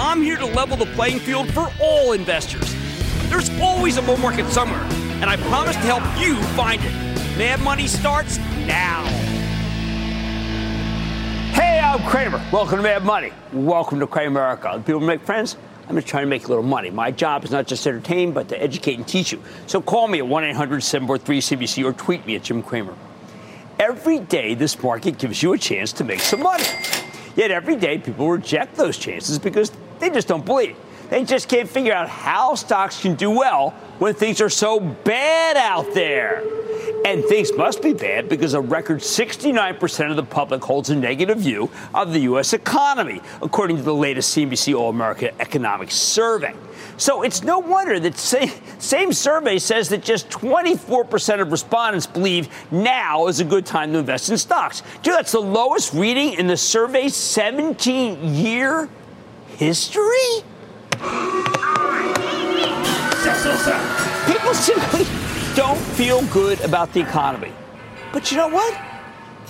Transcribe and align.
I'm 0.00 0.22
here 0.22 0.36
to 0.36 0.46
level 0.46 0.76
the 0.76 0.86
playing 0.86 1.18
field 1.18 1.52
for 1.52 1.72
all 1.80 2.12
investors. 2.12 2.72
There's 3.30 3.50
always 3.58 3.96
a 3.96 4.02
bull 4.02 4.16
market 4.18 4.46
somewhere, 4.46 4.84
and 5.20 5.24
I 5.24 5.36
promise 5.36 5.74
to 5.74 5.82
help 5.82 6.04
you 6.20 6.40
find 6.54 6.80
it. 6.80 6.92
Mad 7.36 7.58
Money 7.62 7.88
starts 7.88 8.38
now. 8.64 9.04
Hey, 11.52 11.80
I'm 11.80 12.00
Cramer. 12.08 12.40
Welcome 12.52 12.76
to 12.76 12.82
Mad 12.84 13.04
Money. 13.04 13.32
Welcome 13.52 13.98
to 13.98 14.06
Cramerica. 14.06 14.86
People 14.86 15.00
make 15.00 15.20
friends. 15.20 15.56
I'm 15.88 15.96
just 15.96 16.06
trying 16.06 16.22
to 16.22 16.28
make 16.28 16.44
a 16.44 16.48
little 16.48 16.62
money. 16.62 16.90
My 16.90 17.10
job 17.10 17.42
is 17.42 17.50
not 17.50 17.66
just 17.66 17.82
to 17.82 17.88
entertain, 17.88 18.30
but 18.30 18.48
to 18.50 18.62
educate 18.62 18.98
and 18.98 19.08
teach 19.08 19.32
you. 19.32 19.42
So 19.66 19.82
call 19.82 20.06
me 20.06 20.18
at 20.18 20.28
1 20.28 20.44
800 20.44 20.80
743 20.80 21.40
CNBC 21.40 21.84
or 21.84 21.92
tweet 21.92 22.24
me 22.24 22.36
at 22.36 22.44
Jim 22.44 22.62
Cramer. 22.62 22.94
Every 23.80 24.20
day, 24.20 24.54
this 24.54 24.80
market 24.80 25.18
gives 25.18 25.42
you 25.42 25.54
a 25.54 25.58
chance 25.58 25.92
to 25.94 26.04
make 26.04 26.20
some 26.20 26.44
money. 26.44 26.62
Yet 27.34 27.50
every 27.50 27.74
day, 27.74 27.98
people 27.98 28.30
reject 28.30 28.76
those 28.76 28.96
chances 28.96 29.40
because 29.40 29.72
they 30.00 30.10
just 30.10 30.28
don't 30.28 30.44
believe. 30.44 30.76
They 31.10 31.24
just 31.24 31.48
can't 31.48 31.68
figure 31.68 31.94
out 31.94 32.08
how 32.08 32.54
stocks 32.54 33.00
can 33.00 33.14
do 33.14 33.30
well 33.30 33.70
when 33.98 34.14
things 34.14 34.40
are 34.40 34.50
so 34.50 34.78
bad 34.78 35.56
out 35.56 35.94
there. 35.94 36.44
And 37.04 37.24
things 37.24 37.52
must 37.56 37.80
be 37.80 37.94
bad 37.94 38.28
because 38.28 38.54
a 38.54 38.60
record 38.60 39.00
69% 39.00 40.10
of 40.10 40.16
the 40.16 40.22
public 40.22 40.62
holds 40.62 40.90
a 40.90 40.96
negative 40.96 41.38
view 41.38 41.70
of 41.94 42.12
the 42.12 42.20
U.S. 42.20 42.52
economy, 42.52 43.22
according 43.40 43.76
to 43.76 43.82
the 43.82 43.94
latest 43.94 44.36
CNBC 44.36 44.74
All 44.74 44.90
America 44.90 45.32
Economic 45.40 45.90
Survey. 45.90 46.54
So 46.98 47.22
it's 47.22 47.44
no 47.44 47.60
wonder 47.60 47.98
that 48.00 48.18
same, 48.18 48.50
same 48.78 49.12
survey 49.12 49.58
says 49.58 49.88
that 49.90 50.02
just 50.02 50.28
24% 50.28 51.40
of 51.40 51.52
respondents 51.52 52.06
believe 52.06 52.48
now 52.72 53.28
is 53.28 53.40
a 53.40 53.44
good 53.44 53.64
time 53.64 53.92
to 53.92 53.98
invest 53.98 54.28
in 54.28 54.36
stocks. 54.36 54.82
Dude, 55.02 55.14
that's 55.14 55.32
the 55.32 55.40
lowest 55.40 55.94
reading 55.94 56.34
in 56.34 56.48
the 56.48 56.56
survey's 56.56 57.14
17 57.14 58.34
year 58.34 58.88
history? 59.58 60.44
People 64.26 64.54
simply 64.54 65.04
don't 65.56 65.78
feel 65.96 66.24
good 66.26 66.60
about 66.60 66.92
the 66.92 67.00
economy. 67.00 67.52
But 68.12 68.30
you 68.30 68.36
know 68.36 68.48
what? 68.48 68.80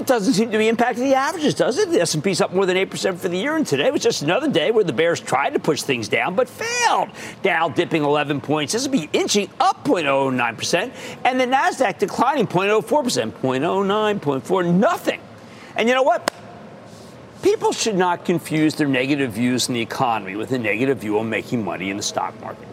It 0.01 0.07
doesn't 0.07 0.33
seem 0.33 0.51
to 0.53 0.59
be 0.59 0.71
impacting 0.71 1.01
the 1.01 1.15
averages, 1.15 1.55
does 1.55 1.77
it? 1.77 1.91
The 1.91 2.01
S&P's 2.01 2.41
up 2.41 2.55
more 2.55 2.65
than 2.65 2.77
8% 2.77 3.19
for 3.19 3.29
the 3.29 3.37
year, 3.37 3.57
and 3.57 3.67
today 3.67 3.91
was 3.91 4.01
just 4.01 4.23
another 4.23 4.49
day 4.49 4.71
where 4.71 4.85
the 4.85 4.93
bears 4.93 5.21
tried 5.21 5.55
to 5.55 5.59
push 5.59 5.83
things 5.83 6.09
down 6.09 6.35
but 6.35 6.49
failed. 6.49 7.11
Dow 7.43 7.69
dipping 7.69 8.03
11 8.03 8.41
points, 8.41 8.75
S&P 8.75 9.11
inching 9.13 9.51
up 9.61 9.85
0.09%, 9.85 10.93
and 11.25 11.39
the 11.39 11.45
Nasdaq 11.45 11.99
declining 11.99 12.47
0.04%, 12.47 13.33
0.09, 13.33 14.21
0.4, 14.21 14.75
nothing. 14.75 15.21
And 15.77 15.89
you 15.89 15.95
know 15.95 16.03
what? 16.03 16.33
People 17.43 17.73
should 17.73 17.97
not 17.97 18.25
confuse 18.25 18.75
their 18.75 18.89
negative 18.89 19.33
views 19.33 19.69
in 19.69 19.75
the 19.75 19.81
economy 19.81 20.37
with 20.37 20.53
a 20.53 20.59
negative 20.59 20.99
view 20.99 21.19
on 21.19 21.29
making 21.31 21.65
money 21.65 21.91
in 21.91 21.97
the 21.97 22.03
stock 22.03 22.39
market. 22.41 22.68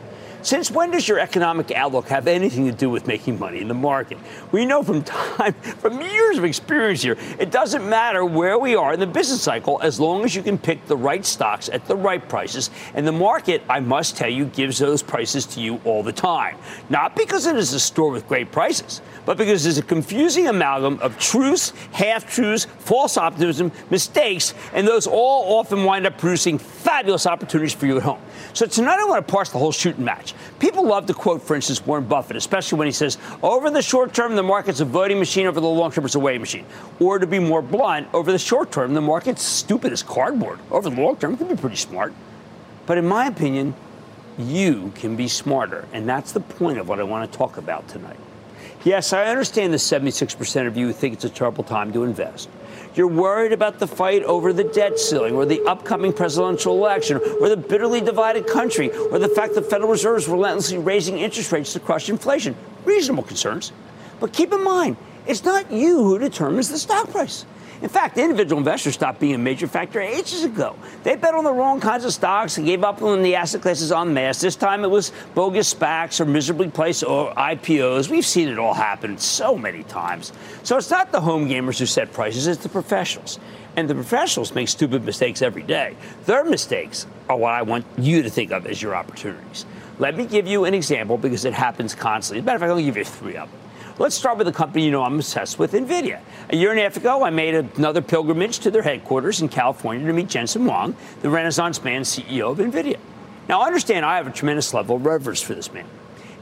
Since 0.46 0.70
when 0.70 0.92
does 0.92 1.08
your 1.08 1.18
economic 1.18 1.72
outlook 1.72 2.08
have 2.10 2.28
anything 2.28 2.68
to 2.68 2.72
do 2.72 2.88
with 2.88 3.08
making 3.08 3.40
money 3.40 3.62
in 3.62 3.68
the 3.68 3.74
market? 3.74 4.20
We 4.52 4.64
know 4.64 4.84
from 4.84 5.02
time, 5.04 5.54
from 5.54 6.00
years 6.00 6.38
of 6.38 6.44
experience 6.44 7.02
here, 7.02 7.18
it 7.40 7.50
doesn't 7.50 7.90
matter 7.90 8.24
where 8.24 8.60
we 8.60 8.76
are 8.76 8.94
in 8.94 9.00
the 9.00 9.08
business 9.08 9.42
cycle 9.42 9.80
as 9.82 10.00
long 10.00 10.24
as 10.24 10.36
you 10.36 10.44
can 10.44 10.60
pick 10.60 10.86
the 10.86 10.96
right 10.96 11.26
stocks 11.26 11.68
at 11.70 11.88
the 11.88 11.96
right 11.96 12.30
prices. 12.30 12.70
And 12.94 13.08
the 13.08 13.12
market, 13.12 13.64
I 13.68 13.80
must 13.80 14.18
tell 14.18 14.30
you, 14.30 14.46
gives 14.46 14.78
those 14.78 15.02
prices 15.02 15.48
to 15.48 15.62
you 15.62 15.82
all 15.84 16.04
the 16.04 16.14
time. 16.14 16.58
Not 16.92 17.16
because 17.16 17.48
it 17.48 17.56
is 17.56 17.74
a 17.74 17.80
store 17.80 18.12
with 18.12 18.28
great 18.28 18.52
prices, 18.52 19.02
but 19.26 19.38
because 19.38 19.64
there's 19.64 19.80
a 19.80 19.82
confusing 19.82 20.46
amalgam 20.46 21.00
of 21.00 21.18
truths, 21.18 21.74
half 21.92 22.32
truths, 22.32 22.66
false 22.78 23.18
optimism, 23.18 23.72
mistakes, 23.90 24.54
and 24.74 24.88
those 24.88 25.08
all 25.08 25.58
often 25.58 25.86
wind 25.86 26.06
up 26.06 26.20
producing 26.20 26.60
fabulous 26.60 27.26
opportunities 27.26 27.74
for 27.74 27.88
you 27.88 27.98
at 27.98 28.04
home. 28.04 28.22
So 28.54 28.68
tonight 28.68 29.00
I 29.00 29.06
want 29.06 29.26
to 29.26 29.32
parse 29.34 29.50
the 29.50 29.58
whole 29.58 29.72
shooting 29.72 30.06
match. 30.06 30.35
People 30.60 30.86
love 30.86 31.06
to 31.08 31.14
quote, 31.14 31.42
for 31.42 31.56
instance, 31.56 31.86
Warren 31.86 32.06
Buffett, 32.06 32.38
especially 32.38 32.78
when 32.80 32.88
he 32.88 32.92
says, 32.92 33.18
over 33.44 33.70
the 33.70 33.82
short 33.82 34.14
term, 34.14 34.36
the 34.36 34.44
market's 34.44 34.80
a 34.80 34.86
voting 34.86 35.20
machine, 35.20 35.48
over 35.48 35.60
the 35.60 35.68
long 35.68 35.92
term, 35.92 36.06
it's 36.06 36.16
a 36.16 36.20
weighing 36.20 36.42
machine. 36.42 36.66
Or 37.00 37.20
to 37.20 37.28
be 37.28 37.40
more 37.40 37.62
blunt, 37.62 38.08
over 38.14 38.32
the 38.32 38.40
short 38.40 38.72
term, 38.72 38.94
the 38.94 39.02
market's 39.02 39.42
stupid 39.42 39.92
as 39.92 40.04
cardboard. 40.04 40.60
Over 40.72 40.90
the 40.90 41.02
long 41.02 41.18
term, 41.18 41.34
it 41.34 41.38
can 41.38 41.48
be 41.48 41.56
pretty 41.56 41.76
smart. 41.76 42.14
But 42.86 42.98
in 42.98 43.06
my 43.06 43.28
opinion, 43.28 43.74
you 44.38 44.92
can 44.96 45.16
be 45.16 45.28
smarter. 45.28 45.88
And 45.94 46.08
that's 46.08 46.32
the 46.32 46.40
point 46.40 46.78
of 46.78 46.88
what 46.88 47.00
I 47.00 47.04
want 47.04 47.32
to 47.32 47.38
talk 47.38 47.58
about 47.58 47.88
tonight. 47.88 48.18
Yes, 48.84 49.14
I 49.14 49.26
understand 49.26 49.74
the 49.74 49.78
76% 49.78 50.68
of 50.68 50.78
you 50.78 50.88
who 50.88 50.94
think 50.94 51.16
it's 51.16 51.26
a 51.26 51.30
terrible 51.30 51.64
time 51.64 51.92
to 51.94 52.04
invest. 52.04 52.50
You're 52.96 53.08
worried 53.08 53.52
about 53.52 53.80
the 53.80 53.88
fight 53.88 54.24
over 54.24 54.54
the 54.54 54.64
debt 54.64 54.98
ceiling 54.98 55.36
or 55.36 55.46
the 55.46 55.62
upcoming 55.64 56.14
presidential 56.14 56.74
election 56.78 57.20
or 57.42 57.50
the 57.50 57.58
bitterly 57.58 58.00
divided 58.00 58.48
country 58.48 58.90
or 58.92 59.20
the 59.20 59.28
fact 59.28 59.54
the 59.54 59.62
Federal 59.62 59.92
Reserve 59.92 60.18
is 60.18 60.28
relentlessly 60.30 60.78
raising 60.78 61.18
interest 61.18 61.52
rates 61.52 61.74
to 61.74 61.82
crush 61.82 62.10
inflation. 62.10 62.56
Reasonable 62.86 63.24
concerns. 63.24 63.74
But 64.22 64.32
keep 64.32 64.54
in 64.54 64.64
mind, 64.64 64.96
it's 65.28 65.44
not 65.44 65.70
you 65.72 66.04
who 66.04 66.20
determines 66.20 66.70
the 66.70 66.78
stock 66.78 67.10
price. 67.10 67.46
In 67.82 67.90
fact, 67.90 68.18
individual 68.18 68.60
investors 68.60 68.94
stopped 68.94 69.20
being 69.20 69.36
a 69.36 69.38
major 69.38 69.68
factor 69.68 70.00
ages 70.00 70.46
ago. 70.46 70.78
They 71.04 71.18
bet 71.18 71.34
on 71.34 71.44
the 71.44 71.52
wrong 71.52 71.82
kinds 71.82 72.06
of 72.06 72.14
stocks 72.14 72.58
and 72.58 72.66
gave 72.66 72.84
up 72.84 73.02
on 73.02 73.22
the 73.22 73.36
asset 73.36 73.62
classes 73.62 73.92
en 73.92 74.14
masse. 74.14 74.40
This 74.40 74.56
time 74.56 74.84
it 74.86 74.90
was 74.90 75.12
bogus 75.34 75.74
SPACs 75.74 76.22
or 76.22 76.26
miserably 76.26 76.70
placed 76.70 77.04
or 77.04 77.34
IPOs. 77.34 78.10
We've 78.10 78.26
seen 78.26 78.48
it 78.48 78.58
all 78.58 78.74
happen 78.74 79.18
so 79.18 79.58
many 79.58 79.84
times. 79.84 80.32
So 80.64 80.78
it's 80.78 80.90
not 80.90 81.12
the 81.12 81.20
home 81.20 81.50
gamers 81.50 81.78
who 81.78 81.86
set 81.86 82.14
prices, 82.14 82.48
it's 82.48 82.64
the 82.64 82.70
professionals. 82.70 83.40
And 83.76 83.90
the 83.90 83.96
professionals 83.96 84.56
make 84.56 84.70
stupid 84.70 85.04
mistakes 85.04 85.42
every 85.42 85.64
day. 85.64 85.98
Their 86.26 86.46
mistakes 86.46 87.06
are 87.28 87.36
what 87.36 87.54
I 87.54 87.64
want 87.64 87.86
you 87.98 88.24
to 88.24 88.30
think 88.30 88.52
of 88.52 88.66
as 88.68 88.82
your 88.82 88.96
opportunities. 88.96 89.66
Let 90.00 90.16
me 90.16 90.26
give 90.26 90.48
you 90.48 90.64
an 90.64 90.74
example 90.74 91.18
because 91.18 91.44
it 91.44 91.54
happens 91.54 91.94
constantly. 91.94 92.40
As 92.40 92.44
a 92.44 92.46
matter 92.46 92.56
of 92.56 92.62
fact, 92.62 92.72
I'll 92.72 92.86
give 92.86 92.96
you 92.96 93.04
three 93.04 93.36
of 93.36 93.52
them. 93.52 93.60
Let's 93.98 94.18
start 94.18 94.38
with 94.38 94.50
a 94.50 94.52
company 94.52 94.84
you 94.84 94.92
know 94.92 95.04
I'm 95.04 95.16
obsessed 95.16 95.58
with, 95.58 95.72
NVIDIA. 95.72 96.20
A 96.50 96.56
year 96.58 96.72
and 96.72 96.78
a 96.78 96.84
half 96.84 96.98
ago, 96.98 97.24
I 97.24 97.30
made 97.30 97.56
another 97.56 98.02
pilgrimage 98.02 98.60
to 98.60 98.70
their 98.70 98.82
headquarters 98.82 99.40
in 99.40 99.48
California 99.48 100.06
to 100.06 100.12
meet 100.12 100.28
Jensen 100.28 100.66
Huang, 100.66 100.98
the 101.22 101.30
Renaissance 101.30 101.82
man 101.82 102.02
CEO 102.02 102.52
of 102.52 102.58
NVIDIA. 102.58 102.98
Now, 103.48 103.64
understand 103.64 104.06
I 104.06 104.18
have 104.18 104.28
a 104.28 104.32
tremendous 104.32 104.74
level 104.74 104.98
of 104.98 105.06
reverence 105.06 105.42
for 105.42 105.54
this 105.54 105.72
man. 105.72 105.86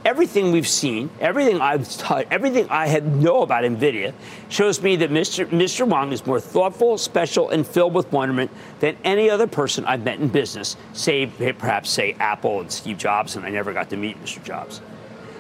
Everything 0.04 0.52
we've 0.52 0.68
seen, 0.68 1.12
everything 1.20 1.62
I've 1.62 1.88
taught, 1.98 2.26
everything 2.32 2.68
I 2.72 2.88
had 2.88 3.18
know 3.18 3.44
about 3.44 3.66
NVIDIA 3.66 4.16
shows 4.50 4.82
me 4.82 4.96
that 4.96 5.12
Mr. 5.12 5.46
Mr. 5.46 6.12
Is 6.12 6.26
more 6.26 6.40
thoughtful, 6.40 6.98
special, 6.98 7.52
and 7.52 7.68
filled 7.68 7.94
with 7.94 8.12
wonderment 8.12 8.50
than 8.80 8.98
any 9.04 9.30
other 9.30 9.46
person 9.46 9.86
I've 9.86 10.04
met 10.04 10.20
in 10.20 10.28
business, 10.28 10.76
save 10.94 11.38
perhaps 11.60 11.92
say 11.92 12.16
Apple 12.20 12.62
and 12.62 12.72
Steve 12.72 12.98
Jobs, 12.98 13.36
and 13.36 13.46
I 13.46 13.50
never 13.50 13.74
got 13.74 13.92
to 13.92 13.98
meet 13.98 14.20
Mr. 14.24 14.44
Jobs. 14.44 14.82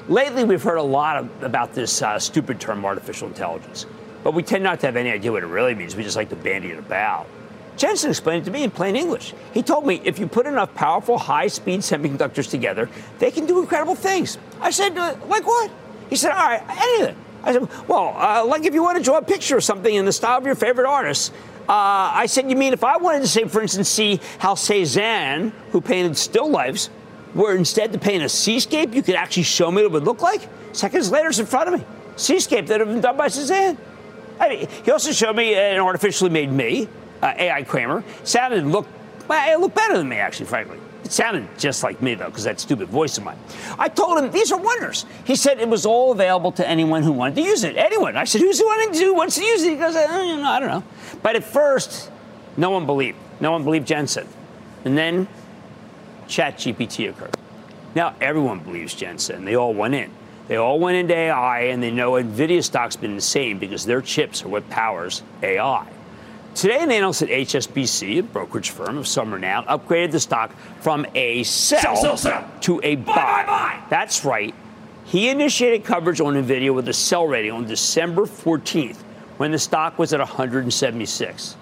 Lately, 0.10 0.44
we've 0.44 0.62
heard 0.62 0.78
a 0.78 0.84
lot 0.84 1.18
of, 1.18 1.44
about 1.44 1.74
this 1.74 2.02
uh, 2.02 2.20
stupid 2.20 2.60
term, 2.60 2.84
artificial 2.84 3.28
intelligence, 3.28 3.86
but 4.24 4.34
we 4.34 4.44
tend 4.44 4.64
not 4.64 4.82
to 4.82 4.86
have 4.88 4.98
any 4.98 5.10
idea 5.10 5.32
what 5.32 5.44
it 5.44 5.48
really 5.48 5.76
means. 5.76 5.96
We 5.96 6.04
just 6.04 6.18
like 6.18 6.30
to 6.30 6.36
bandy 6.36 6.72
it 6.72 6.80
about. 6.80 7.26
Jensen 7.78 8.10
explained 8.10 8.44
it 8.44 8.46
to 8.46 8.52
me 8.52 8.64
in 8.64 8.72
plain 8.72 8.96
English. 8.96 9.34
He 9.54 9.64
told 9.64 9.88
me 9.88 10.02
if 10.04 10.20
you 10.20 10.28
put 10.28 10.46
enough 10.46 10.76
powerful, 10.76 11.18
high 11.18 11.48
speed 11.48 11.80
semiconductors 11.80 12.50
together, 12.50 12.90
they 13.20 13.32
can 13.32 13.46
do 13.46 13.60
incredible 13.60 13.96
things. 13.96 14.38
I 14.60 14.70
said, 14.72 14.98
uh, 14.98 15.16
like 15.28 15.48
what? 15.48 15.72
He 16.10 16.18
said, 16.18 16.32
all 16.32 16.50
right, 16.50 16.64
anything. 16.70 17.16
I 17.44 17.54
said, 17.54 17.88
well, 17.88 18.14
uh, 18.18 18.46
like 18.46 18.66
if 18.66 18.74
you 18.74 18.84
want 18.84 18.98
to 18.98 19.04
draw 19.04 19.18
a 19.18 19.24
picture 19.24 19.58
of 19.58 19.64
something 19.64 19.94
in 19.94 20.06
the 20.06 20.12
style 20.12 20.38
of 20.38 20.46
your 20.46 20.56
favorite 20.56 20.88
artist. 20.88 21.34
Uh, 21.62 22.12
I 22.14 22.26
said, 22.26 22.50
you 22.50 22.58
mean 22.58 22.74
if 22.74 22.84
I 22.84 22.98
wanted 22.98 23.22
to 23.22 23.28
say, 23.28 23.46
for 23.46 23.62
instance, 23.62 23.88
see 23.88 24.20
how 24.38 24.56
Cezanne, 24.56 25.54
who 25.72 25.80
painted 25.80 26.18
still 26.18 26.50
lifes, 26.50 26.90
were 27.34 27.56
instead 27.56 27.94
to 27.94 28.00
paint 28.00 28.24
a 28.24 28.30
seascape, 28.30 28.94
you 28.94 29.02
could 29.02 29.16
actually 29.16 29.44
show 29.44 29.72
me 29.72 29.78
what 29.78 29.86
it 29.86 29.92
would 29.92 30.04
look 30.04 30.22
like? 30.22 30.48
Seconds 30.72 31.12
later, 31.12 31.30
it's 31.30 31.40
in 31.40 31.46
front 31.46 31.74
of 31.74 31.80
me. 31.80 31.86
Seascape 32.16 32.68
that 32.68 32.80
had 32.80 32.88
been 32.88 33.02
done 33.02 33.18
by 33.18 33.28
Cezanne. 33.28 33.78
I 34.40 34.50
mean, 34.50 34.68
he 34.84 34.92
also 34.92 35.12
showed 35.12 35.36
me 35.36 35.56
an 35.56 35.80
artificially 35.80 36.30
made 36.30 36.52
me, 36.52 36.88
uh, 37.22 37.34
AI 37.38 37.64
Cramer. 37.64 38.04
Sounded 38.24 38.60
and 38.60 38.72
looked, 38.72 38.90
well, 39.28 39.54
it 39.54 39.60
looked 39.60 39.76
better 39.76 39.98
than 39.98 40.10
me, 40.10 40.18
actually, 40.18 40.48
frankly. 40.48 40.78
It 41.04 41.12
sounded 41.12 41.48
just 41.58 41.84
like 41.84 42.02
me, 42.02 42.16
though, 42.16 42.28
because 42.28 42.46
that 42.46 42.60
stupid 42.60 42.88
voice 42.88 43.18
of 43.18 43.24
mine. 43.24 43.38
I 43.78 43.90
told 43.90 44.18
him 44.18 44.32
these 44.32 44.52
are 44.52 44.60
wonders. 44.60 45.06
He 45.26 45.36
said 45.36 45.60
it 45.60 45.68
was 45.68 45.86
all 45.86 46.12
available 46.12 46.52
to 46.54 46.68
anyone 46.68 47.04
who 47.04 47.12
wanted 47.12 47.36
to 47.36 47.42
use 47.42 47.64
it. 47.64 47.76
Anyone. 47.76 48.16
I 48.16 48.24
said, 48.24 48.42
who's 48.42 48.60
the 48.60 48.66
one 48.66 48.94
who 48.94 49.14
wants 49.14 49.36
to 49.36 49.44
use 49.44 49.64
it? 49.64 49.72
He 49.72 49.76
goes, 49.76 49.96
I 49.96 50.08
don't 50.08 50.42
know. 50.42 50.50
I 50.50 50.60
don't 50.60 50.70
know. 50.70 50.84
But 51.22 51.36
at 51.36 51.44
first, 51.44 52.10
no 52.56 52.70
one 52.70 52.86
believed. 52.86 53.18
No 53.42 53.52
one 53.52 53.64
believed 53.64 53.86
Jensen. 53.86 54.28
And 54.86 54.98
then 54.98 55.28
ChatGPT 56.28 57.10
occurred. 57.10 57.36
Now 57.96 58.16
everyone 58.20 58.60
believes 58.60 58.94
Jensen. 58.94 59.46
They 59.46 59.56
all 59.56 59.74
went 59.74 59.94
in. 59.94 60.12
They 60.48 60.58
all 60.58 60.80
went 60.80 60.98
into 60.98 61.16
AI, 61.16 61.62
and 61.62 61.82
they 61.82 61.92
know 61.92 62.14
NVIDIA 62.14 62.64
stock's 62.64 62.96
been 62.98 63.14
insane 63.14 63.60
because 63.60 63.86
their 63.86 64.02
chips 64.02 64.44
are 64.44 64.50
what 64.50 64.70
powers 64.70 65.24
AI. 65.42 65.88
Today, 66.54 66.84
an 66.84 66.92
analyst 66.92 67.24
at 67.24 67.30
HSBC, 67.30 68.20
a 68.20 68.24
brokerage 68.24 68.70
firm 68.70 68.98
of 68.98 69.08
some 69.08 69.34
renown, 69.34 69.66
upgraded 69.66 70.12
the 70.12 70.20
stock 70.20 70.52
from 70.82 71.06
a 71.16 71.44
sell, 71.44 71.80
sell, 71.80 71.96
sell, 71.96 72.18
sell. 72.18 72.52
to 72.62 72.80
a 72.84 72.96
buy. 72.96 73.14
buy, 73.16 73.44
buy. 73.48 73.84
That's 73.90 74.24
right. 74.26 74.54
He 75.06 75.30
initiated 75.30 75.84
coverage 75.84 76.22
on 76.22 76.36
NVIDIA 76.36 76.74
with 76.74 76.88
a 76.90 76.94
sell 76.94 77.26
rating 77.26 77.52
on 77.52 77.66
December 77.66 78.24
14th 78.24 78.98
when 79.38 79.52
the 79.52 79.60
stock 79.60 79.98
was 79.98 80.14
at 80.14 80.20
176. 80.20 81.56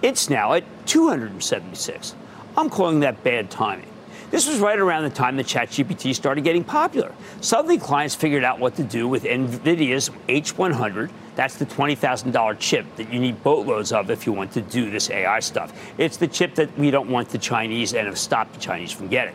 It's 0.00 0.30
now 0.30 0.54
at 0.54 0.64
276. 0.86 2.14
I'm 2.56 2.70
calling 2.70 3.00
that 3.00 3.22
bad 3.22 3.50
timing. 3.50 3.86
This 4.32 4.48
was 4.48 4.60
right 4.60 4.78
around 4.78 5.02
the 5.02 5.10
time 5.10 5.36
that 5.36 5.44
ChatGPT 5.44 6.14
started 6.14 6.42
getting 6.42 6.64
popular. 6.64 7.12
Suddenly, 7.42 7.76
clients 7.76 8.14
figured 8.14 8.44
out 8.44 8.58
what 8.58 8.74
to 8.76 8.82
do 8.82 9.06
with 9.06 9.24
NVIDIA's 9.24 10.08
H100. 10.26 11.10
That's 11.36 11.56
the 11.56 11.66
$20,000 11.66 12.58
chip 12.58 12.86
that 12.96 13.12
you 13.12 13.20
need 13.20 13.42
boatloads 13.42 13.92
of 13.92 14.10
if 14.10 14.24
you 14.24 14.32
want 14.32 14.52
to 14.52 14.62
do 14.62 14.90
this 14.90 15.10
AI 15.10 15.38
stuff. 15.40 15.78
It's 15.98 16.16
the 16.16 16.26
chip 16.26 16.54
that 16.54 16.78
we 16.78 16.90
don't 16.90 17.10
want 17.10 17.28
the 17.28 17.36
Chinese 17.36 17.92
and 17.92 18.06
have 18.06 18.18
stopped 18.18 18.54
the 18.54 18.60
Chinese 18.60 18.90
from 18.90 19.08
getting. 19.08 19.34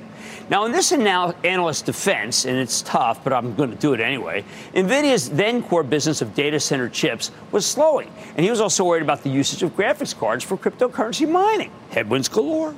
Now, 0.49 0.65
in 0.65 0.71
this 0.71 0.91
anal- 0.91 1.35
analyst 1.43 1.85
defense, 1.85 2.45
and 2.45 2.57
it's 2.57 2.81
tough, 2.81 3.23
but 3.23 3.33
I'm 3.33 3.53
going 3.53 3.69
to 3.69 3.75
do 3.75 3.93
it 3.93 3.99
anyway, 3.99 4.43
NVIDIA's 4.73 5.29
then 5.29 5.61
core 5.61 5.83
business 5.83 6.23
of 6.23 6.33
data 6.33 6.59
center 6.59 6.89
chips 6.89 7.29
was 7.51 7.67
slowing. 7.67 8.11
And 8.35 8.43
he 8.43 8.49
was 8.49 8.61
also 8.61 8.83
worried 8.83 9.03
about 9.03 9.21
the 9.21 9.29
usage 9.29 9.61
of 9.61 9.75
graphics 9.75 10.17
cards 10.17 10.43
for 10.43 10.57
cryptocurrency 10.57 11.29
mining. 11.29 11.69
Headwinds 11.91 12.29
galore. 12.29 12.73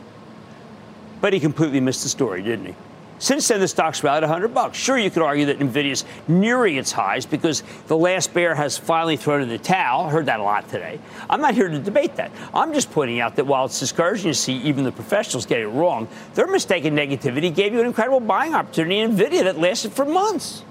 But 1.21 1.33
he 1.33 1.39
completely 1.39 1.79
missed 1.79 2.03
the 2.03 2.09
story, 2.09 2.41
didn't 2.41 2.65
he? 2.65 2.75
Since 3.19 3.49
then, 3.49 3.59
the 3.59 3.67
stock's 3.67 4.01
rallied 4.01 4.23
100 4.23 4.53
bucks. 4.53 4.77
Sure, 4.77 4.97
you 4.97 5.11
could 5.11 5.21
argue 5.21 5.47
that 5.47 5.59
Nvidia's 5.59 6.05
nearing 6.29 6.77
its 6.77 6.93
highs 6.93 7.25
because 7.25 7.63
the 7.87 7.97
last 7.97 8.33
bear 8.33 8.55
has 8.55 8.77
finally 8.77 9.17
thrown 9.17 9.41
in 9.41 9.49
the 9.49 9.57
towel. 9.57 10.07
Heard 10.07 10.27
that 10.27 10.39
a 10.39 10.43
lot 10.43 10.69
today. 10.69 11.01
I'm 11.29 11.41
not 11.41 11.53
here 11.53 11.67
to 11.67 11.79
debate 11.79 12.15
that. 12.15 12.31
I'm 12.53 12.73
just 12.73 12.91
pointing 12.91 13.19
out 13.19 13.35
that 13.35 13.45
while 13.45 13.65
it's 13.65 13.77
discouraging 13.77 14.31
to 14.31 14.37
see 14.37 14.53
even 14.59 14.85
the 14.85 14.91
professionals 14.93 15.45
get 15.45 15.59
it 15.59 15.67
wrong, 15.67 16.07
their 16.33 16.47
mistaken 16.47 16.95
negativity 16.95 17.53
gave 17.53 17.73
you 17.73 17.81
an 17.81 17.87
incredible 17.87 18.21
buying 18.21 18.55
opportunity 18.55 18.99
in 18.99 19.17
Nvidia 19.17 19.43
that 19.43 19.59
lasted 19.59 19.91
for 19.91 20.05
months. 20.05 20.63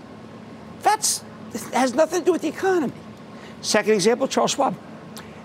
That's 0.82 1.22
that 1.52 1.62
has 1.74 1.94
nothing 1.94 2.20
to 2.20 2.24
do 2.24 2.32
with 2.32 2.42
the 2.42 2.48
economy. 2.48 2.94
Second 3.60 3.92
example, 3.92 4.26
Charles 4.26 4.52
Schwab. 4.52 4.74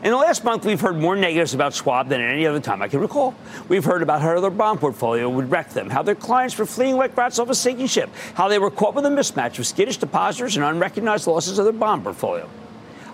In 0.04 0.12
the 0.12 0.18
last 0.18 0.44
month, 0.44 0.66
we've 0.66 0.82
heard 0.82 0.98
more 0.98 1.16
negatives 1.16 1.54
about 1.54 1.74
Schwab 1.74 2.10
than 2.10 2.20
any 2.20 2.46
other 2.46 2.60
time 2.60 2.82
I 2.82 2.90
can 2.90 3.00
recall. 3.00 3.34
We've 3.70 3.86
heard 3.86 4.02
about 4.02 4.22
how 4.22 4.38
their 4.42 4.50
bond 4.50 4.82
portfolio 4.82 5.30
would 5.30 5.50
wreck 5.50 5.70
them, 5.70 5.90
how 5.90 6.04
their 6.04 6.14
clients 6.14 6.58
were 6.58 6.66
fleeing 6.66 6.98
like 6.98 7.16
rats 7.16 7.40
off 7.40 7.50
a 7.50 7.56
sinking 7.56 7.88
ship, 7.88 8.10
how 8.34 8.50
they 8.50 8.60
were 8.60 8.70
caught 8.70 8.96
with 8.96 9.06
a 9.06 9.10
mismatch 9.10 9.60
of 9.60 9.66
skittish 9.66 9.96
depositors 9.96 10.58
and 10.58 10.66
unrecognized 10.66 11.26
losses 11.26 11.58
of 11.58 11.64
their 11.64 11.72
bond 11.72 12.04
portfolio. 12.04 12.50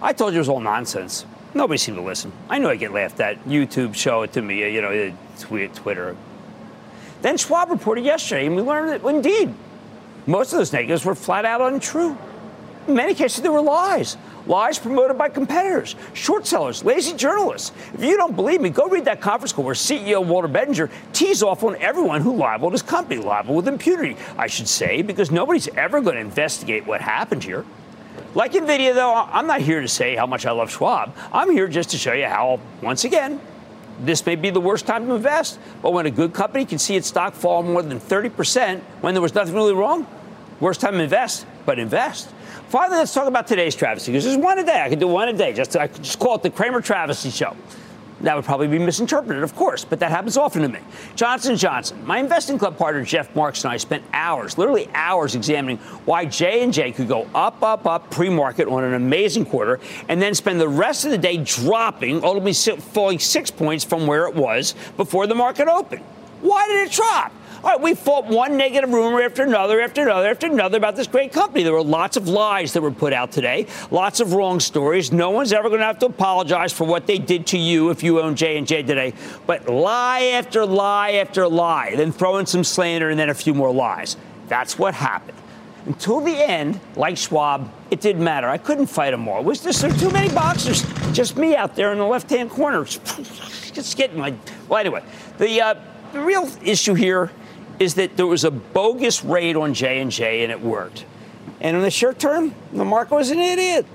I 0.02 0.14
told 0.14 0.34
you 0.34 0.38
it 0.38 0.42
was 0.42 0.50
all 0.50 0.62
nonsense. 0.62 1.28
Nobody 1.54 1.78
seemed 1.78 1.98
to 2.00 2.04
listen. 2.04 2.32
I 2.50 2.58
know 2.58 2.70
I 2.70 2.76
get 2.76 2.92
laughed 2.92 3.20
at. 3.20 3.44
YouTube 3.46 3.94
show 3.94 4.24
it 4.24 4.34
to 4.34 4.42
me, 4.42 4.74
you 4.74 4.82
know, 4.82 5.16
tweet, 5.38 5.76
Twitter. 5.76 6.18
Then 7.22 7.38
Schwab 7.38 7.70
reported 7.70 8.04
yesterday, 8.04 8.48
and 8.48 8.56
we 8.56 8.64
learned 8.64 8.90
that 8.90 9.08
indeed, 9.08 9.54
most 10.26 10.54
of 10.54 10.58
those 10.58 10.74
negatives 10.74 11.06
were 11.06 11.14
flat 11.14 11.46
out 11.46 11.62
untrue. 11.62 12.18
In 12.88 12.96
many 12.96 13.14
cases, 13.14 13.44
they 13.44 13.50
were 13.50 13.62
lies. 13.62 14.18
Lies 14.48 14.80
promoted 14.80 15.18
by 15.18 15.30
competitors, 15.30 15.96
short 16.14 16.48
sellers, 16.48 16.84
lazy 16.84 17.16
journalists. 17.16 17.72
If 17.94 18.04
you 18.04 18.18
don't 18.18 18.36
believe 18.36 18.62
me, 18.62 18.70
go 18.70 18.88
read 18.88 19.06
that 19.06 19.22
conference 19.22 19.54
call 19.54 19.66
where 19.66 19.76
CEO 19.76 20.26
Walter 20.26 20.48
Bettinger 20.48 20.90
teased 21.14 21.44
off 21.44 21.64
on 21.64 21.76
everyone 21.78 22.22
who 22.22 22.36
libeled 22.36 22.74
his 22.74 22.82
company, 22.82 23.22
libeled 23.22 23.58
with 23.58 23.68
impunity, 23.68 24.18
I 24.38 24.48
should 24.48 24.68
say, 24.68 25.02
because 25.02 25.30
nobody's 25.32 25.68
ever 25.70 26.02
going 26.02 26.16
to 26.16 26.22
investigate 26.22 26.88
what 26.88 27.02
happened 27.02 27.44
here. 27.44 27.66
Like 28.36 28.54
NVIDIA, 28.54 28.94
though, 28.94 29.14
I'm 29.14 29.48
not 29.48 29.62
here 29.62 29.82
to 29.82 29.88
say 29.88 30.16
how 30.16 30.28
much 30.28 30.46
I 30.46 30.52
love 30.52 30.72
Schwab. 30.72 31.16
I'm 31.34 31.52
here 31.52 31.68
just 31.68 31.92
to 31.92 31.98
show 31.98 32.14
you 32.14 32.26
how, 32.26 32.60
once 32.82 33.04
again, 33.04 33.42
this 34.02 34.26
may 34.26 34.36
be 34.36 34.50
the 34.50 34.62
worst 34.62 34.86
time 34.86 35.08
to 35.08 35.16
invest, 35.16 35.60
but 35.82 35.92
when 35.92 36.06
a 36.06 36.12
good 36.12 36.34
company 36.34 36.66
can 36.66 36.80
see 36.80 36.96
its 36.96 37.08
stock 37.08 37.34
fall 37.34 37.64
more 37.64 37.82
than 37.82 38.00
30% 38.00 38.80
when 39.02 39.14
there 39.14 39.22
was 39.22 39.36
nothing 39.36 39.54
really 39.54 39.74
wrong, 39.74 40.08
worst 40.60 40.80
time 40.80 40.94
to 40.94 41.04
invest, 41.04 41.46
but 41.66 41.80
invest. 41.80 42.30
Finally, 42.70 42.98
let's 42.98 43.14
talk 43.14 43.28
about 43.28 43.48
today's 43.48 43.76
travesty 43.76 44.12
because 44.12 44.26
there's 44.26 44.38
one 44.38 44.60
a 44.60 44.64
day. 44.64 44.82
I 44.82 44.90
could 44.90 45.00
do 45.00 45.08
one 45.08 45.30
a 45.30 45.34
day. 45.34 45.54
Just 45.54 45.76
I 45.76 45.88
could 45.88 46.04
just 46.04 46.20
call 46.20 46.36
it 46.36 46.44
the 46.44 46.50
Cramer 46.50 46.82
travesty 46.82 47.30
show. 47.30 47.56
That 48.22 48.36
would 48.36 48.44
probably 48.44 48.68
be 48.68 48.80
misinterpreted, 48.80 49.44
of 49.44 49.56
course, 49.56 49.86
but 49.86 50.00
that 50.02 50.12
happens 50.12 50.36
often 50.36 50.62
to 50.64 50.68
me. 50.68 50.80
Johnson 51.16 51.56
Johnson. 51.56 52.06
My 52.06 52.20
investing 52.20 52.58
club 52.58 52.78
partner 52.78 53.04
Jeff 53.04 53.34
Marks 53.34 53.64
and 53.64 53.72
I 53.72 53.78
spent 53.78 54.04
hours, 54.12 54.58
literally 54.58 54.90
hours, 54.94 55.36
examining 55.36 55.78
why 56.04 56.26
J 56.26 56.64
and 56.64 56.74
J 56.74 56.92
could 56.92 57.08
go 57.08 57.30
up, 57.34 57.64
up, 57.64 57.86
up 57.86 58.12
pre-market 58.12 58.68
on 58.68 58.84
an 58.84 58.94
amazing 58.94 59.46
quarter, 59.46 59.80
and 60.10 60.22
then 60.22 60.36
spend 60.36 60.60
the 60.60 60.68
rest 60.68 61.06
of 61.06 61.12
the 61.12 61.18
day 61.18 61.38
dropping, 61.38 62.24
ultimately 62.24 62.54
falling 62.54 63.20
six 63.20 63.50
points 63.50 63.86
from 63.86 64.06
where 64.06 64.28
it 64.28 64.36
was 64.36 64.76
before 64.98 65.26
the 65.26 65.36
market 65.36 65.70
opened. 65.70 66.04
Why 66.42 66.68
did 66.68 66.88
it 66.88 66.92
drop? 66.92 67.32
All 67.62 67.72
right, 67.72 67.82
we 67.82 67.94
fought 67.94 68.26
one 68.26 68.56
negative 68.56 68.90
rumor 68.90 69.22
after 69.22 69.44
another, 69.44 69.82
after 69.82 70.02
another, 70.04 70.30
after 70.30 70.48
another 70.48 70.78
about 70.78 70.96
this 70.96 71.08
great 71.08 71.34
company. 71.34 71.62
There 71.64 71.74
were 71.74 71.84
lots 71.84 72.16
of 72.16 72.30
lies 72.30 72.72
that 72.72 72.82
were 72.82 72.92
put 72.92 73.12
out 73.12 73.34
today, 73.34 73.68
lots 73.92 74.22
of 74.22 74.32
wrong 74.32 74.62
stories. 74.62 75.12
No 75.12 75.32
one's 75.32 75.52
ever 75.52 75.68
going 75.68 75.82
to 75.82 75.86
have 75.86 76.00
to 76.00 76.06
apologize 76.06 76.72
for 76.72 76.88
what 76.88 77.06
they 77.06 77.18
did 77.18 77.48
to 77.48 77.58
you 77.58 77.90
if 77.90 78.02
you 78.02 78.22
own 78.22 78.38
J 78.38 78.58
and 78.58 78.66
J 78.66 78.82
today. 78.84 79.14
But 79.46 79.68
lie 79.68 80.32
after 80.36 80.66
lie 80.66 81.12
after 81.14 81.50
lie, 81.50 81.96
then 81.96 82.14
throw 82.14 82.38
in 82.38 82.46
some 82.46 82.64
slander 82.64 83.10
and 83.10 83.20
then 83.20 83.30
a 83.30 83.34
few 83.34 83.54
more 83.54 83.74
lies. 83.74 84.16
That's 84.48 84.80
what 84.80 84.94
happened. 84.94 85.38
Until 85.86 86.22
the 86.22 86.32
end, 86.32 86.80
like 86.96 87.18
Schwab, 87.18 87.70
it 87.92 88.00
didn't 88.00 88.24
matter. 88.24 88.48
I 88.48 88.58
couldn't 88.58 88.88
fight 88.88 89.12
them 89.12 89.28
all. 89.28 89.40
It 89.40 89.46
was 89.46 89.62
just 89.62 89.82
there 89.82 89.92
too 89.92 90.12
many 90.12 90.34
boxers. 90.34 90.86
Just 91.12 91.36
me 91.36 91.58
out 91.58 91.76
there 91.76 91.92
in 91.92 91.98
the 91.98 92.06
left-hand 92.06 92.52
corner, 92.52 92.86
just 92.86 93.98
getting 93.98 94.20
my. 94.20 94.34
Well, 94.70 94.80
anyway, 94.80 95.04
the 95.38 95.62
uh, 95.62 95.76
the 96.14 96.22
real 96.22 96.50
issue 96.64 96.94
here 96.94 97.32
is 97.80 97.96
that 97.96 98.18
there 98.18 98.28
was 98.28 98.44
a 98.44 98.52
bogus 98.52 99.24
raid 99.24 99.56
on 99.56 99.74
J&J 99.74 100.44
and 100.44 100.52
it 100.52 100.62
worked. 100.62 101.06
And 101.62 101.76
in 101.76 101.84
the 101.84 101.92
short 101.92 102.20
term, 102.20 102.54
the 102.74 102.86
market 102.86 103.16
was 103.16 103.32
an 103.32 103.40
idiot. 103.40 103.86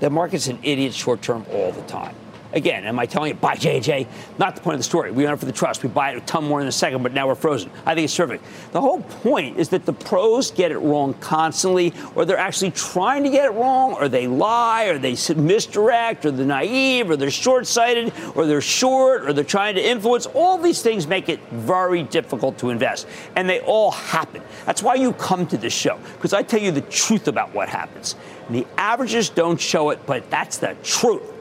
The 0.00 0.10
market's 0.10 0.46
an 0.48 0.58
idiot 0.62 0.94
short 0.94 1.22
term 1.22 1.44
all 1.50 1.72
the 1.72 1.82
time. 1.82 2.14
Again, 2.54 2.84
am 2.84 3.00
I 3.00 3.06
telling 3.06 3.32
you 3.32 3.34
buy 3.34 3.56
J&J? 3.56 4.06
Not 4.38 4.54
the 4.54 4.60
point 4.62 4.74
of 4.74 4.80
the 4.80 4.84
story. 4.84 5.10
We 5.10 5.24
went 5.24 5.40
for 5.40 5.46
the 5.46 5.52
trust. 5.52 5.82
We 5.82 5.88
buy 5.88 6.12
it 6.12 6.18
a 6.18 6.20
ton 6.20 6.44
more 6.44 6.60
in 6.60 6.68
a 6.68 6.72
second, 6.72 7.02
but 7.02 7.12
now 7.12 7.26
we're 7.26 7.34
frozen. 7.34 7.68
I 7.84 7.96
think 7.96 8.04
it's 8.04 8.14
terrific. 8.14 8.40
The 8.70 8.80
whole 8.80 9.00
point 9.00 9.58
is 9.58 9.70
that 9.70 9.84
the 9.84 9.92
pros 9.92 10.52
get 10.52 10.70
it 10.70 10.78
wrong 10.78 11.14
constantly, 11.14 11.92
or 12.14 12.24
they're 12.24 12.38
actually 12.38 12.70
trying 12.70 13.24
to 13.24 13.30
get 13.30 13.44
it 13.44 13.50
wrong, 13.50 13.94
or 13.94 14.08
they 14.08 14.28
lie, 14.28 14.84
or 14.84 14.98
they 14.98 15.16
misdirect, 15.34 16.24
or 16.24 16.30
they're 16.30 16.46
naive, 16.46 17.10
or 17.10 17.16
they're 17.16 17.28
short-sighted, 17.28 18.12
or 18.36 18.46
they're 18.46 18.60
short, 18.60 19.24
or 19.24 19.32
they're 19.32 19.42
trying 19.42 19.74
to 19.74 19.84
influence. 19.84 20.26
All 20.26 20.56
these 20.56 20.80
things 20.80 21.08
make 21.08 21.28
it 21.28 21.40
very 21.50 22.04
difficult 22.04 22.56
to 22.58 22.70
invest, 22.70 23.08
and 23.34 23.48
they 23.48 23.60
all 23.62 23.90
happen. 23.90 24.42
That's 24.64 24.80
why 24.80 24.94
you 24.94 25.12
come 25.14 25.48
to 25.48 25.56
this 25.56 25.72
show, 25.72 25.98
because 26.14 26.32
I 26.32 26.44
tell 26.44 26.60
you 26.60 26.70
the 26.70 26.82
truth 26.82 27.26
about 27.26 27.52
what 27.52 27.68
happens. 27.68 28.14
And 28.46 28.54
the 28.54 28.66
averages 28.78 29.28
don't 29.28 29.60
show 29.60 29.90
it, 29.90 30.06
but 30.06 30.30
that's 30.30 30.58
the 30.58 30.76
truth. 30.84 31.33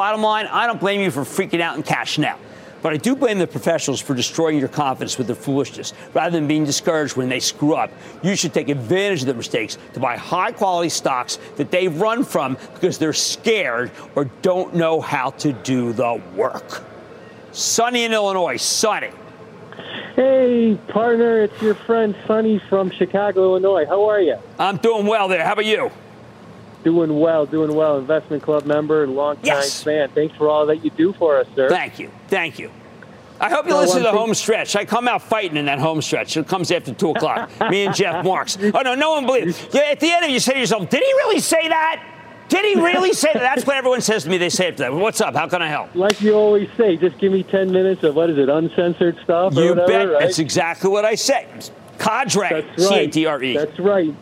Bottom 0.00 0.22
line, 0.22 0.46
I 0.46 0.66
don't 0.66 0.80
blame 0.80 1.02
you 1.02 1.10
for 1.10 1.24
freaking 1.24 1.60
out 1.60 1.74
and 1.74 1.84
cashing 1.84 2.24
out. 2.24 2.38
But 2.80 2.94
I 2.94 2.96
do 2.96 3.14
blame 3.14 3.38
the 3.38 3.46
professionals 3.46 4.00
for 4.00 4.14
destroying 4.14 4.58
your 4.58 4.68
confidence 4.68 5.18
with 5.18 5.26
their 5.26 5.36
foolishness. 5.36 5.92
Rather 6.14 6.30
than 6.30 6.48
being 6.48 6.64
discouraged 6.64 7.18
when 7.18 7.28
they 7.28 7.38
screw 7.38 7.74
up, 7.74 7.90
you 8.22 8.34
should 8.34 8.54
take 8.54 8.70
advantage 8.70 9.20
of 9.20 9.26
their 9.26 9.34
mistakes 9.34 9.76
to 9.92 10.00
buy 10.00 10.16
high 10.16 10.52
quality 10.52 10.88
stocks 10.88 11.38
that 11.56 11.70
they 11.70 11.86
run 11.86 12.24
from 12.24 12.56
because 12.72 12.96
they're 12.96 13.12
scared 13.12 13.90
or 14.14 14.24
don't 14.40 14.74
know 14.74 15.02
how 15.02 15.32
to 15.32 15.52
do 15.52 15.92
the 15.92 16.18
work. 16.34 16.82
Sunny 17.52 18.04
in 18.04 18.14
Illinois, 18.14 18.56
Sunny. 18.56 19.10
Hey, 20.16 20.78
partner, 20.88 21.42
it's 21.42 21.60
your 21.60 21.74
friend 21.74 22.16
Sonny 22.26 22.58
from 22.70 22.90
Chicago, 22.90 23.42
Illinois. 23.42 23.84
How 23.84 24.08
are 24.08 24.22
you? 24.22 24.38
I'm 24.58 24.78
doing 24.78 25.06
well 25.06 25.28
there. 25.28 25.44
How 25.44 25.52
about 25.52 25.66
you? 25.66 25.90
Doing 26.84 27.20
well, 27.20 27.44
doing 27.46 27.74
well. 27.74 27.98
Investment 27.98 28.42
Club 28.42 28.64
member 28.64 29.02
and 29.02 29.14
long 29.14 29.36
time 29.36 29.44
Yes. 29.44 29.82
fan. 29.82 30.08
Thanks 30.14 30.34
for 30.36 30.48
all 30.48 30.66
that 30.66 30.84
you 30.84 30.90
do 30.90 31.12
for 31.12 31.36
us, 31.38 31.46
sir. 31.54 31.68
Thank 31.68 31.98
you. 31.98 32.10
Thank 32.28 32.58
you. 32.58 32.70
I 33.38 33.48
hope 33.48 33.64
you 33.66 33.70
No, 33.72 33.80
listen 33.80 33.98
to 33.98 34.02
the 34.04 34.12
home 34.12 34.34
stretch. 34.34 34.76
I 34.76 34.84
come 34.84 35.08
out 35.08 35.22
fighting 35.22 35.56
in 35.56 35.64
that 35.66 35.78
home 35.78 36.02
stretch. 36.02 36.36
It 36.36 36.46
comes 36.46 36.70
after 36.70 36.92
2 36.92 37.10
o'clock. 37.10 37.50
Me 37.70 37.86
and 37.86 37.94
Jeff 37.94 38.24
Marks. 38.24 38.58
Oh, 38.74 38.80
no, 38.82 38.94
no 38.94 39.12
one 39.12 39.24
believes. 39.26 39.66
Yeah, 39.72 39.82
at 39.90 40.00
the 40.00 40.10
end 40.12 40.24
of 40.24 40.30
it, 40.30 40.34
you 40.34 40.40
say 40.40 40.54
to 40.54 40.58
yourself, 40.60 40.88
did 40.90 41.02
he 41.02 41.12
really 41.14 41.40
say 41.40 41.68
that? 41.68 42.02
Did 42.48 42.64
he 42.64 42.74
really 42.82 43.12
say 43.12 43.30
that? 43.32 43.40
That's 43.40 43.64
what 43.66 43.76
everyone 43.76 44.00
says 44.00 44.24
to 44.24 44.28
me. 44.30 44.36
They 44.36 44.48
say 44.50 44.68
it 44.68 44.76
to 44.78 44.82
them. 44.84 45.00
What's 45.00 45.20
up? 45.20 45.34
How 45.36 45.46
can 45.48 45.62
I 45.62 45.68
help? 45.68 45.94
Like 45.94 46.20
you 46.20 46.34
always 46.34 46.68
say, 46.76 46.96
just 46.96 47.16
give 47.18 47.32
me 47.32 47.42
10 47.44 47.70
minutes 47.72 48.02
of 48.02 48.14
what 48.16 48.28
is 48.28 48.38
it, 48.38 48.48
uncensored 48.48 49.16
stuff 49.22 49.56
or 49.56 49.62
You 49.62 49.68
whatever, 49.70 49.86
bet. 49.88 50.08
right? 50.10 50.20
That's 50.20 50.38
exactly 50.40 50.90
what 50.90 51.04
I 51.04 51.14
say. 51.14 51.46
Cadre. 51.98 52.48
That's 52.50 52.66
right. 52.66 52.78
C-A-D-R-E. 52.78 53.56
That's 53.56 53.78
right. 53.78 54.14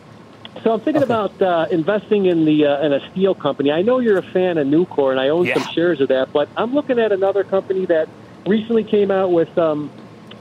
So 0.63 0.73
I'm 0.73 0.79
thinking 0.81 1.03
about 1.03 1.41
uh, 1.41 1.67
investing 1.71 2.25
in 2.25 2.43
the 2.43 2.65
uh, 2.65 2.85
in 2.85 2.91
a 2.93 3.11
steel 3.11 3.33
company. 3.33 3.71
I 3.71 3.81
know 3.81 3.99
you're 3.99 4.17
a 4.17 4.23
fan 4.23 4.57
of 4.57 4.67
Nucor, 4.67 5.11
and 5.11 5.19
I 5.19 5.29
own 5.29 5.45
Yeah. 5.45 5.53
some 5.61 5.73
shares 5.73 6.01
of 6.01 6.09
that. 6.09 6.33
But 6.33 6.49
I'm 6.57 6.73
looking 6.73 6.99
at 6.99 7.11
another 7.11 7.43
company 7.43 7.85
that 7.85 8.09
recently 8.45 8.83
came 8.83 9.09
out 9.09 9.31
with 9.31 9.55
um, 9.57 9.89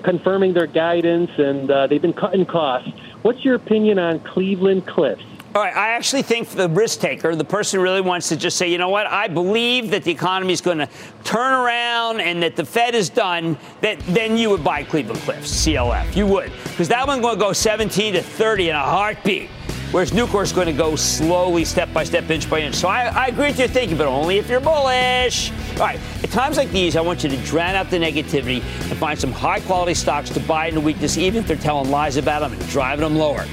confirming 0.02 0.54
their 0.54 0.66
guidance, 0.66 1.30
and 1.38 1.70
uh, 1.70 1.86
they've 1.86 2.02
been 2.02 2.12
cutting 2.12 2.46
costs. 2.46 2.90
What's 3.22 3.44
your 3.44 3.54
opinion 3.54 3.98
on 3.98 4.18
Cleveland 4.20 4.86
Cliffs? 4.86 5.22
All 5.54 5.62
right, 5.62 5.74
I 5.74 5.90
actually 5.90 6.22
think 6.22 6.48
the 6.50 6.68
risk 6.68 7.00
taker, 7.00 7.34
the 7.34 7.44
person 7.44 7.78
who 7.78 7.82
really 7.84 8.02
wants 8.02 8.28
to 8.28 8.36
just 8.36 8.58
say, 8.58 8.70
you 8.70 8.76
know 8.78 8.90
what, 8.90 9.06
I 9.06 9.28
believe 9.28 9.90
that 9.90 10.04
the 10.04 10.10
economy 10.10 10.52
is 10.52 10.60
going 10.60 10.78
to 10.78 10.88
turn 11.24 11.52
around 11.52 12.20
and 12.20 12.42
that 12.42 12.54
the 12.54 12.64
Fed 12.64 12.94
is 12.94 13.08
done, 13.08 13.56
that 13.80 13.98
then 14.00 14.36
you 14.36 14.50
would 14.50 14.62
buy 14.62 14.84
Cleveland 14.84 15.20
Cliffs, 15.20 15.66
CLF. 15.66 16.14
You 16.14 16.26
would. 16.26 16.52
Because 16.64 16.88
that 16.88 17.06
one's 17.06 17.22
going 17.22 17.34
to 17.36 17.40
go 17.40 17.52
17 17.52 18.14
to 18.14 18.22
30 18.22 18.68
in 18.68 18.76
a 18.76 18.80
heartbeat. 18.80 19.48
Whereas 19.90 20.11
Nucor 20.11 20.42
is 20.42 20.52
going 20.52 20.66
to 20.66 20.73
go 20.75 20.97
slowly, 20.97 21.64
step 21.64 21.90
by 21.95 22.04
step, 22.04 22.28
inch 22.28 22.50
by 22.50 22.61
inch. 22.61 22.75
So 22.75 22.88
I, 22.88 23.04
I 23.07 23.26
agree 23.28 23.47
with 23.47 23.59
your 23.59 23.68
thinking, 23.68 23.97
but 23.97 24.07
only 24.07 24.37
if 24.37 24.49
you're 24.50 24.61
bullish. 24.61 25.50
All 25.73 25.78
right, 25.78 25.99
at 26.23 26.30
times 26.30 26.59
like 26.59 26.71
these, 26.71 26.95
I 26.95 27.00
want 27.00 27.25
you 27.25 27.30
to 27.30 27.37
drown 27.38 27.75
out 27.75 27.88
the 27.88 27.97
negativity 27.97 28.57
and 28.90 28.99
find 28.99 29.18
some 29.18 29.33
high 29.33 29.61
quality 29.61 29.95
stocks 29.95 30.28
to 30.30 30.40
buy 30.40 30.66
in 30.66 30.75
the 30.75 30.80
weakness, 30.80 31.16
even 31.16 31.40
if 31.40 31.49
they're 31.49 31.57
telling 31.57 31.90
lies 31.90 32.18
about 32.18 32.40
them 32.40 32.52
and 32.52 32.68
driving 32.68 33.02
them 33.02 33.16
lower. 33.16 33.47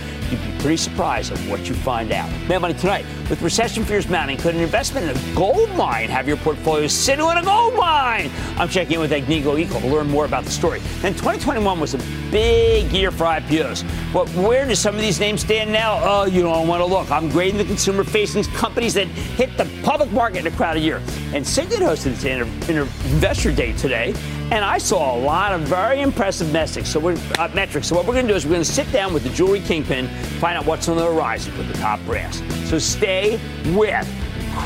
Pretty 0.65 0.77
surprised 0.77 1.31
at 1.31 1.37
what 1.47 1.69
you 1.69 1.75
find 1.75 2.11
out. 2.11 2.27
Mad 2.49 2.57
Money 2.57 2.73
tonight. 2.73 3.05
With 3.29 3.39
recession 3.43 3.85
fears 3.85 4.09
mounting, 4.09 4.35
could 4.35 4.55
an 4.55 4.61
investment 4.61 5.07
in 5.07 5.15
a 5.15 5.35
gold 5.35 5.69
mine 5.75 6.09
have 6.09 6.27
your 6.27 6.37
portfolio 6.37 6.87
sitting 6.87 7.23
in 7.23 7.37
a 7.37 7.43
gold 7.43 7.75
mine? 7.75 8.31
I'm 8.57 8.67
checking 8.67 8.95
in 8.95 8.99
with 8.99 9.11
Agnico 9.11 9.59
Eagle 9.59 9.79
to 9.79 9.87
learn 9.87 10.07
more 10.09 10.25
about 10.25 10.43
the 10.43 10.49
story. 10.49 10.79
And 11.03 11.15
2021 11.15 11.79
was 11.79 11.93
a 11.93 11.99
big 12.31 12.91
year 12.91 13.11
for 13.11 13.25
IPOs. 13.25 13.85
But 14.11 14.27
where 14.29 14.65
do 14.67 14.73
some 14.73 14.95
of 14.95 15.01
these 15.01 15.19
names 15.19 15.41
stand 15.41 15.71
now? 15.71 15.99
Oh, 16.01 16.25
you 16.25 16.41
don't 16.41 16.67
want 16.67 16.81
to 16.81 16.85
look. 16.87 17.11
I'm 17.11 17.29
grading 17.29 17.59
the 17.59 17.65
consumer-facing 17.65 18.45
companies 18.45 18.95
that 18.95 19.05
hit 19.05 19.55
the 19.57 19.69
public 19.83 20.11
market 20.11 20.39
in 20.39 20.47
a 20.47 20.55
crowded 20.55 20.81
year. 20.81 20.99
And 21.31 21.45
Signet 21.45 21.77
hosted 21.77 22.13
its 22.13 22.23
inter- 22.23 22.89
investor 23.13 23.51
day 23.51 23.73
today, 23.73 24.15
and 24.51 24.63
I 24.63 24.77
saw 24.77 25.15
a 25.15 25.19
lot 25.19 25.53
of 25.53 25.61
very 25.61 26.01
impressive 26.01 26.51
metrics. 26.53 26.89
So 26.89 26.99
we're 26.99 27.17
uh, 27.39 27.49
metrics. 27.53 27.87
So 27.87 27.95
what 27.95 28.05
we're 28.05 28.13
going 28.13 28.27
to 28.27 28.33
do 28.33 28.37
is 28.37 28.45
we're 28.45 28.51
going 28.53 28.63
to 28.63 28.71
sit 28.71 28.91
down 28.91 29.13
with 29.13 29.23
the 29.23 29.29
jewelry 29.29 29.59
kingpin, 29.59 30.07
find 30.39 30.57
out 30.57 30.65
what's 30.65 30.87
on 30.87 30.97
the 30.97 31.03
horizon 31.03 31.57
with 31.57 31.67
the 31.67 31.77
top 31.77 31.99
brass. 32.05 32.41
So 32.69 32.77
stay 32.77 33.39
with 33.73 34.07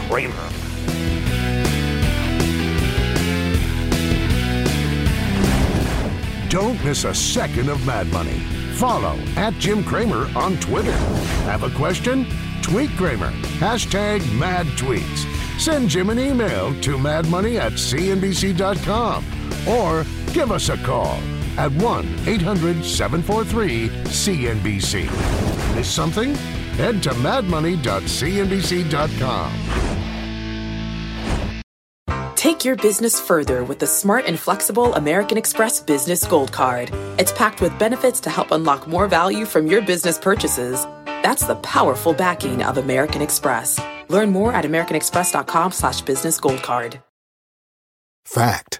Cramer. 0.08 0.34
Don't 6.50 6.84
miss 6.84 7.04
a 7.04 7.14
second 7.14 7.70
of 7.70 7.86
Mad 7.86 8.08
Money. 8.08 8.40
Follow 8.74 9.18
at 9.36 9.54
Jim 9.56 9.84
Cramer 9.84 10.30
on 10.36 10.58
Twitter. 10.58 10.96
Have 11.46 11.64
a 11.64 11.70
question? 11.72 12.26
Tweet 12.62 12.90
Cramer. 12.92 13.32
Hashtag 13.60 14.20
mad 14.38 14.66
tweets. 14.68 15.28
Send 15.60 15.90
Jim 15.90 16.10
an 16.10 16.20
email 16.20 16.74
to 16.82 16.98
madmoney 16.98 17.60
at 17.60 17.74
cnbc.com 17.74 19.39
or 19.68 20.06
give 20.34 20.52
us 20.52 20.70
a 20.70 20.78
call 20.78 21.20
at 21.58 21.72
1 21.72 22.06
800 22.28 22.84
743 22.84 23.90
CNBC. 24.06 25.76
Miss 25.76 25.90
something? 25.90 26.36
Head 26.76 27.02
to 27.04 27.12
madmoney.cnbc.com. 27.12 29.54
Take 32.36 32.64
your 32.64 32.78
business 32.78 33.20
further 33.20 33.66
with 33.66 33.80
the 33.80 33.86
smart 33.86 34.24
and 34.26 34.40
flexible 34.40 34.96
American 34.96 35.38
Express 35.38 35.82
Business 35.82 36.26
Gold 36.26 36.54
Card. 36.54 36.90
It's 37.20 37.34
packed 37.34 37.60
with 37.60 37.78
benefits 37.78 38.22
to 38.22 38.30
help 38.30 38.52
unlock 38.52 38.88
more 38.88 39.08
value 39.08 39.46
from 39.46 39.68
your 39.68 39.82
business 39.82 40.18
purchases. 40.18 40.86
That's 41.06 41.46
the 41.46 41.58
powerful 41.58 42.14
backing 42.14 42.64
of 42.64 42.78
American 42.78 43.22
Express. 43.22 43.78
Learn 44.08 44.32
more 44.32 44.54
at 44.54 44.64
americanexpress.com 44.64 45.74
slash 45.74 46.00
business 46.02 46.40
gold 46.40 46.64
card. 46.64 47.02
Fact. 48.24 48.80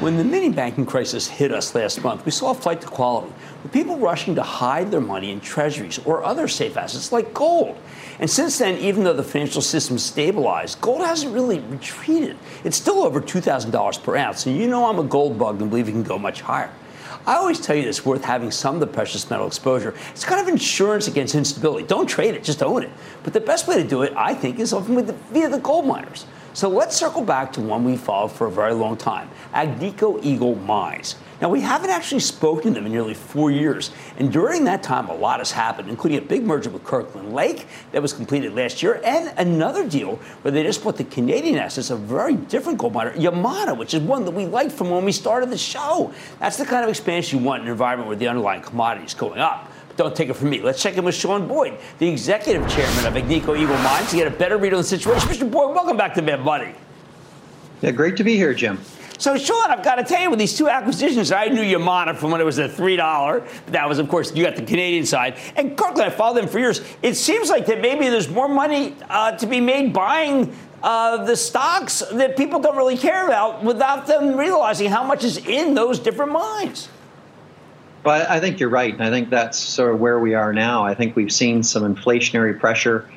When 0.00 0.16
the 0.16 0.22
mini 0.22 0.48
banking 0.48 0.86
crisis 0.86 1.26
hit 1.26 1.50
us 1.50 1.74
last 1.74 2.04
month, 2.04 2.24
we 2.24 2.30
saw 2.30 2.52
a 2.52 2.54
flight 2.54 2.80
to 2.82 2.86
quality, 2.86 3.32
with 3.64 3.72
people 3.72 3.98
rushing 3.98 4.36
to 4.36 4.44
hide 4.44 4.92
their 4.92 5.00
money 5.00 5.32
in 5.32 5.40
treasuries 5.40 5.98
or 6.04 6.22
other 6.22 6.46
safe 6.46 6.76
assets 6.76 7.10
like 7.10 7.34
gold. 7.34 7.76
And 8.20 8.30
since 8.30 8.58
then, 8.58 8.78
even 8.78 9.02
though 9.02 9.12
the 9.12 9.24
financial 9.24 9.60
system 9.60 9.98
stabilized, 9.98 10.80
gold 10.80 11.00
hasn't 11.00 11.34
really 11.34 11.58
retreated. 11.58 12.36
It's 12.62 12.76
still 12.76 13.02
over 13.02 13.20
$2,000 13.20 14.02
per 14.04 14.16
ounce, 14.16 14.46
and 14.46 14.56
you 14.56 14.68
know 14.68 14.86
I'm 14.86 15.00
a 15.00 15.02
gold 15.02 15.36
bug 15.36 15.60
and 15.60 15.68
believe 15.68 15.88
it 15.88 15.92
can 15.92 16.04
go 16.04 16.16
much 16.16 16.42
higher. 16.42 16.70
I 17.26 17.34
always 17.34 17.58
tell 17.58 17.74
you 17.74 17.88
it's 17.88 18.06
worth 18.06 18.22
having 18.22 18.52
some 18.52 18.74
of 18.74 18.80
the 18.80 18.86
precious 18.86 19.28
metal 19.28 19.48
exposure. 19.48 19.94
It's 20.12 20.24
kind 20.24 20.40
of 20.40 20.46
insurance 20.46 21.08
against 21.08 21.34
instability. 21.34 21.88
Don't 21.88 22.06
trade 22.06 22.36
it, 22.36 22.44
just 22.44 22.62
own 22.62 22.84
it. 22.84 22.90
But 23.24 23.32
the 23.32 23.40
best 23.40 23.66
way 23.66 23.82
to 23.82 23.88
do 23.88 24.02
it, 24.02 24.12
I 24.16 24.32
think, 24.32 24.60
is 24.60 24.72
often 24.72 24.94
with 24.94 25.08
the, 25.08 25.14
via 25.34 25.48
the 25.48 25.58
gold 25.58 25.86
miners. 25.86 26.24
So 26.58 26.68
let's 26.68 26.96
circle 26.96 27.22
back 27.22 27.52
to 27.52 27.60
one 27.60 27.84
we 27.84 27.96
followed 27.96 28.32
for 28.32 28.48
a 28.48 28.50
very 28.50 28.74
long 28.74 28.96
time 28.96 29.30
Agnico 29.54 30.18
Eagle 30.24 30.56
Mines. 30.56 31.14
Now, 31.40 31.50
we 31.50 31.60
haven't 31.60 31.90
actually 31.90 32.18
spoken 32.18 32.74
to 32.74 32.80
them 32.80 32.86
in 32.86 32.90
nearly 32.90 33.14
four 33.14 33.52
years, 33.52 33.92
and 34.16 34.32
during 34.32 34.64
that 34.64 34.82
time, 34.82 35.08
a 35.08 35.14
lot 35.14 35.38
has 35.38 35.52
happened, 35.52 35.88
including 35.88 36.18
a 36.18 36.22
big 36.22 36.42
merger 36.42 36.68
with 36.68 36.82
Kirkland 36.82 37.32
Lake 37.32 37.68
that 37.92 38.02
was 38.02 38.12
completed 38.12 38.54
last 38.56 38.82
year, 38.82 39.00
and 39.04 39.32
another 39.38 39.88
deal 39.88 40.16
where 40.42 40.50
they 40.50 40.64
just 40.64 40.82
bought 40.82 40.96
the 40.96 41.04
Canadian 41.04 41.58
assets 41.58 41.90
of 41.90 42.02
a 42.02 42.04
very 42.04 42.34
different 42.34 42.76
gold 42.76 42.92
miner, 42.92 43.12
Yamana, 43.12 43.78
which 43.78 43.94
is 43.94 44.02
one 44.02 44.24
that 44.24 44.32
we 44.32 44.44
liked 44.44 44.72
from 44.72 44.90
when 44.90 45.04
we 45.04 45.12
started 45.12 45.50
the 45.50 45.56
show. 45.56 46.12
That's 46.40 46.56
the 46.56 46.64
kind 46.64 46.82
of 46.82 46.90
expansion 46.90 47.38
you 47.38 47.44
want 47.44 47.62
in 47.62 47.68
an 47.68 47.72
environment 47.72 48.08
where 48.08 48.16
the 48.16 48.26
underlying 48.26 48.62
commodity 48.62 49.06
is 49.06 49.14
going 49.14 49.38
up. 49.38 49.70
Don't 49.98 50.16
take 50.16 50.30
it 50.30 50.34
from 50.34 50.48
me. 50.48 50.62
Let's 50.62 50.80
check 50.80 50.96
in 50.96 51.04
with 51.04 51.14
Sean 51.14 51.46
Boyd, 51.46 51.76
the 51.98 52.08
executive 52.08 52.66
chairman 52.70 53.04
of 53.04 53.14
Agnico 53.14 53.58
Eagle 53.58 53.76
Mines, 53.78 54.08
to 54.10 54.16
get 54.16 54.28
a 54.28 54.30
better 54.30 54.56
read 54.56 54.72
on 54.72 54.78
the 54.78 54.84
situation. 54.84 55.28
Mr. 55.28 55.50
Boyd, 55.50 55.74
welcome 55.74 55.96
back 55.96 56.14
to 56.14 56.22
Mad 56.22 56.40
Money. 56.40 56.72
Yeah, 57.82 57.90
great 57.90 58.16
to 58.16 58.24
be 58.24 58.36
here, 58.36 58.54
Jim. 58.54 58.78
So, 59.18 59.36
Sean, 59.36 59.68
I've 59.68 59.82
got 59.82 59.96
to 59.96 60.04
tell 60.04 60.22
you, 60.22 60.30
with 60.30 60.38
these 60.38 60.56
two 60.56 60.68
acquisitions, 60.68 61.32
I 61.32 61.46
knew 61.46 61.62
Yamana 61.62 62.16
from 62.16 62.30
when 62.30 62.40
it 62.40 62.44
was 62.44 62.58
a 62.58 62.68
$3. 62.68 63.66
That 63.66 63.88
was, 63.88 63.98
of 63.98 64.08
course, 64.08 64.32
you 64.32 64.44
got 64.44 64.54
the 64.54 64.62
Canadian 64.62 65.04
side. 65.04 65.36
And 65.56 65.76
Kirkland, 65.76 66.02
I 66.02 66.10
followed 66.10 66.36
them 66.36 66.48
for 66.48 66.60
years. 66.60 66.80
It 67.02 67.14
seems 67.14 67.50
like 67.50 67.66
that 67.66 67.80
maybe 67.80 68.08
there's 68.08 68.28
more 68.28 68.48
money 68.48 68.94
uh, 69.08 69.32
to 69.32 69.46
be 69.48 69.60
made 69.60 69.92
buying 69.92 70.56
uh, 70.84 71.24
the 71.24 71.36
stocks 71.36 72.04
that 72.12 72.36
people 72.36 72.60
don't 72.60 72.76
really 72.76 72.96
care 72.96 73.26
about 73.26 73.64
without 73.64 74.06
them 74.06 74.36
realizing 74.36 74.88
how 74.88 75.02
much 75.02 75.24
is 75.24 75.38
in 75.38 75.74
those 75.74 75.98
different 75.98 76.30
mines. 76.30 76.88
But 78.02 78.30
I 78.30 78.40
think 78.40 78.60
you're 78.60 78.68
right. 78.68 78.92
And 78.92 79.02
I 79.02 79.10
think 79.10 79.30
that's 79.30 79.58
sort 79.58 79.92
of 79.92 80.00
where 80.00 80.18
we 80.18 80.34
are 80.34 80.52
now. 80.52 80.84
I 80.84 80.94
think 80.94 81.16
we've 81.16 81.32
seen 81.32 81.62
some 81.62 81.82
inflationary 81.82 82.58
pressure. 82.58 83.08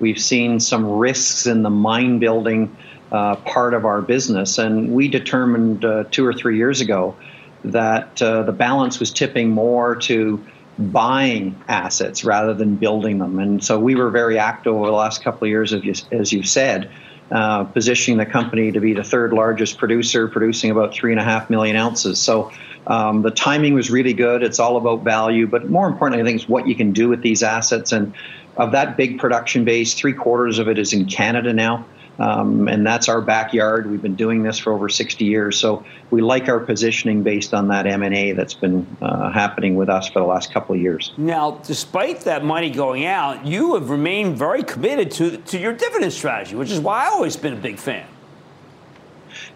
We've 0.00 0.18
seen 0.18 0.60
some 0.60 0.88
risks 0.88 1.46
in 1.46 1.62
the 1.62 1.70
mine 1.70 2.18
building 2.18 2.74
uh, 3.10 3.36
part 3.36 3.74
of 3.74 3.84
our 3.84 4.00
business. 4.00 4.58
And 4.58 4.92
we 4.92 5.08
determined 5.08 5.84
uh, 5.84 6.04
two 6.10 6.26
or 6.26 6.32
three 6.32 6.56
years 6.56 6.80
ago 6.80 7.16
that 7.64 8.20
uh, 8.22 8.42
the 8.42 8.52
balance 8.52 9.00
was 9.00 9.12
tipping 9.12 9.50
more 9.50 9.96
to 9.96 10.44
buying 10.78 11.60
assets 11.66 12.24
rather 12.24 12.54
than 12.54 12.76
building 12.76 13.18
them. 13.18 13.38
And 13.38 13.62
so 13.64 13.78
we 13.80 13.96
were 13.96 14.10
very 14.10 14.38
active 14.38 14.74
over 14.74 14.86
the 14.86 14.92
last 14.92 15.22
couple 15.22 15.44
of 15.44 15.50
years, 15.50 15.72
as 15.72 16.32
you, 16.32 16.42
said, 16.44 16.88
uh, 17.32 17.64
positioning 17.64 18.18
the 18.18 18.26
company 18.26 18.70
to 18.70 18.80
be 18.80 18.94
the 18.94 19.02
third 19.02 19.32
largest 19.32 19.76
producer, 19.76 20.28
producing 20.28 20.70
about 20.70 20.94
three 20.94 21.10
and 21.10 21.20
a 21.20 21.24
half 21.24 21.50
million 21.50 21.74
ounces. 21.74 22.20
So 22.20 22.52
um, 22.88 23.22
the 23.22 23.30
timing 23.30 23.74
was 23.74 23.90
really 23.90 24.14
good. 24.14 24.42
It's 24.42 24.58
all 24.58 24.76
about 24.76 25.04
value, 25.04 25.46
but 25.46 25.68
more 25.68 25.86
importantly, 25.86 26.22
I 26.22 26.26
think 26.26 26.40
it's 26.40 26.48
what 26.48 26.66
you 26.66 26.74
can 26.74 26.92
do 26.92 27.08
with 27.08 27.22
these 27.22 27.42
assets. 27.42 27.92
And 27.92 28.14
of 28.56 28.72
that 28.72 28.96
big 28.96 29.18
production 29.18 29.64
base, 29.64 29.94
three 29.94 30.14
quarters 30.14 30.58
of 30.58 30.68
it 30.68 30.78
is 30.78 30.92
in 30.92 31.04
Canada 31.04 31.52
now. 31.52 31.86
Um, 32.18 32.66
and 32.66 32.84
that's 32.84 33.08
our 33.08 33.20
backyard. 33.20 33.88
We've 33.88 34.02
been 34.02 34.16
doing 34.16 34.42
this 34.42 34.58
for 34.58 34.72
over 34.72 34.88
60 34.88 35.24
years, 35.24 35.56
so 35.56 35.84
we 36.10 36.20
like 36.20 36.48
our 36.48 36.58
positioning 36.58 37.22
based 37.22 37.54
on 37.54 37.68
that 37.68 37.86
M&A 37.86 38.32
that's 38.32 38.54
been 38.54 38.84
uh, 39.00 39.30
happening 39.30 39.76
with 39.76 39.88
us 39.88 40.08
for 40.08 40.18
the 40.18 40.26
last 40.26 40.52
couple 40.52 40.74
of 40.74 40.80
years. 40.80 41.12
Now, 41.16 41.60
despite 41.64 42.22
that 42.22 42.44
money 42.44 42.70
going 42.70 43.04
out, 43.06 43.46
you 43.46 43.74
have 43.74 43.90
remained 43.90 44.36
very 44.36 44.64
committed 44.64 45.12
to 45.12 45.36
to 45.36 45.58
your 45.58 45.72
dividend 45.72 46.12
strategy, 46.12 46.56
which 46.56 46.72
is 46.72 46.80
why 46.80 47.06
I've 47.06 47.12
always 47.12 47.36
been 47.36 47.52
a 47.52 47.56
big 47.56 47.78
fan. 47.78 48.08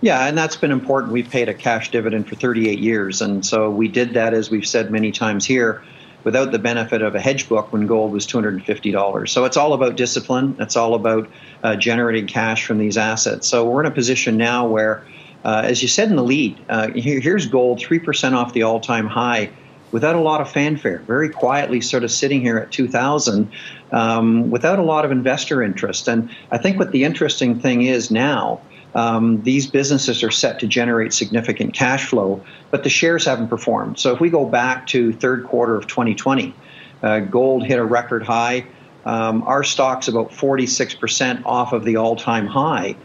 Yeah, 0.01 0.27
and 0.27 0.37
that's 0.37 0.57
been 0.57 0.73
important. 0.73 1.13
We've 1.13 1.29
paid 1.29 1.49
a 1.49 1.55
cash 1.55 1.91
dividend 1.91 2.29
for 2.29 2.35
38 2.35 2.79
years, 2.79 3.23
and 3.23 3.45
so 3.45 3.71
we 3.71 3.89
did 3.89 4.15
that, 4.15 4.35
as 4.35 4.51
we've 4.51 4.67
said 4.67 4.91
many 4.91 5.13
times 5.13 5.47
here, 5.47 5.83
without 6.25 6.53
the 6.53 6.59
benefit 6.59 7.03
of 7.03 7.15
a 7.15 7.21
hedge 7.21 7.49
book 7.49 7.73
when 7.73 7.87
gold 7.87 8.13
was 8.13 8.27
$250. 8.27 9.29
So 9.29 9.45
it's 9.45 9.57
all 9.57 9.73
about 9.73 9.97
discipline. 9.97 10.57
It's 10.59 10.77
all 10.77 10.95
about 10.95 11.29
uh, 11.63 11.77
generating 11.77 12.27
cash 12.27 12.65
from 12.65 12.79
these 12.79 12.97
assets. 12.97 13.49
So 13.49 13.69
we're 13.69 13.81
in 13.81 13.87
a 13.87 13.95
position 13.95 14.37
now 14.37 14.67
where, 14.67 15.05
uh, 15.45 15.63
as 15.65 15.83
you 15.83 15.89
said 15.89 16.11
in 16.11 16.17
the 16.17 16.23
lead, 16.23 16.59
uh, 16.69 16.91
here, 16.93 17.21
here's 17.21 17.47
gold 17.47 17.79
3% 17.79 18.35
off 18.35 18.53
the 18.53 18.63
all 18.63 18.81
time 18.81 19.07
high 19.07 19.51
without 19.91 20.17
a 20.17 20.21
lot 20.21 20.41
of 20.41 20.51
fanfare, 20.51 20.99
very 21.07 21.29
quietly 21.29 21.81
sort 21.81 22.03
of 22.03 22.11
sitting 22.11 22.41
here 22.41 22.57
at 22.57 22.73
2000 22.73 23.51
um, 23.93 24.51
without 24.51 24.79
a 24.79 24.83
lot 24.83 25.05
of 25.05 25.11
investor 25.11 25.63
interest. 25.63 26.09
And 26.09 26.35
I 26.51 26.59
think 26.59 26.79
what 26.79 26.93
the 26.93 27.05
interesting 27.05 27.61
thing 27.61 27.83
is 27.83 28.11
now 28.11 28.61
um, 28.95 29.43
these 29.43 29.67
businesses 29.67 30.23
are 30.23 30.31
set 30.31 30.61
to 30.61 30.67
generate 30.67 31.13
significant 31.13 31.75
cash 31.75 32.07
flow, 32.07 32.43
but 32.71 32.83
the 32.83 32.91
shares 32.91 33.25
haven't 33.25 33.49
performed. 33.49 33.99
So 33.99 34.13
if 34.13 34.21
we 34.21 34.31
go 34.31 34.45
back 34.45 34.87
to 34.89 35.13
third 35.13 35.45
quarter 35.45 35.77
of 35.77 35.87
2020, 35.87 36.55
uh, 37.03 37.21
gold 37.21 37.65
hit 37.65 37.79
a 37.79 37.85
record 37.85 38.23
high. 38.23 38.67
Um, 39.05 39.43
our 39.43 39.65
stock's 39.65 40.09
about 40.09 40.31
46% 40.31 41.45
off 41.45 41.73
of 41.73 41.85
the 41.85 41.97
all-time 41.97 42.47
high 42.47 42.97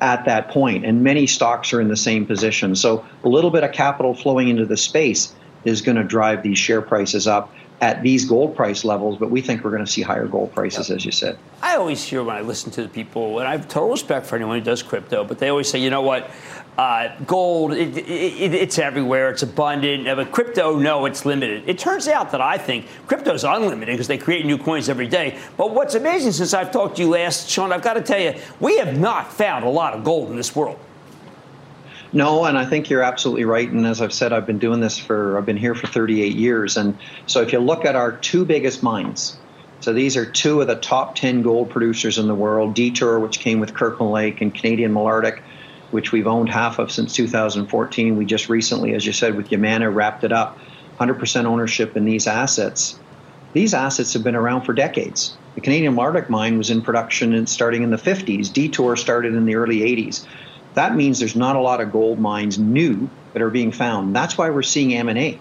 at 0.00 0.24
that 0.24 0.48
point, 0.48 0.84
and 0.84 1.02
many 1.02 1.26
stocks 1.26 1.72
are 1.72 1.80
in 1.80 1.88
the 1.88 1.96
same 1.96 2.26
position. 2.26 2.74
So 2.74 3.04
a 3.24 3.28
little 3.28 3.50
bit 3.50 3.64
of 3.64 3.72
capital 3.72 4.14
flowing 4.14 4.48
into 4.48 4.64
the 4.64 4.76
space 4.76 5.34
is 5.64 5.82
going 5.82 5.96
to 5.96 6.04
drive 6.04 6.42
these 6.42 6.58
share 6.58 6.80
prices 6.80 7.26
up 7.26 7.52
at 7.80 8.02
these 8.02 8.26
gold 8.26 8.54
price 8.54 8.84
levels, 8.84 9.18
but 9.18 9.30
we 9.30 9.40
think 9.40 9.64
we're 9.64 9.70
going 9.70 9.84
to 9.84 9.90
see 9.90 10.02
higher 10.02 10.26
gold 10.26 10.52
prices, 10.54 10.90
as 10.90 11.04
you 11.04 11.10
said. 11.10 11.38
I 11.62 11.76
always 11.76 12.02
hear 12.04 12.22
when 12.22 12.36
I 12.36 12.42
listen 12.42 12.70
to 12.72 12.82
the 12.82 12.88
people, 12.88 13.38
and 13.38 13.48
I 13.48 13.52
have 13.52 13.68
total 13.68 13.90
respect 13.90 14.26
for 14.26 14.36
anyone 14.36 14.58
who 14.58 14.64
does 14.64 14.82
crypto, 14.82 15.24
but 15.24 15.38
they 15.38 15.48
always 15.48 15.68
say, 15.68 15.78
you 15.78 15.88
know 15.88 16.02
what, 16.02 16.30
uh, 16.76 17.08
gold, 17.26 17.72
it, 17.72 17.96
it, 17.96 18.54
it's 18.54 18.78
everywhere, 18.78 19.30
it's 19.30 19.42
abundant, 19.42 20.04
but 20.04 20.30
crypto, 20.30 20.78
no, 20.78 21.06
it's 21.06 21.24
limited. 21.24 21.66
It 21.66 21.78
turns 21.78 22.06
out 22.06 22.30
that 22.32 22.42
I 22.42 22.58
think 22.58 22.86
crypto 23.06 23.32
is 23.32 23.44
unlimited 23.44 23.94
because 23.94 24.08
they 24.08 24.18
create 24.18 24.44
new 24.44 24.58
coins 24.58 24.90
every 24.90 25.08
day. 25.08 25.38
But 25.56 25.72
what's 25.72 25.94
amazing 25.94 26.32
since 26.32 26.52
I've 26.52 26.70
talked 26.70 26.96
to 26.96 27.02
you 27.02 27.08
last, 27.08 27.48
Sean, 27.48 27.72
I've 27.72 27.82
got 27.82 27.94
to 27.94 28.02
tell 28.02 28.20
you, 28.20 28.34
we 28.60 28.76
have 28.78 28.98
not 28.98 29.32
found 29.32 29.64
a 29.64 29.70
lot 29.70 29.94
of 29.94 30.04
gold 30.04 30.30
in 30.30 30.36
this 30.36 30.54
world. 30.54 30.78
No, 32.12 32.44
and 32.44 32.58
I 32.58 32.64
think 32.64 32.90
you're 32.90 33.02
absolutely 33.02 33.44
right. 33.44 33.68
And 33.68 33.86
as 33.86 34.00
I've 34.00 34.12
said, 34.12 34.32
I've 34.32 34.46
been 34.46 34.58
doing 34.58 34.80
this 34.80 34.98
for, 34.98 35.38
I've 35.38 35.46
been 35.46 35.56
here 35.56 35.74
for 35.74 35.86
38 35.86 36.34
years. 36.34 36.76
And 36.76 36.98
so 37.26 37.40
if 37.42 37.52
you 37.52 37.60
look 37.60 37.84
at 37.84 37.94
our 37.94 38.12
two 38.12 38.44
biggest 38.44 38.82
mines, 38.82 39.38
so 39.80 39.92
these 39.92 40.16
are 40.16 40.26
two 40.26 40.60
of 40.60 40.66
the 40.66 40.74
top 40.74 41.14
10 41.14 41.42
gold 41.42 41.70
producers 41.70 42.18
in 42.18 42.26
the 42.26 42.34
world 42.34 42.74
Detour, 42.74 43.20
which 43.20 43.38
came 43.38 43.60
with 43.60 43.74
Kirkland 43.74 44.12
Lake, 44.12 44.40
and 44.40 44.54
Canadian 44.54 44.92
Malartic, 44.92 45.40
which 45.90 46.12
we've 46.12 46.26
owned 46.26 46.50
half 46.50 46.78
of 46.78 46.90
since 46.90 47.14
2014. 47.14 48.16
We 48.16 48.24
just 48.24 48.48
recently, 48.48 48.94
as 48.94 49.06
you 49.06 49.12
said, 49.12 49.36
with 49.36 49.48
Yamana, 49.48 49.92
wrapped 49.94 50.24
it 50.24 50.32
up 50.32 50.58
100% 50.98 51.44
ownership 51.44 51.96
in 51.96 52.04
these 52.04 52.26
assets. 52.26 52.98
These 53.52 53.72
assets 53.72 54.12
have 54.12 54.22
been 54.22 54.36
around 54.36 54.62
for 54.62 54.72
decades. 54.72 55.36
The 55.54 55.60
Canadian 55.60 55.94
Malartic 55.94 56.28
mine 56.28 56.58
was 56.58 56.70
in 56.70 56.82
production 56.82 57.32
in, 57.32 57.46
starting 57.46 57.82
in 57.82 57.90
the 57.90 57.96
50s. 57.96 58.52
Detour 58.52 58.96
started 58.96 59.34
in 59.34 59.46
the 59.46 59.56
early 59.56 59.80
80s. 59.80 60.26
That 60.74 60.94
means 60.94 61.18
there's 61.18 61.36
not 61.36 61.56
a 61.56 61.60
lot 61.60 61.80
of 61.80 61.92
gold 61.92 62.18
mines 62.18 62.58
new 62.58 63.08
that 63.32 63.42
are 63.42 63.50
being 63.50 63.72
found. 63.72 64.14
That's 64.14 64.38
why 64.38 64.50
we're 64.50 64.62
seeing 64.62 64.94
M&A 64.94 65.38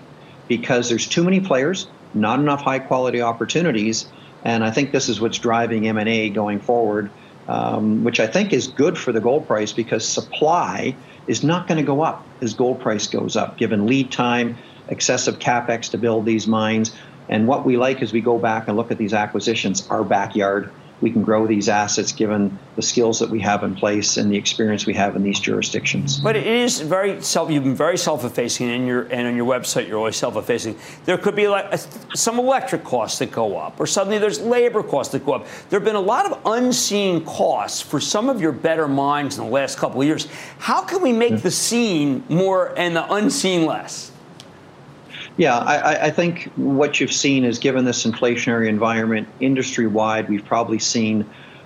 because 0.48 0.90
there's 0.90 1.08
too 1.08 1.24
many 1.24 1.40
players, 1.40 1.88
not 2.14 2.40
enough 2.40 2.62
high 2.62 2.80
quality 2.80 3.22
opportunities, 3.22 4.08
and 4.44 4.64
I 4.64 4.72
think 4.72 4.92
this 4.92 5.10
is 5.10 5.20
what's 5.22 5.38
driving 5.38 5.88
M&A 5.88 6.30
going 6.30 6.60
forward, 6.60 7.12
um, 7.48 8.04
which 8.04 8.20
I 8.20 8.28
think 8.28 8.54
is 8.54 8.68
good 8.68 8.98
for 8.98 9.12
the 9.12 9.22
gold 9.22 9.48
price 9.48 9.74
because 9.74 10.08
supply 10.08 10.96
is 11.28 11.44
not 11.44 11.68
going 11.68 11.78
to 11.78 11.84
go 11.84 12.02
up 12.02 12.26
as 12.42 12.54
gold 12.54 12.80
price 12.80 13.08
goes 13.08 13.36
up, 13.36 13.58
given 13.58 13.86
lead 13.86 14.12
time, 14.12 14.58
excessive 14.88 15.40
capex 15.40 15.92
to 15.92 15.98
build 15.98 16.26
these 16.26 16.48
mines. 16.48 16.92
And 17.28 17.48
what 17.48 17.66
we 17.66 17.78
like 17.78 18.02
as 18.02 18.12
we 18.12 18.22
go 18.22 18.40
back 18.40 18.68
and 18.68 18.76
look 18.76 18.92
at 18.92 18.98
these 18.98 19.14
acquisitions, 19.14 19.88
our 19.90 20.04
backyard, 20.04 20.72
we 21.02 21.12
can 21.12 21.24
grow 21.24 21.48
these 21.48 21.70
assets 21.70 22.12
given 22.12 22.58
the 22.76 22.82
skills 22.82 23.20
that 23.20 23.30
we 23.30 23.40
have 23.40 23.64
in 23.64 23.76
place 23.76 24.18
and 24.18 24.32
the 24.32 24.38
experience 24.38 24.86
we 24.86 24.94
have 24.94 25.16
in 25.16 25.24
these 25.24 25.40
jurisdictions. 25.40 26.20
But 26.20 26.36
it 26.36 26.48
is 26.48 26.82
very 26.82 27.22
self. 27.22 27.50
You've 27.50 27.64
been 27.64 27.76
very 27.76 27.98
self-effacing, 27.98 28.70
and 28.70 28.88
your 28.88 29.04
and 29.04 29.28
on 29.28 29.36
your 29.36 29.46
website 29.46 29.88
you're 29.88 29.98
always 29.98 30.18
self-effacing. 30.18 30.78
There 31.06 31.18
could 31.18 31.36
be 31.36 31.48
like 31.48 31.80
some 32.14 32.40
electric 32.40 32.84
costs 32.84 33.20
that 33.20 33.32
go 33.32 33.58
up, 33.58 33.80
or 33.80 33.88
suddenly 33.88 34.18
there's 34.18 34.40
labor 34.40 34.84
costs 34.84 35.12
that 35.14 35.26
go 35.26 35.34
up. 35.34 35.48
There 35.70 35.80
have 35.80 35.86
been 35.86 35.96
a 35.96 36.00
lot 36.02 36.26
of 36.26 36.40
unseen 36.46 37.24
costs 37.26 37.82
for 37.82 38.00
some 38.00 38.30
of 38.30 38.42
your 38.42 38.52
better 38.52 38.88
mines 38.88 39.38
in 39.38 39.46
the 39.46 39.52
last 39.52 39.78
couple 39.78 40.02
of 40.02 40.08
years. 40.08 40.28
How 40.58 40.82
can 40.84 41.02
we 41.02 41.14
make 41.14 41.34
mm-hmm. 41.34 41.44
the 41.44 41.52
seen 41.52 42.24
more 42.30 42.78
and 42.78 42.96
the 42.96 43.12
unseen 43.14 43.66
less? 43.66 44.12
Yeah, 45.40 45.58
I, 45.58 46.08
I, 46.08 46.12
think 46.12 46.52
what 46.58 47.00
you've 47.00 47.14
seen 47.14 47.46
is 47.46 47.60
given 47.60 47.86
this 47.86 48.06
inflationary 48.06 48.68
environment 48.68 49.30
industry 49.40 49.88
wide, 49.88 50.28
we've 50.28 50.44
probably 50.44 50.80
seen 50.80 51.26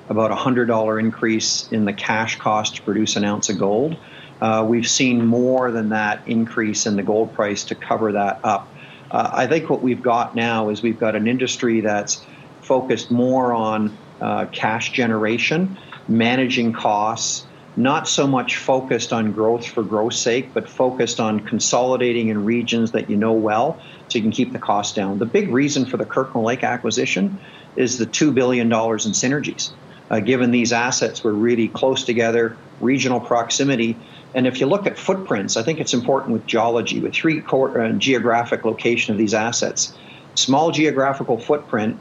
about 0.09 0.29
a 0.29 0.36
$100 0.36 0.99
increase 0.99 1.67
in 1.71 1.86
the 1.86 1.91
cash 1.91 2.38
cost 2.38 2.75
to 2.75 2.83
produce 2.83 3.15
an 3.15 3.23
ounce 3.23 3.49
of 3.49 3.57
gold. 3.57 3.97
Uh, 4.39 4.63
we've 4.69 4.88
seen 4.88 5.25
more 5.25 5.71
than 5.71 5.89
that 5.89 6.21
increase 6.27 6.86
in 6.86 6.97
the 6.97 7.01
gold 7.01 7.33
price 7.33 7.63
to 7.63 7.73
cover 7.73 8.12
that 8.12 8.39
up. 8.43 8.71
Uh, 9.09 9.31
I 9.33 9.47
think 9.47 9.71
what 9.71 9.81
we've 9.81 10.03
got 10.03 10.36
now 10.36 10.69
is 10.69 10.83
we've 10.83 10.99
got 10.99 11.15
an 11.15 11.27
industry 11.27 11.81
that's 11.81 12.23
focused 12.62 13.09
more 13.09 13.53
on 13.53 13.97
uh, 14.21 14.45
cash 14.51 14.91
generation, 14.91 15.79
managing 16.07 16.73
costs, 16.73 17.47
not 17.75 18.07
so 18.07 18.27
much 18.27 18.57
focused 18.57 19.12
on 19.12 19.31
growth 19.31 19.65
for 19.65 19.83
growth's 19.83 20.19
sake, 20.19 20.53
but 20.53 20.69
focused 20.69 21.19
on 21.19 21.39
consolidating 21.39 22.27
in 22.29 22.45
regions 22.45 22.91
that 22.91 23.09
you 23.09 23.17
know 23.17 23.33
well 23.33 23.79
so 24.07 24.17
you 24.17 24.21
can 24.21 24.31
keep 24.31 24.53
the 24.53 24.59
cost 24.59 24.95
down. 24.95 25.17
The 25.17 25.25
big 25.25 25.49
reason 25.49 25.86
for 25.86 25.97
the 25.97 26.05
Kirkland 26.05 26.45
Lake 26.45 26.63
acquisition 26.63 27.39
is 27.75 27.97
the 27.97 28.05
$2 28.05 28.33
billion 28.33 28.67
in 28.67 28.71
synergies. 28.71 29.71
Uh, 30.12 30.19
given 30.19 30.51
these 30.51 30.71
assets 30.71 31.23
were 31.23 31.33
really 31.33 31.67
close 31.67 32.03
together, 32.03 32.55
regional 32.79 33.19
proximity. 33.19 33.97
And 34.36 34.45
if 34.45 34.59
you 34.59 34.67
look 34.67 34.86
at 34.86 34.97
footprints, 34.99 35.57
I 35.57 35.63
think 35.63 35.79
it's 35.79 35.93
important 35.93 36.33
with 36.33 36.45
geology, 36.45 36.99
with 36.99 37.13
three 37.13 37.41
core, 37.41 37.81
uh, 37.81 37.91
geographic 37.93 38.65
location 38.65 39.13
of 39.13 39.17
these 39.17 39.33
assets. 39.33 39.97
Small 40.36 40.71
geographical 40.71 41.39
footprint, 41.39 41.97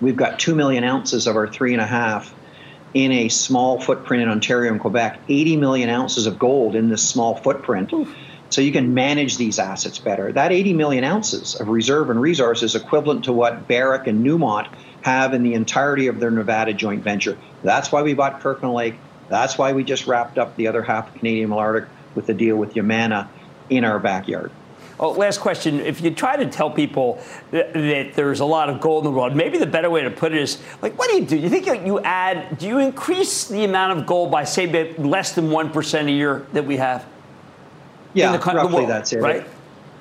we've 0.00 0.16
got 0.16 0.38
2 0.38 0.54
million 0.54 0.84
ounces 0.84 1.26
of 1.26 1.36
our 1.36 1.46
three 1.46 1.72
and 1.72 1.80
a 1.80 1.86
half 1.86 2.34
in 2.94 3.12
a 3.12 3.28
small 3.28 3.80
footprint 3.80 4.22
in 4.22 4.28
Ontario 4.28 4.72
and 4.72 4.80
Quebec, 4.80 5.20
80 5.28 5.56
million 5.56 5.90
ounces 5.90 6.26
of 6.26 6.38
gold 6.38 6.74
in 6.74 6.88
this 6.88 7.06
small 7.06 7.36
footprint. 7.36 7.92
So 8.50 8.62
you 8.62 8.72
can 8.72 8.94
manage 8.94 9.36
these 9.36 9.58
assets 9.58 9.98
better. 9.98 10.32
That 10.32 10.52
80 10.52 10.72
million 10.72 11.04
ounces 11.04 11.60
of 11.60 11.68
reserve 11.68 12.08
and 12.08 12.20
resource 12.20 12.62
is 12.62 12.74
equivalent 12.74 13.24
to 13.24 13.32
what 13.32 13.68
Barrick 13.68 14.06
and 14.06 14.24
Newmont 14.24 14.68
have 15.02 15.34
in 15.34 15.42
the 15.42 15.54
entirety 15.54 16.06
of 16.06 16.18
their 16.18 16.30
Nevada 16.30 16.72
joint 16.72 17.02
venture. 17.02 17.36
That's 17.62 17.92
why 17.92 18.02
we 18.02 18.14
bought 18.14 18.40
Kirkland 18.40 18.74
Lake. 18.74 18.94
That's 19.28 19.58
why 19.58 19.74
we 19.74 19.84
just 19.84 20.06
wrapped 20.06 20.38
up 20.38 20.56
the 20.56 20.68
other 20.68 20.82
half 20.82 21.08
of 21.08 21.14
Canadian 21.14 21.50
Malartic 21.50 21.86
with 22.14 22.26
the 22.26 22.34
deal 22.34 22.56
with 22.56 22.74
Yamana 22.74 23.28
in 23.68 23.84
our 23.84 23.98
backyard. 23.98 24.50
Oh, 25.00 25.12
last 25.12 25.40
question. 25.40 25.80
If 25.80 26.00
you 26.00 26.10
try 26.10 26.36
to 26.36 26.46
tell 26.46 26.70
people 26.70 27.22
that, 27.52 27.72
that, 27.72 28.14
there's 28.14 28.40
a 28.40 28.44
lot 28.44 28.68
of 28.68 28.80
gold 28.80 29.06
in 29.06 29.12
the 29.12 29.18
world, 29.18 29.36
maybe 29.36 29.58
the 29.58 29.66
better 29.66 29.90
way 29.90 30.02
to 30.02 30.10
put 30.10 30.32
it 30.32 30.38
is 30.38 30.58
like, 30.82 30.98
what 30.98 31.08
do 31.08 31.16
you 31.16 31.24
do? 31.24 31.36
You 31.36 31.48
think 31.48 31.66
you 31.66 32.00
add, 32.00 32.58
do 32.58 32.66
you 32.66 32.78
increase 32.78 33.46
the 33.46 33.64
amount 33.64 33.98
of 33.98 34.06
gold 34.06 34.30
by, 34.30 34.44
say, 34.44 34.94
less 34.94 35.34
than 35.34 35.50
1% 35.50 36.06
a 36.06 36.10
year 36.10 36.46
that 36.52 36.64
we 36.64 36.76
have? 36.78 37.06
Yeah, 38.14 38.36
the, 38.36 38.38
roughly 38.38 38.74
world, 38.74 38.88
that's 38.88 39.12
it. 39.12 39.20
Right? 39.20 39.46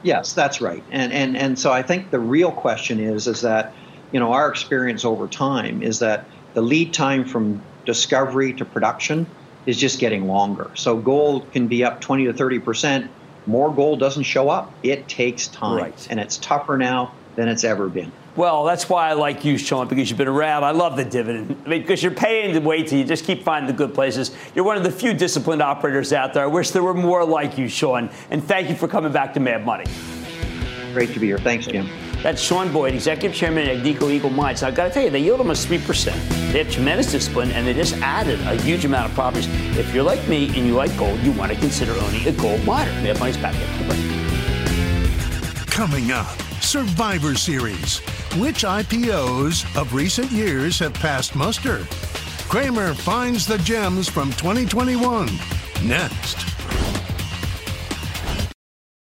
Yes, 0.02 0.34
that's 0.34 0.62
right. 0.62 0.84
And, 0.90 1.14
and, 1.14 1.38
and 1.38 1.60
so 1.60 1.72
I 1.72 1.84
think 1.84 2.10
the 2.10 2.20
real 2.20 2.52
question 2.52 3.00
is, 3.00 3.28
is 3.28 3.42
that, 3.42 3.74
you 4.12 4.20
know, 4.20 4.32
our 4.34 4.50
experience 4.50 5.06
over 5.06 5.28
time 5.28 5.84
is 5.84 6.00
that 6.00 6.26
the 6.54 6.62
lead 6.62 6.94
time 6.94 7.24
from 7.24 7.62
discovery 7.86 8.54
to 8.54 8.66
production 8.66 9.28
is 9.68 9.78
just 9.78 10.00
getting 10.00 10.28
longer. 10.28 10.72
So 10.76 10.98
gold 10.98 11.52
can 11.52 11.68
be 11.68 11.84
up 11.84 12.02
20 12.02 12.26
to 12.26 12.34
30 12.34 12.60
percent 12.60 13.12
more 13.48 13.74
gold 13.74 14.00
doesn't 14.00 14.24
show 14.24 14.50
up. 14.50 14.74
It 14.84 15.08
takes 15.08 15.48
time. 15.48 15.78
Right. 15.78 16.08
And 16.10 16.20
it's 16.20 16.38
tougher 16.38 16.78
now 16.78 17.14
than 17.36 17.48
it's 17.48 17.64
ever 17.64 17.88
been. 17.88 18.12
Well, 18.36 18.66
that's 18.66 18.88
why 18.88 19.10
I 19.10 19.14
like 19.14 19.44
you, 19.46 19.58
Sean, 19.58 19.88
because 19.88 20.10
you've 20.10 20.18
been 20.18 20.28
around. 20.28 20.64
I 20.64 20.72
love 20.72 20.96
the 20.96 21.06
dividend. 21.06 21.60
I 21.66 21.70
mean, 21.70 21.82
because 21.82 22.04
you're 22.04 22.12
paying 22.12 22.54
the 22.54 22.62
wait 22.62 22.88
till 22.88 23.00
you 23.00 23.06
just 23.06 23.26
keep 23.26 23.44
finding 23.44 23.68
the 23.68 23.76
good 23.76 23.96
places. 23.96 24.32
You're 24.54 24.66
one 24.66 24.78
of 24.78 24.84
the 24.84 24.92
few 24.92 25.14
disciplined 25.14 25.62
operators 25.62 26.14
out 26.14 26.34
there. 26.34 26.44
I 26.44 26.48
wish 26.48 26.70
there 26.70 26.84
were 26.84 26.94
more 26.94 27.26
like 27.26 27.58
you, 27.58 27.68
Sean. 27.68 28.12
And 28.30 28.44
thank 28.44 28.70
you 28.70 28.76
for 28.76 28.88
coming 28.88 29.12
back 29.12 29.34
to 29.34 29.40
Mad 29.40 29.66
Money. 29.66 29.86
Great 30.94 31.14
to 31.14 31.20
be 31.20 31.28
here. 31.28 31.40
Thanks, 31.40 31.66
Jim. 31.66 31.90
That's 32.24 32.42
Sean 32.42 32.72
Boyd, 32.74 32.94
Executive 32.94 33.36
Chairman 33.36 33.68
at 33.68 33.78
Agnico 33.78 34.12
Eagle 34.12 34.32
Mines. 34.32 34.64
I've 34.64 34.76
got 34.76 34.86
to 34.86 34.90
tell 34.92 35.04
you, 35.04 35.10
they 35.10 35.20
yield 35.20 35.40
almost 35.40 35.68
3%. 35.68 36.06
They 36.52 36.64
have 36.64 36.72
tremendous 36.72 37.12
discipline, 37.12 37.52
and 37.52 37.66
they 37.66 37.74
just 37.74 37.96
added 37.98 38.40
a 38.42 38.56
huge 38.62 38.86
amount 38.86 39.10
of 39.10 39.16
properties. 39.16 39.48
If 39.78 39.94
you're 39.94 40.04
like 40.04 40.28
me 40.28 40.48
and 40.48 40.68
you 40.68 40.74
like 40.74 40.96
gold, 40.98 41.20
you 41.20 41.32
want 41.32 41.52
to 41.52 41.58
consider 41.58 41.94
owning 41.94 42.28
a 42.28 42.32
gold 42.32 42.64
miner. 42.66 42.92
Mad 43.04 43.20
Money's 43.20 43.38
back 43.38 43.56
Coming 45.68 46.12
up, 46.12 46.42
Survivor 46.62 47.36
Series. 47.36 48.00
Which 48.40 48.64
IPOs 48.64 49.80
of 49.80 49.94
recent 49.94 50.32
years 50.32 50.80
have 50.80 50.94
passed 50.96 51.36
muster? 51.36 51.86
Cramer 52.50 52.94
finds 52.94 53.46
the 53.46 53.58
gems 53.60 54.10
from 54.10 54.32
2021. 54.34 55.30
Next. 55.86 56.57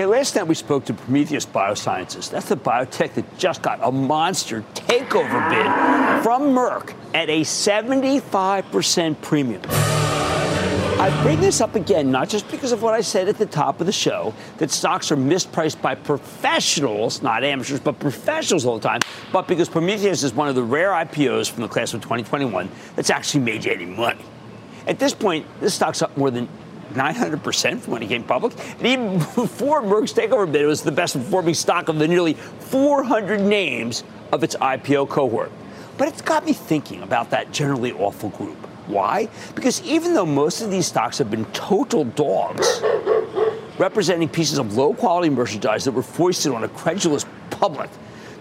Okay, 0.00 0.06
last 0.06 0.32
time 0.32 0.48
we 0.48 0.54
spoke 0.54 0.86
to 0.86 0.94
Prometheus 0.94 1.44
Biosciences. 1.44 2.30
That's 2.30 2.48
the 2.48 2.56
biotech 2.56 3.12
that 3.12 3.36
just 3.36 3.60
got 3.60 3.80
a 3.82 3.92
monster 3.92 4.64
takeover 4.72 5.50
bid 5.50 6.22
from 6.22 6.54
Merck 6.54 6.94
at 7.12 7.28
a 7.28 7.42
75% 7.42 9.20
premium. 9.20 9.60
I 9.68 11.20
bring 11.22 11.38
this 11.42 11.60
up 11.60 11.74
again, 11.74 12.10
not 12.10 12.30
just 12.30 12.50
because 12.50 12.72
of 12.72 12.82
what 12.82 12.94
I 12.94 13.02
said 13.02 13.28
at 13.28 13.36
the 13.36 13.44
top 13.44 13.78
of 13.78 13.86
the 13.86 13.92
show, 13.92 14.32
that 14.56 14.70
stocks 14.70 15.12
are 15.12 15.18
mispriced 15.18 15.82
by 15.82 15.96
professionals, 15.96 17.20
not 17.20 17.44
amateurs, 17.44 17.80
but 17.80 17.98
professionals 17.98 18.64
all 18.64 18.78
the 18.78 18.88
time, 18.88 19.00
but 19.34 19.46
because 19.46 19.68
Prometheus 19.68 20.22
is 20.22 20.32
one 20.32 20.48
of 20.48 20.54
the 20.54 20.62
rare 20.62 20.92
IPOs 20.92 21.50
from 21.50 21.60
the 21.60 21.68
class 21.68 21.92
of 21.92 22.00
2021 22.00 22.70
that's 22.96 23.10
actually 23.10 23.44
made 23.44 23.66
any 23.66 23.84
money. 23.84 24.24
At 24.86 24.98
this 24.98 25.12
point, 25.12 25.44
this 25.60 25.74
stock's 25.74 26.00
up 26.00 26.16
more 26.16 26.30
than 26.30 26.48
900% 26.94 27.80
from 27.80 27.92
when 27.92 28.02
he 28.02 28.08
came 28.08 28.22
public. 28.24 28.52
And 28.78 28.86
even 28.86 29.18
before 29.18 29.82
Merck's 29.82 30.12
takeover 30.12 30.50
bid, 30.50 30.62
it 30.62 30.66
was 30.66 30.82
the 30.82 30.92
best 30.92 31.14
performing 31.14 31.54
stock 31.54 31.88
of 31.88 31.98
the 31.98 32.08
nearly 32.08 32.34
400 32.34 33.40
names 33.40 34.04
of 34.32 34.44
its 34.44 34.56
IPO 34.56 35.08
cohort. 35.08 35.52
But 35.98 36.08
it's 36.08 36.22
got 36.22 36.44
me 36.44 36.52
thinking 36.52 37.02
about 37.02 37.30
that 37.30 37.52
generally 37.52 37.92
awful 37.92 38.30
group. 38.30 38.56
Why? 38.86 39.28
Because 39.54 39.82
even 39.82 40.14
though 40.14 40.26
most 40.26 40.62
of 40.62 40.70
these 40.70 40.86
stocks 40.86 41.18
have 41.18 41.30
been 41.30 41.44
total 41.46 42.04
dogs, 42.04 42.80
representing 43.78 44.28
pieces 44.28 44.58
of 44.58 44.76
low 44.76 44.94
quality 44.94 45.30
merchandise 45.30 45.84
that 45.84 45.92
were 45.92 46.02
foisted 46.02 46.52
on 46.52 46.64
a 46.64 46.68
credulous 46.68 47.24
public, 47.50 47.90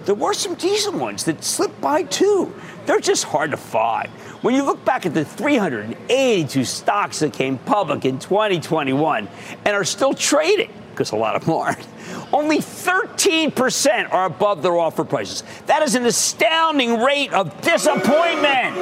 there 0.09 0.15
were 0.15 0.33
some 0.33 0.55
decent 0.55 0.95
ones 0.95 1.25
that 1.25 1.43
slipped 1.43 1.79
by 1.79 2.01
too. 2.01 2.51
They're 2.87 2.99
just 2.99 3.25
hard 3.25 3.51
to 3.51 3.57
find. 3.57 4.09
When 4.41 4.55
you 4.55 4.63
look 4.63 4.83
back 4.83 5.05
at 5.05 5.13
the 5.13 5.23
382 5.23 6.65
stocks 6.65 7.19
that 7.19 7.31
came 7.31 7.59
public 7.59 8.05
in 8.05 8.17
2021 8.17 9.29
and 9.65 9.75
are 9.75 9.83
still 9.83 10.15
trading, 10.15 10.71
because 10.89 11.11
a 11.11 11.15
lot 11.15 11.35
of 11.35 11.45
them 11.45 11.53
aren't, 11.53 11.87
only 12.33 12.57
13% 12.57 14.11
are 14.11 14.25
above 14.25 14.63
their 14.63 14.79
offer 14.79 15.03
prices. 15.03 15.43
That 15.67 15.83
is 15.83 15.93
an 15.93 16.07
astounding 16.07 17.01
rate 17.01 17.31
of 17.31 17.61
disappointment. 17.61 18.73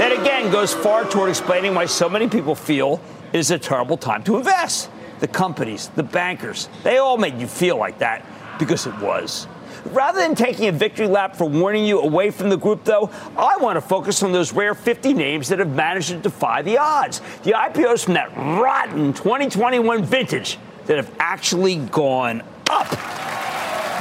That 0.00 0.10
again 0.20 0.50
goes 0.50 0.74
far 0.74 1.04
toward 1.04 1.30
explaining 1.30 1.76
why 1.76 1.86
so 1.86 2.08
many 2.08 2.28
people 2.28 2.56
feel 2.56 3.00
it 3.32 3.38
is 3.38 3.52
a 3.52 3.58
terrible 3.60 3.96
time 3.98 4.24
to 4.24 4.36
invest. 4.36 4.90
The 5.20 5.28
companies, 5.28 5.90
the 5.94 6.02
bankers, 6.02 6.68
they 6.82 6.98
all 6.98 7.18
made 7.18 7.38
you 7.38 7.46
feel 7.46 7.76
like 7.76 8.00
that 8.00 8.26
because 8.58 8.88
it 8.88 8.98
was. 8.98 9.46
Rather 9.92 10.20
than 10.20 10.34
taking 10.34 10.68
a 10.68 10.72
victory 10.72 11.06
lap 11.06 11.36
for 11.36 11.44
warning 11.44 11.84
you 11.84 12.00
away 12.00 12.30
from 12.30 12.48
the 12.48 12.56
group, 12.56 12.84
though, 12.84 13.10
I 13.36 13.56
want 13.58 13.76
to 13.76 13.80
focus 13.80 14.22
on 14.22 14.32
those 14.32 14.52
rare 14.52 14.74
50 14.74 15.12
names 15.12 15.48
that 15.48 15.58
have 15.58 15.74
managed 15.74 16.08
to 16.08 16.18
defy 16.18 16.62
the 16.62 16.78
odds. 16.78 17.20
The 17.44 17.52
IPOs 17.52 18.04
from 18.04 18.14
that 18.14 18.34
rotten 18.36 19.12
2021 19.12 20.04
vintage 20.04 20.58
that 20.86 20.96
have 20.96 21.14
actually 21.18 21.76
gone 21.76 22.42
up. 22.70 22.86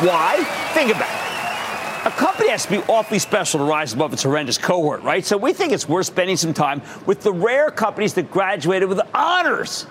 Why? 0.01 0.43
Think 0.73 0.95
about 0.95 1.09
it. 1.09 1.25
A 2.07 2.11
company 2.11 2.49
has 2.49 2.65
to 2.65 2.69
be 2.69 2.77
awfully 2.87 3.17
special 3.17 3.59
to 3.59 3.65
rise 3.65 3.93
above 3.93 4.13
its 4.13 4.21
horrendous 4.21 4.59
cohort, 4.59 5.01
right? 5.01 5.25
So 5.25 5.37
we 5.37 5.53
think 5.53 5.73
it's 5.73 5.89
worth 5.89 6.05
spending 6.05 6.37
some 6.37 6.53
time 6.53 6.83
with 7.07 7.21
the 7.21 7.33
rare 7.33 7.71
companies 7.71 8.13
that 8.13 8.29
graduated 8.29 8.87
with 8.87 9.01
honors 9.13 9.87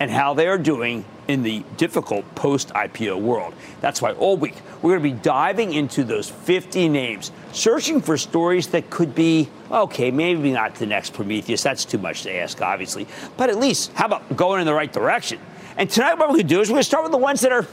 and 0.00 0.10
how 0.10 0.32
they 0.32 0.48
are 0.48 0.56
doing 0.56 1.04
in 1.30 1.42
the 1.42 1.64
difficult 1.76 2.34
post 2.34 2.68
IPO 2.70 3.20
world. 3.20 3.54
That's 3.80 4.02
why 4.02 4.12
all 4.12 4.36
week 4.36 4.56
we're 4.82 4.98
going 4.98 5.02
to 5.02 5.16
be 5.16 5.22
diving 5.22 5.72
into 5.72 6.04
those 6.04 6.28
50 6.28 6.88
names, 6.88 7.32
searching 7.52 8.00
for 8.00 8.18
stories 8.18 8.66
that 8.68 8.90
could 8.90 9.14
be, 9.14 9.48
okay, 9.70 10.10
maybe 10.10 10.52
not 10.52 10.74
the 10.74 10.86
next 10.86 11.14
Prometheus. 11.14 11.62
That's 11.62 11.84
too 11.84 11.98
much 11.98 12.22
to 12.24 12.34
ask, 12.34 12.60
obviously. 12.60 13.06
But 13.36 13.48
at 13.48 13.58
least, 13.58 13.92
how 13.94 14.06
about 14.06 14.36
going 14.36 14.60
in 14.60 14.66
the 14.66 14.74
right 14.74 14.92
direction? 14.92 15.38
And 15.76 15.88
tonight, 15.88 16.14
what 16.14 16.28
we're 16.28 16.34
going 16.34 16.48
to 16.48 16.54
do 16.54 16.60
is 16.60 16.68
we're 16.68 16.74
going 16.74 16.82
to 16.82 16.88
start 16.88 17.04
with 17.04 17.12
the 17.12 17.18
ones 17.18 17.40
that 17.40 17.52
are 17.52 17.66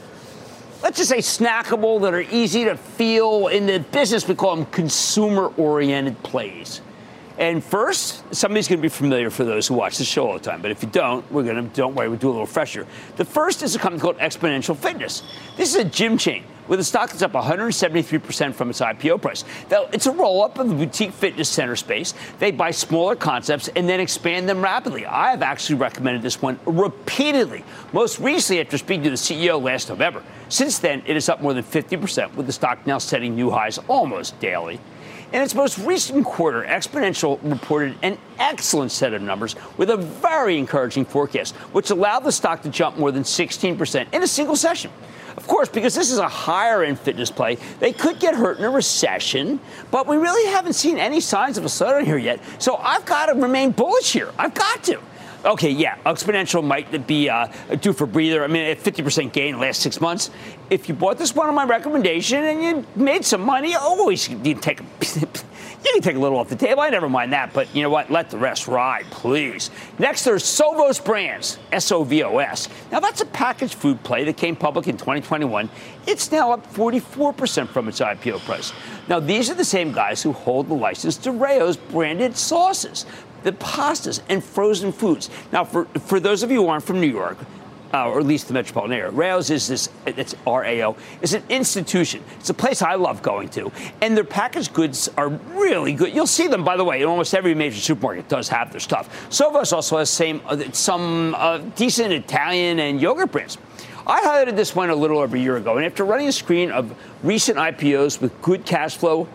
let's 0.82 0.96
just 0.96 1.10
say 1.10 1.18
snackable, 1.18 2.00
that 2.02 2.14
are 2.14 2.20
easy 2.20 2.64
to 2.64 2.76
feel. 2.76 3.48
In 3.48 3.66
the 3.66 3.80
business, 3.80 4.26
we 4.26 4.34
call 4.34 4.56
them 4.56 4.66
consumer 4.66 5.48
oriented 5.56 6.22
plays. 6.22 6.80
And 7.38 7.62
first, 7.62 8.34
somebody's 8.34 8.66
going 8.66 8.80
to 8.80 8.82
be 8.82 8.88
familiar 8.88 9.30
for 9.30 9.44
those 9.44 9.68
who 9.68 9.74
watch 9.74 9.98
the 9.98 10.04
show 10.04 10.26
all 10.26 10.34
the 10.34 10.40
time. 10.40 10.60
But 10.60 10.72
if 10.72 10.82
you 10.82 10.88
don't, 10.88 11.30
we're 11.30 11.44
going 11.44 11.56
to, 11.56 11.76
don't 11.76 11.94
worry, 11.94 12.08
we'll 12.08 12.18
do 12.18 12.28
a 12.28 12.32
little 12.32 12.46
fresher. 12.46 12.84
The 13.16 13.24
first 13.24 13.62
is 13.62 13.76
a 13.76 13.78
company 13.78 14.00
called 14.00 14.18
Xponential 14.18 14.76
Fitness. 14.76 15.22
This 15.56 15.70
is 15.70 15.76
a 15.76 15.84
gym 15.84 16.18
chain 16.18 16.42
with 16.66 16.80
a 16.80 16.84
stock 16.84 17.10
that's 17.10 17.22
up 17.22 17.32
173% 17.32 18.54
from 18.54 18.70
its 18.70 18.80
IPO 18.80 19.22
price. 19.22 19.44
Now, 19.70 19.86
it's 19.92 20.06
a 20.06 20.10
roll 20.10 20.42
up 20.42 20.58
of 20.58 20.68
the 20.68 20.74
boutique 20.74 21.12
fitness 21.12 21.48
center 21.48 21.76
space. 21.76 22.12
They 22.40 22.50
buy 22.50 22.72
smaller 22.72 23.14
concepts 23.14 23.68
and 23.68 23.88
then 23.88 24.00
expand 24.00 24.48
them 24.48 24.60
rapidly. 24.60 25.06
I 25.06 25.30
have 25.30 25.42
actually 25.42 25.76
recommended 25.76 26.22
this 26.22 26.42
one 26.42 26.58
repeatedly, 26.66 27.64
most 27.92 28.18
recently 28.18 28.60
after 28.60 28.76
speaking 28.78 29.04
to 29.04 29.10
the 29.10 29.16
CEO 29.16 29.62
last 29.62 29.88
November. 29.88 30.24
Since 30.48 30.80
then, 30.80 31.02
it 31.06 31.16
is 31.16 31.28
up 31.28 31.40
more 31.40 31.54
than 31.54 31.64
50%, 31.64 32.34
with 32.34 32.46
the 32.46 32.52
stock 32.52 32.84
now 32.84 32.98
setting 32.98 33.34
new 33.34 33.48
highs 33.50 33.78
almost 33.88 34.38
daily. 34.40 34.80
In 35.30 35.42
its 35.42 35.54
most 35.54 35.78
recent 35.78 36.24
quarter, 36.24 36.62
Xponential 36.62 37.38
reported 37.42 37.98
an 38.02 38.16
excellent 38.38 38.90
set 38.90 39.12
of 39.12 39.20
numbers 39.20 39.56
with 39.76 39.90
a 39.90 39.96
very 39.98 40.56
encouraging 40.56 41.04
forecast, 41.04 41.54
which 41.72 41.90
allowed 41.90 42.20
the 42.20 42.32
stock 42.32 42.62
to 42.62 42.70
jump 42.70 42.96
more 42.96 43.12
than 43.12 43.24
16% 43.24 44.14
in 44.14 44.22
a 44.22 44.26
single 44.26 44.56
session. 44.56 44.90
Of 45.36 45.46
course, 45.46 45.68
because 45.68 45.94
this 45.94 46.10
is 46.10 46.18
a 46.18 46.28
higher 46.28 46.82
end 46.82 46.98
fitness 46.98 47.30
play, 47.30 47.56
they 47.78 47.92
could 47.92 48.18
get 48.20 48.34
hurt 48.34 48.58
in 48.58 48.64
a 48.64 48.70
recession, 48.70 49.60
but 49.90 50.06
we 50.06 50.16
really 50.16 50.50
haven't 50.50 50.72
seen 50.72 50.96
any 50.96 51.20
signs 51.20 51.58
of 51.58 51.64
a 51.64 51.68
slowdown 51.68 52.04
here 52.04 52.16
yet. 52.16 52.40
So 52.58 52.76
I've 52.76 53.04
got 53.04 53.26
to 53.26 53.34
remain 53.34 53.72
bullish 53.72 54.12
here. 54.12 54.32
I've 54.38 54.54
got 54.54 54.82
to. 54.84 54.98
Okay, 55.44 55.70
yeah, 55.70 55.96
Xponential 56.04 56.64
might 56.64 57.06
be 57.06 57.28
uh, 57.28 57.46
due 57.80 57.92
for 57.92 58.06
breather. 58.06 58.42
I 58.42 58.48
mean, 58.48 58.70
a 58.70 58.74
50% 58.74 59.32
gain 59.32 59.50
in 59.50 59.54
the 59.54 59.60
last 59.60 59.80
six 59.80 60.00
months. 60.00 60.30
If 60.68 60.88
you 60.88 60.96
bought 60.96 61.16
this 61.16 61.34
one 61.34 61.48
on 61.48 61.54
my 61.54 61.64
recommendation 61.64 62.42
and 62.42 62.62
you 62.62 62.86
made 62.96 63.24
some 63.24 63.42
money, 63.42 63.76
always 63.76 64.28
you 64.28 64.36
can 64.36 64.58
take 64.58 64.80
a, 64.80 64.84
you 65.84 65.92
can 65.92 66.02
take 66.02 66.16
a 66.16 66.18
little 66.18 66.38
off 66.38 66.48
the 66.48 66.56
table. 66.56 66.80
I 66.80 66.90
never 66.90 67.08
mind 67.08 67.32
that, 67.32 67.52
but 67.52 67.72
you 67.74 67.82
know 67.82 67.88
what? 67.88 68.10
Let 68.10 68.30
the 68.30 68.38
rest 68.38 68.66
ride, 68.66 69.04
please. 69.12 69.70
Next, 70.00 70.24
there's 70.24 70.42
Sovos 70.42 71.02
Brands, 71.02 71.58
S-O-V-O-S. 71.70 72.68
Now 72.90 72.98
that's 72.98 73.20
a 73.20 73.26
packaged 73.26 73.74
food 73.74 74.02
play 74.02 74.24
that 74.24 74.36
came 74.36 74.56
public 74.56 74.88
in 74.88 74.96
2021. 74.96 75.70
It's 76.06 76.32
now 76.32 76.52
up 76.52 76.72
44% 76.72 77.68
from 77.68 77.86
its 77.86 78.00
IPO 78.00 78.40
price. 78.40 78.72
Now 79.08 79.20
these 79.20 79.50
are 79.50 79.54
the 79.54 79.64
same 79.64 79.92
guys 79.92 80.20
who 80.22 80.32
hold 80.32 80.68
the 80.68 80.74
license 80.74 81.16
to 81.18 81.30
Rao's 81.30 81.76
branded 81.76 82.36
sauces 82.36 83.06
the 83.42 83.52
pastas 83.52 84.20
and 84.28 84.42
frozen 84.42 84.92
foods. 84.92 85.30
Now, 85.52 85.64
for, 85.64 85.84
for 85.84 86.20
those 86.20 86.42
of 86.42 86.50
you 86.50 86.62
who 86.62 86.68
aren't 86.68 86.84
from 86.84 87.00
New 87.00 87.10
York, 87.10 87.38
uh, 87.92 88.08
or 88.08 88.18
at 88.18 88.26
least 88.26 88.48
the 88.48 88.54
metropolitan 88.54 88.96
area. 88.96 89.10
Rao's 89.10 89.50
is 89.50 89.68
this, 89.68 89.88
it's 90.06 90.34
R-A-O, 90.46 90.96
is 91.22 91.34
an 91.34 91.42
institution. 91.48 92.22
It's 92.38 92.50
a 92.50 92.54
place 92.54 92.82
I 92.82 92.94
love 92.94 93.22
going 93.22 93.48
to. 93.50 93.72
And 94.02 94.16
their 94.16 94.24
packaged 94.24 94.74
goods 94.74 95.08
are 95.16 95.28
really 95.28 95.94
good. 95.94 96.14
You'll 96.14 96.26
see 96.26 96.48
them, 96.48 96.64
by 96.64 96.76
the 96.76 96.84
way, 96.84 97.00
in 97.00 97.08
almost 97.08 97.34
every 97.34 97.54
major 97.54 97.80
supermarket 97.80 98.28
does 98.28 98.48
have 98.48 98.70
their 98.70 98.80
stuff. 98.80 99.30
Sovos 99.30 99.72
also 99.72 99.98
has 99.98 100.10
same, 100.10 100.40
uh, 100.46 100.70
some 100.72 101.34
uh, 101.34 101.58
decent 101.76 102.12
Italian 102.12 102.78
and 102.80 103.00
yogurt 103.00 103.32
brands. 103.32 103.58
I 104.06 104.20
highlighted 104.20 104.56
this 104.56 104.74
one 104.74 104.88
a 104.88 104.94
little 104.94 105.18
over 105.18 105.36
a 105.36 105.40
year 105.40 105.56
ago, 105.56 105.76
and 105.76 105.84
after 105.84 106.04
running 106.04 106.28
a 106.28 106.32
screen 106.32 106.70
of 106.70 106.94
recent 107.22 107.58
IPOs 107.58 108.20
with 108.20 108.40
good 108.40 108.64
cash 108.64 108.96
flow, 108.96 109.28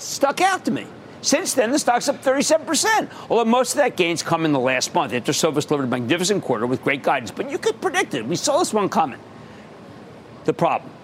stuck 0.00 0.40
out 0.40 0.64
to 0.64 0.72
me. 0.72 0.86
Since 1.22 1.54
then, 1.54 1.70
the 1.70 1.78
stock's 1.78 2.08
up 2.08 2.22
37%, 2.22 3.10
although 3.28 3.44
most 3.44 3.72
of 3.72 3.78
that 3.78 3.96
gains 3.96 4.22
come 4.22 4.44
in 4.44 4.52
the 4.52 4.60
last 4.60 4.94
month 4.94 5.12
after 5.12 5.32
delivered 5.32 5.84
a 5.84 5.86
magnificent 5.86 6.42
quarter 6.44 6.66
with 6.66 6.82
great 6.82 7.02
guidance. 7.02 7.30
But 7.30 7.50
you 7.50 7.58
could 7.58 7.80
predict 7.80 8.14
it. 8.14 8.24
We 8.24 8.36
saw 8.36 8.58
this 8.58 8.72
one 8.72 8.88
coming. 8.88 9.18
The 10.44 10.52
problem 10.52 10.95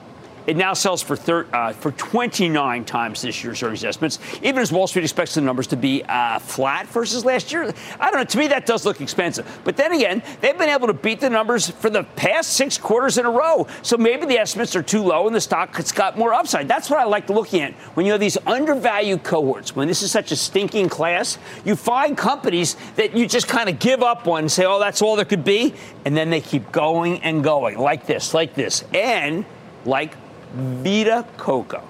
it 0.47 0.57
now 0.57 0.75
sells 0.75 1.03
for 1.03 1.17
thir- 1.17 1.47
uh, 1.53 1.73
for 1.73 1.93
29 1.93 2.85
times 2.85 3.23
this 3.23 3.43
year's 3.45 3.63
earnings 3.63 3.85
estimates, 3.85 4.19
even 4.43 4.59
as 4.61 4.73
Wall 4.73 4.87
Street 4.87 5.05
expects 5.05 5.35
the 5.35 5.41
numbers 5.41 5.67
to 5.69 5.77
be 5.77 6.03
uh, 6.05 6.39
flat 6.39 6.87
versus 6.89 7.25
last 7.25 7.53
year. 7.53 7.73
I 8.01 8.11
don't 8.11 8.21
know. 8.21 8.25
To 8.25 8.39
me, 8.39 8.49
that 8.49 8.67
does 8.67 8.85
look 8.85 9.01
expensive. 9.01 9.47
But 9.65 9.77
then 9.77 9.93
again, 9.93 10.23
they've 10.41 10.57
been 10.57 10.69
able 10.69 10.87
to 10.89 10.95
beat 10.95 11.21
the 11.21 11.31
numbers 11.31 11.71
for 11.71 11.91
the 11.91 12.05
past 12.17 12.55
six 12.55 12.79
quarters 12.79 13.19
in 13.19 13.27
a 13.27 13.31
row. 13.31 13.67
So 13.83 13.97
maybe 13.97 14.27
the 14.27 14.39
estimates 14.39 14.75
are 14.77 14.83
too 14.83 15.03
low 15.03 15.27
and 15.27 15.35
the 15.35 15.41
stock 15.41 15.75
has 15.77 15.93
got 15.93 16.19
more 16.19 16.35
upside. 16.35 16.69
That's 16.69 16.91
what 16.91 16.99
I 16.99 17.05
like 17.05 17.29
looking 17.29 17.63
at 17.63 17.75
when 17.95 18.07
you 18.07 18.13
have 18.13 18.21
these 18.21 18.39
undervalued 18.47 19.23
cohorts. 19.23 19.77
When 19.77 19.89
this 19.89 20.03
is 20.03 20.11
such 20.11 20.33
a 20.33 20.37
stinking 20.37 20.89
class, 20.89 21.39
you 21.65 21.77
find 21.77 22.17
companies 22.17 22.77
that 22.97 23.17
you 23.17 23.27
just 23.27 23.49
kind 23.49 23.69
of 23.69 23.79
give 23.79 24.03
up 24.03 24.27
on 24.27 24.41
and 24.41 24.53
say, 24.53 24.65
"Oh, 24.65 24.79
that's 24.79 25.03
all 25.03 25.17
there 25.17 25.25
could 25.25 25.45
be," 25.45 25.75
and 26.05 26.17
then 26.17 26.31
they 26.31 26.41
keep 26.41 26.73
going 26.73 27.23
and 27.23 27.45
going 27.45 27.79
like 27.79 28.07
this, 28.07 28.35
like 28.35 28.55
this, 28.55 28.85
and 28.93 29.45
like 29.85 30.15
Vita 30.55 31.27
Coco. 31.37 31.83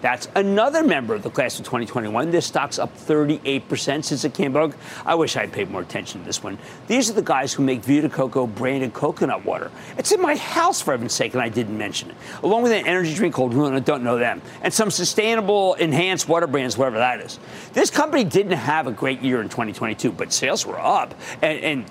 That's 0.00 0.28
another 0.34 0.82
member 0.82 1.14
of 1.14 1.22
the 1.22 1.30
class 1.30 1.58
of 1.58 1.66
2021. 1.66 2.30
This 2.30 2.46
stock's 2.46 2.78
up 2.78 2.96
38% 2.96 4.04
since 4.04 4.24
it 4.24 4.32
came 4.32 4.56
out. 4.56 4.74
I 5.04 5.14
wish 5.14 5.36
I'd 5.36 5.52
paid 5.52 5.70
more 5.70 5.82
attention 5.82 6.20
to 6.20 6.26
this 6.26 6.42
one. 6.42 6.58
These 6.86 7.10
are 7.10 7.12
the 7.12 7.22
guys 7.22 7.52
who 7.52 7.62
make 7.62 7.82
Vita 7.84 8.08
Coco 8.08 8.46
branded 8.46 8.94
coconut 8.94 9.44
water. 9.44 9.70
It's 9.98 10.10
in 10.12 10.20
my 10.22 10.36
house, 10.36 10.80
for 10.80 10.92
heaven's 10.92 11.12
sake, 11.12 11.34
and 11.34 11.42
I 11.42 11.50
didn't 11.50 11.76
mention 11.76 12.10
it. 12.10 12.16
Along 12.42 12.62
with 12.62 12.72
an 12.72 12.86
energy 12.86 13.14
drink 13.14 13.34
called 13.34 13.52
Runa, 13.52 13.80
don't 13.80 14.02
know 14.02 14.16
them, 14.16 14.40
and 14.62 14.72
some 14.72 14.90
sustainable 14.90 15.74
enhanced 15.74 16.28
water 16.28 16.46
brands, 16.46 16.78
whatever 16.78 16.98
that 16.98 17.20
is. 17.20 17.38
This 17.74 17.90
company 17.90 18.24
didn't 18.24 18.52
have 18.52 18.86
a 18.86 18.92
great 18.92 19.20
year 19.20 19.42
in 19.42 19.48
2022, 19.48 20.12
but 20.12 20.32
sales 20.32 20.64
were 20.64 20.80
up, 20.80 21.14
and, 21.42 21.58
and 21.60 21.86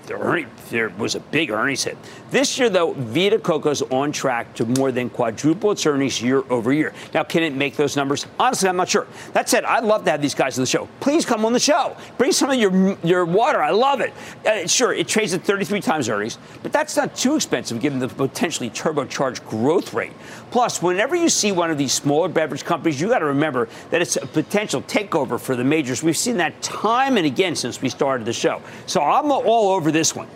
there 0.70 0.90
was 0.98 1.14
a 1.14 1.20
big 1.20 1.52
earnings 1.52 1.84
hit. 1.84 1.98
This 2.32 2.60
year, 2.60 2.70
though, 2.70 2.94
Vita 2.94 3.40
Coco's 3.40 3.82
on 3.82 4.12
track 4.12 4.54
to 4.56 4.66
more 4.66 4.92
than 4.92 5.10
quadruple 5.10 5.72
its 5.72 5.86
earnings 5.88 6.22
year 6.22 6.44
over 6.52 6.72
year. 6.72 6.94
Now, 7.12 7.24
can 7.24 7.42
it 7.42 7.56
make 7.56 7.76
those 7.76 7.96
numbers? 7.96 8.28
Honestly, 8.40 8.70
I'm 8.70 8.76
not 8.76 8.88
sure. 8.88 9.08
That 9.34 9.50
said, 9.50 9.66
I'd 9.66 9.84
love 9.84 10.04
to 10.06 10.12
have 10.12 10.22
these 10.22 10.36
guys 10.36 10.58
on 10.60 10.62
the 10.62 10.68
show. 10.68 10.88
Please 11.00 11.26
come 11.26 11.44
on 11.44 11.54
the 11.54 11.60
show. 11.60 11.98
Bring 12.20 12.32
some 12.32 12.52
of 12.52 12.58
your 12.58 12.98
your 13.04 13.26
water. 13.26 13.64
I 13.64 13.72
love 13.72 14.02
it. 14.02 14.14
Uh, 14.46 14.68
sure, 14.68 14.94
it 14.94 15.08
trades 15.08 15.34
at 15.34 15.44
33 15.44 15.82
times 15.82 16.08
earnings, 16.08 16.38
but 16.62 16.72
that's 16.72 16.96
not 16.96 17.16
too 17.16 17.36
expensive 17.36 17.80
given 17.80 17.98
the 17.98 18.08
potentially 18.08 18.70
turbocharged 18.70 19.46
growth 19.48 19.94
rate. 19.94 20.14
Plus, 20.52 20.84
whenever 20.84 21.16
you 21.16 21.30
see 21.30 21.52
one 21.52 21.72
of 21.72 21.80
these 21.80 21.94
smaller 21.94 22.28
beverage 22.28 22.64
companies, 22.64 23.02
you 23.02 23.08
got 23.08 23.20
to 23.20 23.26
remember 23.26 23.70
that 23.90 24.02
it's 24.02 24.18
a 24.18 24.28
potential 24.28 24.84
takeover 24.84 25.40
for 25.40 25.56
the 25.56 25.64
majors. 25.64 26.04
We've 26.04 26.18
seen 26.18 26.38
that 26.38 26.62
time 26.62 27.18
and 27.18 27.26
again 27.26 27.56
since 27.56 27.82
we 27.82 27.90
started 27.90 28.26
the 28.26 28.34
show. 28.34 28.62
So 28.86 29.02
I'm 29.02 29.32
all 29.32 29.70
over 29.70 29.92
this 29.92 30.16
one. 30.16 30.28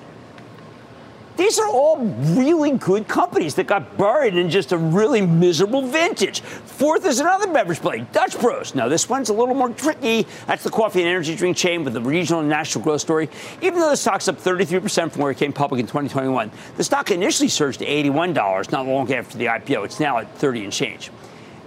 These 1.35 1.57
are 1.57 1.67
all 1.67 1.97
really 1.97 2.77
good 2.77 3.07
companies 3.07 3.55
that 3.55 3.65
got 3.65 3.97
buried 3.97 4.35
in 4.35 4.51
just 4.51 4.71
a 4.71 4.77
really 4.77 5.21
miserable 5.21 5.81
vintage. 5.81 6.41
Fourth 6.41 7.05
is 7.07 7.19
another 7.19 7.51
beverage 7.51 7.79
play, 7.79 8.05
Dutch 8.11 8.39
Bros. 8.39 8.75
Now, 8.75 8.87
this 8.87 9.09
one's 9.09 9.29
a 9.29 9.33
little 9.33 9.55
more 9.55 9.69
tricky. 9.69 10.27
That's 10.45 10.63
the 10.63 10.69
coffee 10.69 10.99
and 11.01 11.09
energy 11.09 11.35
drink 11.35 11.57
chain 11.57 11.83
with 11.83 11.93
the 11.93 12.01
regional 12.01 12.41
and 12.41 12.49
national 12.49 12.83
growth 12.83 13.01
story. 13.01 13.29
Even 13.61 13.79
though 13.79 13.89
the 13.89 13.97
stock's 13.97 14.27
up 14.27 14.37
33% 14.37 15.11
from 15.11 15.21
where 15.23 15.31
it 15.31 15.37
came 15.37 15.51
public 15.51 15.79
in 15.79 15.87
2021, 15.87 16.51
the 16.77 16.83
stock 16.83 17.09
initially 17.09 17.49
surged 17.49 17.79
to 17.79 17.85
$81 17.85 18.71
not 18.71 18.85
long 18.85 19.11
after 19.11 19.35
the 19.35 19.45
IPO. 19.47 19.85
It's 19.85 19.99
now 19.99 20.19
at 20.19 20.31
30 20.37 20.65
and 20.65 20.73
change. 20.73 21.09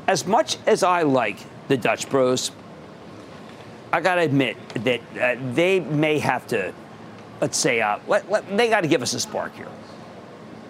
As 0.07 0.27
much 0.27 0.59
as 0.67 0.85
I 0.85 1.03
like 1.03 1.39
the 1.67 1.77
Dutch 1.77 2.09
Bros, 2.09 2.53
I 3.93 4.01
got 4.01 4.17
to 4.17 4.21
admit 4.21 4.57
that 4.85 5.01
uh, 5.21 5.37
they 5.55 5.81
may 5.81 6.21
have 6.21 6.47
to 6.49 6.73
let's 7.41 7.57
say, 7.57 7.81
uh, 7.81 7.99
let, 8.07 8.31
let, 8.31 8.57
they 8.57 8.69
got 8.69 8.83
to 8.83 8.89
give 8.89 9.03
us 9.03 9.15
a 9.15 9.21
spark 9.21 9.55
here. 9.55 9.69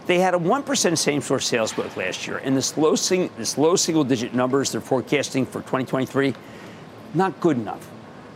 They 0.06 0.20
had 0.20 0.34
a 0.34 0.38
1% 0.38 0.98
same 0.98 1.20
store 1.20 1.40
sales 1.40 1.72
growth 1.72 1.96
last 1.96 2.26
year, 2.26 2.38
and 2.38 2.56
this 2.56 2.76
low, 2.76 2.94
sing, 2.94 3.30
this 3.36 3.58
low 3.58 3.74
single 3.74 4.04
digit 4.04 4.34
numbers 4.34 4.72
they're 4.72 4.80
forecasting 4.80 5.46
for 5.46 5.60
2023, 5.60 6.34
not 7.14 7.40
good 7.40 7.56
enough. 7.56 7.90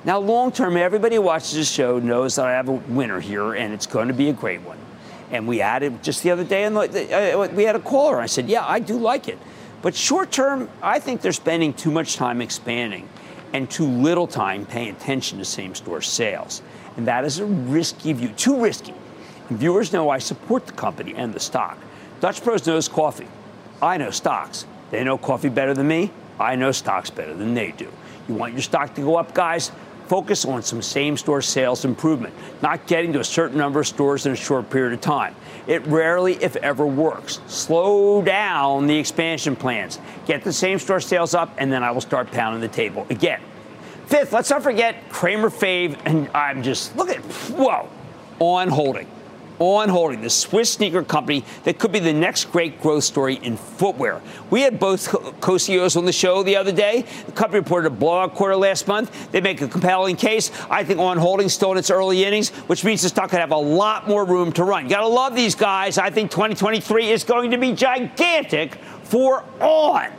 Now, 0.04 0.18
long 0.18 0.50
term, 0.50 0.76
everybody 0.76 1.16
who 1.16 1.22
watches 1.22 1.52
this 1.52 1.70
show 1.70 1.98
knows 1.98 2.36
that 2.36 2.46
I 2.46 2.52
have 2.52 2.68
a 2.68 2.72
winner 2.72 3.20
here, 3.20 3.54
and 3.54 3.72
it's 3.72 3.86
going 3.86 4.08
to 4.08 4.14
be 4.14 4.30
a 4.30 4.32
great 4.32 4.62
one. 4.62 4.78
And 5.30 5.46
we 5.46 5.62
it 5.62 6.02
just 6.02 6.24
the 6.24 6.30
other 6.30 6.42
day, 6.42 6.64
and 6.64 6.76
uh, 6.76 7.48
we 7.54 7.64
had 7.64 7.76
a 7.76 7.80
caller. 7.80 8.18
I 8.18 8.26
said, 8.26 8.48
Yeah, 8.48 8.66
I 8.66 8.80
do 8.80 8.98
like 8.98 9.28
it. 9.28 9.38
But 9.82 9.94
short 9.94 10.32
term, 10.32 10.68
I 10.82 10.98
think 10.98 11.20
they're 11.20 11.32
spending 11.32 11.72
too 11.72 11.90
much 11.90 12.16
time 12.16 12.42
expanding 12.42 13.08
and 13.52 13.70
too 13.70 13.86
little 13.86 14.26
time 14.26 14.66
paying 14.66 14.90
attention 14.90 15.38
to 15.38 15.44
same 15.44 15.74
store 15.74 16.00
sales 16.00 16.62
and 16.96 17.06
that 17.06 17.24
is 17.24 17.38
a 17.38 17.44
risky 17.44 18.12
view, 18.12 18.28
too 18.28 18.60
risky. 18.60 18.94
And 19.48 19.58
viewers 19.58 19.92
know 19.92 20.10
I 20.10 20.18
support 20.18 20.66
the 20.66 20.72
company 20.72 21.14
and 21.14 21.32
the 21.32 21.40
stock. 21.40 21.78
Dutch 22.20 22.42
Bros 22.44 22.66
knows 22.66 22.88
coffee. 22.88 23.28
I 23.82 23.96
know 23.96 24.10
stocks. 24.10 24.66
They 24.90 25.02
know 25.04 25.16
coffee 25.16 25.48
better 25.48 25.74
than 25.74 25.88
me. 25.88 26.10
I 26.38 26.56
know 26.56 26.72
stocks 26.72 27.10
better 27.10 27.34
than 27.34 27.54
they 27.54 27.72
do. 27.72 27.90
You 28.28 28.34
want 28.34 28.52
your 28.52 28.62
stock 28.62 28.94
to 28.94 29.00
go 29.00 29.16
up, 29.16 29.34
guys? 29.34 29.72
Focus 30.08 30.44
on 30.44 30.62
some 30.62 30.82
same 30.82 31.16
store 31.16 31.40
sales 31.40 31.84
improvement, 31.84 32.34
not 32.62 32.84
getting 32.88 33.12
to 33.12 33.20
a 33.20 33.24
certain 33.24 33.56
number 33.56 33.78
of 33.78 33.86
stores 33.86 34.26
in 34.26 34.32
a 34.32 34.36
short 34.36 34.68
period 34.68 34.92
of 34.92 35.00
time. 35.00 35.36
It 35.68 35.86
rarely, 35.86 36.34
if 36.42 36.56
ever, 36.56 36.84
works. 36.84 37.40
Slow 37.46 38.20
down 38.20 38.88
the 38.88 38.98
expansion 38.98 39.54
plans. 39.54 40.00
Get 40.26 40.42
the 40.42 40.52
same 40.52 40.80
store 40.80 41.00
sales 41.00 41.32
up, 41.32 41.54
and 41.58 41.72
then 41.72 41.84
I 41.84 41.92
will 41.92 42.00
start 42.00 42.32
pounding 42.32 42.60
the 42.60 42.68
table 42.68 43.06
again. 43.08 43.40
Fifth, 44.10 44.32
let's 44.32 44.50
not 44.50 44.64
forget 44.64 45.08
Cramer 45.08 45.50
Fave, 45.50 45.96
and 46.04 46.28
I'm 46.34 46.64
just 46.64 46.96
look 46.96 47.10
at 47.10 47.20
whoa 47.20 47.88
on 48.40 48.68
holding. 48.68 49.06
On 49.60 49.88
Holding, 49.90 50.22
the 50.22 50.30
Swiss 50.30 50.72
sneaker 50.72 51.04
company 51.04 51.44
that 51.64 51.78
could 51.78 51.92
be 51.92 51.98
the 51.98 52.14
next 52.14 52.46
great 52.46 52.80
growth 52.80 53.04
story 53.04 53.34
in 53.34 53.56
footwear. 53.58 54.20
We 54.48 54.62
had 54.62 54.80
both 54.80 55.06
co 55.40 55.58
CEOs 55.58 55.96
on 55.96 56.06
the 56.06 56.12
show 56.12 56.42
the 56.42 56.56
other 56.56 56.72
day. 56.72 57.04
The 57.26 57.32
company 57.32 57.60
reported 57.60 57.88
a 57.88 57.94
blowout 57.94 58.34
quarter 58.34 58.56
last 58.56 58.88
month. 58.88 59.30
They 59.30 59.42
make 59.42 59.60
a 59.60 59.68
compelling 59.68 60.16
case. 60.16 60.50
I 60.68 60.82
think 60.82 60.98
On 60.98 61.16
Holding 61.16 61.48
still 61.48 61.70
in 61.72 61.78
its 61.78 61.90
early 61.90 62.24
innings, 62.24 62.48
which 62.68 62.84
means 62.84 63.02
the 63.02 63.10
stock 63.10 63.30
could 63.30 63.38
have 63.38 63.52
a 63.52 63.56
lot 63.56 64.08
more 64.08 64.24
room 64.24 64.50
to 64.52 64.64
run. 64.64 64.84
You 64.84 64.90
got 64.90 65.02
to 65.02 65.06
love 65.06 65.36
these 65.36 65.54
guys. 65.54 65.98
I 65.98 66.10
think 66.10 66.32
2023 66.32 67.10
is 67.10 67.22
going 67.22 67.52
to 67.52 67.58
be 67.58 67.74
gigantic 67.74 68.74
for 69.04 69.44
On. 69.60 70.10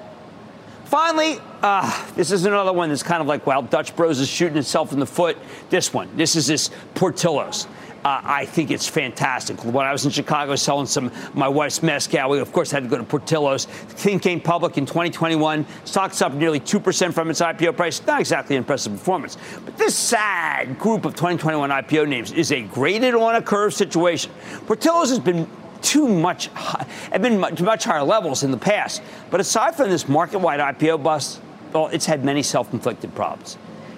Finally, 0.92 1.40
uh, 1.62 2.06
this 2.16 2.34
is 2.34 2.44
another 2.44 2.74
one 2.74 2.90
that's 2.90 3.02
kind 3.02 3.22
of 3.22 3.28
like, 3.28 3.48
well, 3.48 3.62
Dutch 3.62 3.96
Bros 3.96 4.20
is 4.20 4.28
shooting 4.28 4.58
itself 4.58 4.92
in 4.92 5.00
the 5.00 5.06
foot. 5.06 5.38
This 5.70 5.94
one, 5.94 6.10
this 6.18 6.36
is 6.36 6.48
this 6.48 6.70
Portillo's. 6.96 7.66
Uh, 8.04 8.20
I 8.22 8.44
think 8.44 8.72
it's 8.72 8.90
fantastic. 8.90 9.64
When 9.64 9.86
I 9.86 9.94
was 9.94 10.04
in 10.04 10.12
Chicago 10.12 10.54
selling 10.58 10.88
some 10.88 11.10
my 11.34 11.48
wife's 11.48 11.82
mezcal, 11.82 12.32
we 12.32 12.40
of 12.40 12.52
course 12.52 12.72
had 12.72 12.84
to 12.84 12.90
go 12.90 12.98
to 12.98 13.06
Portillo's. 13.06 13.68
The 13.68 13.94
thing 13.94 14.20
came 14.20 14.42
public 14.42 14.78
in 14.78 14.86
2021. 14.86 15.66
Stock's 15.86 16.22
up 16.22 16.34
nearly 16.34 16.60
2% 16.60 17.14
from 17.14 17.30
its 17.30 17.40
IPO 17.40 17.78
price. 17.78 18.06
Not 18.06 18.20
exactly 18.20 18.58
impressive 18.58 18.92
performance. 18.92 19.38
But 19.64 19.78
this 19.78 19.96
sad 19.96 20.78
group 20.78 21.06
of 21.06 21.16
2021 21.16 21.70
IPO 21.70 22.06
names 22.10 22.34
is 22.34 22.52
a 22.52 22.64
graded 22.64 23.16
on 23.16 23.36
a 23.36 23.42
curve 23.42 23.74
situation. 23.74 24.30
Portillo's 24.66 25.10
has 25.10 25.20
been 25.20 25.48
too 25.92 26.08
much, 26.08 26.48
have 26.48 27.22
been 27.22 27.38
much, 27.38 27.62
much 27.62 27.84
higher 27.84 28.02
levels 28.02 28.44
in 28.44 28.52
the 28.52 28.58
past. 28.58 29.02
But 29.30 29.42
aside 29.42 29.76
from 29.76 29.90
this 29.90 30.08
market-wide 30.08 30.62
IPO 30.62 31.04
bust, 31.04 31.42
well, 31.74 31.88
it's 31.88 32.06
had 32.06 32.24
many 32.24 32.44
self-inflicted 32.44 33.14
problems. 33.14 33.58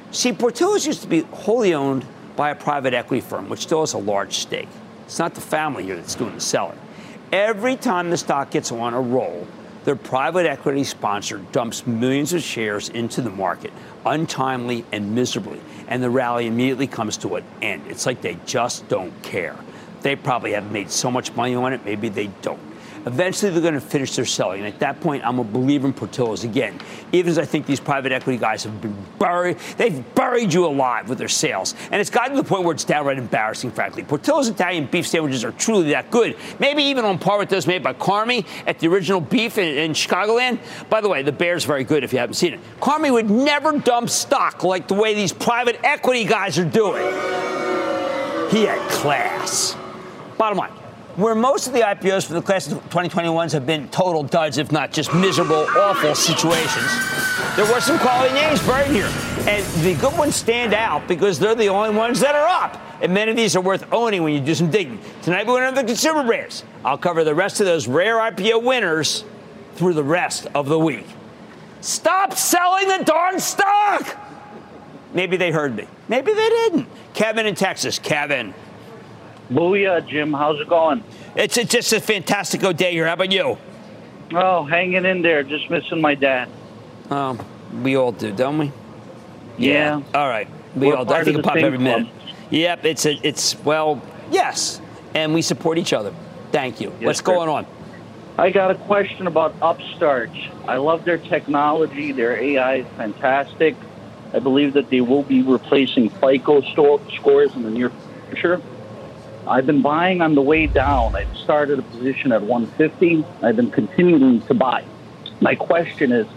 See, 0.10 0.34
Portillo's 0.34 0.88
used 0.88 1.04
to 1.04 1.08
be 1.08 1.20
wholly 1.20 1.76
owned 1.76 2.04
by 2.36 2.50
a 2.50 2.56
private 2.56 2.96
equity 2.96 3.22
firm, 3.22 3.48
which 3.48 3.60
still 3.60 3.82
has 3.82 3.94
a 3.94 4.00
large 4.00 4.38
stake. 4.38 4.70
It's 5.06 5.20
not 5.20 5.36
the 5.36 5.42
family 5.42 5.84
here 5.84 5.96
that's 5.96 6.16
doing 6.16 6.34
the 6.34 6.42
selling. 6.42 6.80
Every 7.32 7.76
time 7.76 8.10
the 8.10 8.18
stock 8.18 8.50
gets 8.50 8.72
on 8.72 8.96
a 8.96 9.02
roll, 9.02 9.48
their 9.84 9.96
private 9.96 10.48
equity 10.48 10.84
sponsor 10.86 11.42
dumps 11.52 11.86
millions 11.86 12.34
of 12.34 12.42
shares 12.42 12.90
into 12.90 13.22
the 13.22 13.30
market 13.30 13.72
untimely 14.04 14.84
and 14.92 15.14
miserably, 15.14 15.62
and 15.88 16.02
the 16.02 16.10
rally 16.10 16.48
immediately 16.48 16.88
comes 16.88 17.18
to 17.18 17.36
an 17.36 17.44
end. 17.62 17.84
It's 17.88 18.08
like 18.08 18.22
they 18.22 18.40
just 18.48 18.88
don't 18.88 19.14
care. 19.22 19.56
They 20.04 20.16
probably 20.16 20.52
have 20.52 20.72
made 20.72 20.92
so 20.92 21.10
much 21.10 21.34
money 21.34 21.56
on 21.56 21.74
it, 21.74 21.84
maybe 21.84 22.10
they 22.10 22.28
don't. 22.42 22.60
Eventually, 23.06 23.52
they're 23.52 23.62
going 23.62 23.74
to 23.74 23.82
finish 23.82 24.16
their 24.16 24.26
selling. 24.26 24.64
And 24.64 24.74
at 24.74 24.80
that 24.80 25.02
point, 25.02 25.26
I'm 25.26 25.40
a 25.40 25.44
believer 25.44 25.88
in 25.88 25.94
Portillo's 25.94 26.46
again. 26.46 26.80
Even 27.12 27.32
as 27.32 27.38
I 27.38 27.44
think 27.44 27.66
these 27.66 27.80
private 27.80 28.14
equity 28.14 28.38
guys 28.38 28.64
have 28.64 28.82
been 28.82 28.96
buried, 29.20 29.58
they've 29.78 30.16
buried 30.16 30.54
you 30.54 30.66
alive 30.66 31.10
with 31.10 31.18
their 31.18 31.28
sales. 31.28 31.76
And 31.92 32.00
it's 32.00 32.10
gotten 32.10 32.36
to 32.36 32.42
the 32.42 32.48
point 32.48 32.64
where 32.64 32.74
it's 32.74 32.86
downright 32.86 33.18
embarrassing, 33.18 33.72
frankly. 33.72 34.04
Portillo's 34.04 34.48
Italian 34.48 34.86
beef 34.86 35.06
sandwiches 35.06 35.44
are 35.44 35.52
truly 35.52 35.90
that 35.90 36.12
good. 36.12 36.38
Maybe 36.60 36.84
even 36.84 37.04
on 37.04 37.20
par 37.20 37.38
with 37.38 37.50
those 37.50 37.68
made 37.68 37.84
by 37.84 37.94
Carmy 37.94 38.46
at 38.66 38.80
the 38.80 38.88
original 38.88 39.20
beef 39.20 39.58
in, 39.58 39.78
in 39.78 39.92
Chicagoland. 39.92 40.60
By 40.90 41.02
the 41.02 41.10
way, 41.10 41.24
the 41.24 41.34
Bear's 41.34 41.66
very 41.66 41.84
good 41.84 42.06
if 42.06 42.14
you 42.14 42.20
haven't 42.20 42.36
seen 42.36 42.54
it. 42.54 42.62
Carmy 42.80 43.12
would 43.12 43.30
never 43.30 43.78
dump 43.80 44.10
stock 44.10 44.64
like 44.64 44.88
the 44.88 44.94
way 44.94 45.14
these 45.14 45.34
private 45.34 45.78
equity 45.84 46.24
guys 46.24 46.58
are 46.58 46.64
doing. 46.64 47.04
He 48.50 48.64
had 48.64 48.80
class. 48.90 49.76
Bottom 50.38 50.58
line 50.58 50.72
where 51.16 51.36
most 51.36 51.68
of 51.68 51.74
the 51.74 51.82
IPOs 51.82 52.26
for 52.26 52.34
the 52.34 52.42
class 52.42 52.72
of 52.72 52.80
2021s 52.90 53.52
have 53.52 53.68
been 53.68 53.88
total 53.90 54.24
duds, 54.24 54.58
if 54.58 54.72
not 54.72 54.92
just 54.92 55.14
miserable, 55.14 55.68
awful 55.78 56.16
situations, 56.16 56.92
there 57.56 57.72
were 57.72 57.80
some 57.80 58.00
quality 58.00 58.34
names 58.34 58.66
buried 58.66 58.92
here. 58.92 59.10
And 59.48 59.64
the 59.84 59.94
good 60.02 60.18
ones 60.18 60.36
stand 60.36 60.74
out 60.74 61.08
because 61.08 61.38
they're 61.38 61.54
the 61.54 61.70
only 61.70 61.96
ones 61.96 62.20
that 62.22 62.34
are 62.34 62.48
up. 62.48 62.82
And 63.02 63.14
many 63.14 63.30
of 63.30 63.38
these 63.38 63.56
are 63.56 63.62
worth 63.62 63.92
owning 63.94 64.24
when 64.24 64.34
you 64.34 64.40
do 64.40 64.56
some 64.56 64.72
digging. 64.72 65.00
Tonight, 65.22 65.46
we're 65.46 65.60
going 65.60 65.76
to 65.76 65.82
the 65.82 65.86
consumer 65.86 66.24
brands. 66.24 66.64
I'll 66.84 66.98
cover 66.98 67.24
the 67.24 67.36
rest 67.36 67.60
of 67.60 67.68
those 67.68 67.88
rare 67.88 68.18
IPO 68.18 68.64
winners 68.64 69.24
through 69.76 69.94
the 69.94 70.04
rest 70.04 70.48
of 70.56 70.68
the 70.68 70.80
week. 70.80 71.06
Stop 71.82 72.34
selling 72.34 72.88
the 72.88 73.04
darn 73.04 73.40
stock! 73.40 74.18
Maybe 75.14 75.38
they 75.38 75.52
heard 75.52 75.76
me. 75.76 75.86
Maybe 76.08 76.34
they 76.34 76.50
didn't. 76.50 76.88
Kevin 77.14 77.46
in 77.46 77.54
Texas. 77.54 78.00
Kevin. 78.00 78.54
Booyah, 79.54 80.08
Jim. 80.08 80.34
How's 80.34 80.60
it 80.60 80.68
going? 80.68 81.04
It's, 81.36 81.58
it's 81.58 81.72
just 81.72 81.94
a 81.94 82.02
fantastic 82.02 82.62
day 82.76 82.92
here. 82.92 83.06
How 83.06 83.14
about 83.14 83.32
you? 83.32 83.58
Oh, 84.34 84.64
hanging 84.64 85.06
in 85.06 85.22
there. 85.22 85.44
Just 85.44 85.70
missing 85.70 86.02
my 86.02 86.16
dad. 86.16 86.50
Um, 87.10 87.40
we 87.84 87.96
all 87.96 88.12
do, 88.12 88.32
don't 88.32 88.58
we? 88.58 88.72
Yeah. 89.58 90.00
yeah. 90.00 90.20
All 90.20 90.28
right. 90.28 90.48
We 90.76 90.88
We're 90.88 90.96
all 90.96 91.06
do. 91.06 91.14
I 91.14 91.24
think 91.24 91.38
it 91.38 91.44
pop 91.44 91.56
every 91.58 91.78
club. 91.78 92.02
minute. 92.02 92.14
Yep. 92.50 92.86
It's 92.86 93.06
a, 93.06 93.14
it's 93.28 93.56
well, 93.64 94.02
yes, 94.32 94.82
and 95.14 95.34
we 95.34 95.42
support 95.42 95.78
each 95.78 95.94
other. 95.94 96.14
Thank 96.52 96.82
you. 96.82 96.92
Yes, 97.00 97.06
What's 97.06 97.20
sir. 97.20 97.26
going 97.26 97.50
on? 97.50 97.66
I 98.38 98.50
got 98.50 98.72
a 98.72 98.76
question 98.76 99.28
about 99.28 99.54
Upstart. 99.62 100.32
I 100.68 100.78
love 100.78 101.06
their 101.06 101.20
technology. 101.20 102.12
Their 102.12 102.36
AI 102.36 102.78
is 102.78 102.88
fantastic. 102.98 103.76
I 104.34 104.40
believe 104.40 104.74
that 104.74 104.90
they 104.90 105.02
will 105.02 105.22
be 105.22 105.44
replacing 105.44 106.10
FICO 106.10 106.62
store, 106.62 107.00
scores 107.16 107.54
in 107.56 107.62
the 107.62 107.70
near 107.70 107.92
future. 108.32 108.60
I've 109.48 109.66
been 109.66 109.82
buying 109.82 110.22
on 110.22 110.36
the 110.36 110.42
way 110.42 110.68
down. 110.68 111.16
I 111.16 111.26
started 111.36 111.80
a 111.80 111.82
position 111.82 112.32
at 112.32 112.42
150. 112.42 113.26
I've 113.42 113.56
been 113.56 113.72
continuing 113.72 114.42
to 114.44 114.54
buy. 114.54 114.86
My 115.42 115.56
question 115.56 116.12
is, 116.12 116.28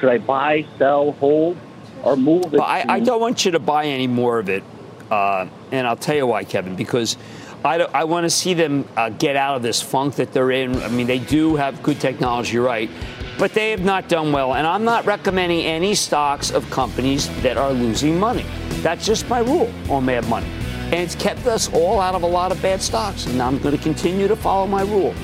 should 0.00 0.08
I 0.08 0.18
buy, 0.18 0.66
sell, 0.78 1.12
hold, 1.12 1.56
or 2.02 2.16
move 2.16 2.44
it? 2.46 2.52
Well, 2.52 2.62
I, 2.62 2.84
I 2.88 3.00
don't 3.00 3.20
want 3.20 3.44
you 3.44 3.50
to 3.52 3.58
buy 3.58 3.84
any 3.84 4.06
more 4.06 4.38
of 4.38 4.48
it, 4.48 4.62
uh, 5.10 5.46
and 5.70 5.86
I'll 5.86 5.96
tell 5.96 6.16
you 6.16 6.26
why, 6.26 6.44
Kevin. 6.44 6.76
Because 6.76 7.16
I, 7.64 7.78
I 7.80 8.04
want 8.04 8.24
to 8.24 8.30
see 8.30 8.54
them 8.54 8.88
uh, 8.96 9.10
get 9.10 9.36
out 9.36 9.56
of 9.56 9.62
this 9.62 9.82
funk 9.82 10.14
that 10.16 10.32
they're 10.32 10.50
in. 10.50 10.76
I 10.82 10.88
mean, 10.88 11.06
they 11.06 11.18
do 11.18 11.56
have 11.56 11.82
good 11.82 12.00
technology, 12.00 12.58
right, 12.58 12.90
but 13.38 13.52
they 13.52 13.70
have 13.70 13.84
not 13.84 14.08
done 14.08 14.32
well. 14.32 14.54
And 14.54 14.66
I'm 14.66 14.84
not 14.84 15.04
recommending 15.04 15.64
any 15.64 15.94
stocks 15.94 16.50
of 16.50 16.68
companies 16.70 17.28
that 17.42 17.56
are 17.58 17.72
losing 17.72 18.18
money. 18.18 18.46
That's 18.80 19.04
just 19.04 19.28
my 19.28 19.40
rule 19.40 19.70
on 19.90 20.06
Mad 20.06 20.26
Money. 20.28 20.48
And 20.86 20.94
it's 20.94 21.16
kept 21.16 21.46
us 21.46 21.72
all 21.72 22.00
out 22.00 22.14
of 22.14 22.22
a 22.22 22.26
lot 22.26 22.52
of 22.52 22.62
bad 22.62 22.80
stocks. 22.80 23.26
And 23.26 23.42
I'm 23.42 23.58
going 23.58 23.76
to 23.76 23.82
continue 23.82 24.28
to 24.28 24.36
follow 24.36 24.66
my 24.66 24.82
rule. 24.82 25.14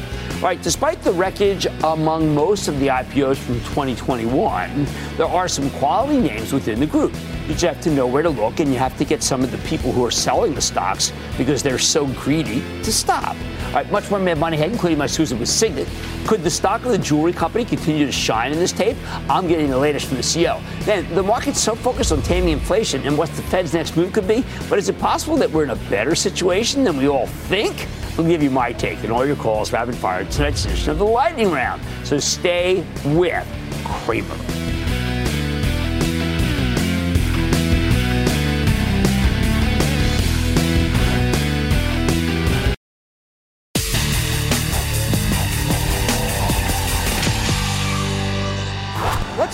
Right, 0.43 0.61
despite 0.61 1.01
the 1.03 1.13
wreckage 1.13 1.69
among 1.85 2.35
most 2.35 2.67
of 2.67 2.81
the 2.81 2.89
IPOs 2.89 3.37
from 3.37 3.61
2021, 3.61 4.89
there 5.17 5.29
are 5.29 5.47
some 5.47 5.71
quality 5.71 6.19
names 6.19 6.53
within 6.53 6.81
the 6.81 6.87
group. 6.87 7.15
You 7.47 7.53
just 7.53 7.63
have 7.63 7.81
to 7.83 7.93
know 7.93 8.09
where 8.09 8.25
to 8.25 8.29
look, 8.29 8.59
and 8.59 8.73
you 8.73 8.77
have 8.77 8.99
to 8.99 9.05
get 9.05 9.23
some 9.23 9.45
of 9.45 9.53
the 9.53 9.59
people 9.59 9.93
who 9.93 10.05
are 10.05 10.11
selling 10.11 10.53
the 10.53 10.61
stocks 10.61 11.13
because 11.39 11.63
they're 11.63 11.79
so 11.79 12.09
greedy 12.09 12.61
to 12.83 12.93
stop. 12.93 13.37
All 13.67 13.75
right, 13.75 13.91
much 13.93 14.11
more 14.11 14.19
Mad 14.19 14.37
Money 14.37 14.57
Head, 14.57 14.73
including 14.73 14.99
my 14.99 15.07
Susan 15.07 15.39
with 15.39 15.49
Signet. 15.49 15.87
Could 16.27 16.43
the 16.43 16.51
stock 16.51 16.85
of 16.85 16.91
the 16.91 16.99
jewelry 16.99 17.33
company 17.33 17.65
continue 17.65 18.05
to 18.05 18.11
shine 18.11 18.51
in 18.51 18.59
this 18.59 18.73
tape? 18.73 18.97
I'm 19.31 19.47
getting 19.47 19.71
the 19.71 19.79
latest 19.79 20.07
from 20.07 20.17
the 20.17 20.25
CEO. 20.25 20.61
Man, 20.89 21.09
the 21.15 21.23
market's 21.23 21.61
so 21.61 21.77
focused 21.77 22.11
on 22.11 22.21
taming 22.23 22.49
inflation 22.55 23.07
and 23.07 23.17
what 23.17 23.31
the 23.31 23.43
Fed's 23.43 23.75
next 23.75 23.97
move 23.97 24.13
could 24.13 24.27
be, 24.27 24.45
but 24.69 24.77
is 24.77 24.89
it 24.89 24.99
possible 24.99 25.37
that 25.37 25.49
we're 25.49 25.63
in 25.63 25.71
a 25.71 25.77
better 25.89 26.17
situation 26.17 26.83
than 26.83 26.97
we 26.97 27.07
all 27.07 27.29
think? 27.29 27.87
I'll 28.19 28.25
give 28.25 28.43
you 28.43 28.51
my 28.51 28.73
take 28.73 29.03
and 29.05 29.13
all 29.13 29.27
your 29.27 29.37
calls 29.37 29.73
rapid 29.73 29.95
fire 29.95 30.25
tonight's 30.27 30.65
edition 30.65 30.91
of 30.91 30.99
the 30.99 31.05
Lightning 31.05 31.51
Round. 31.51 31.83
So 32.05 32.19
stay 32.19 32.85
with 33.05 33.47
Cramer. 33.85 34.72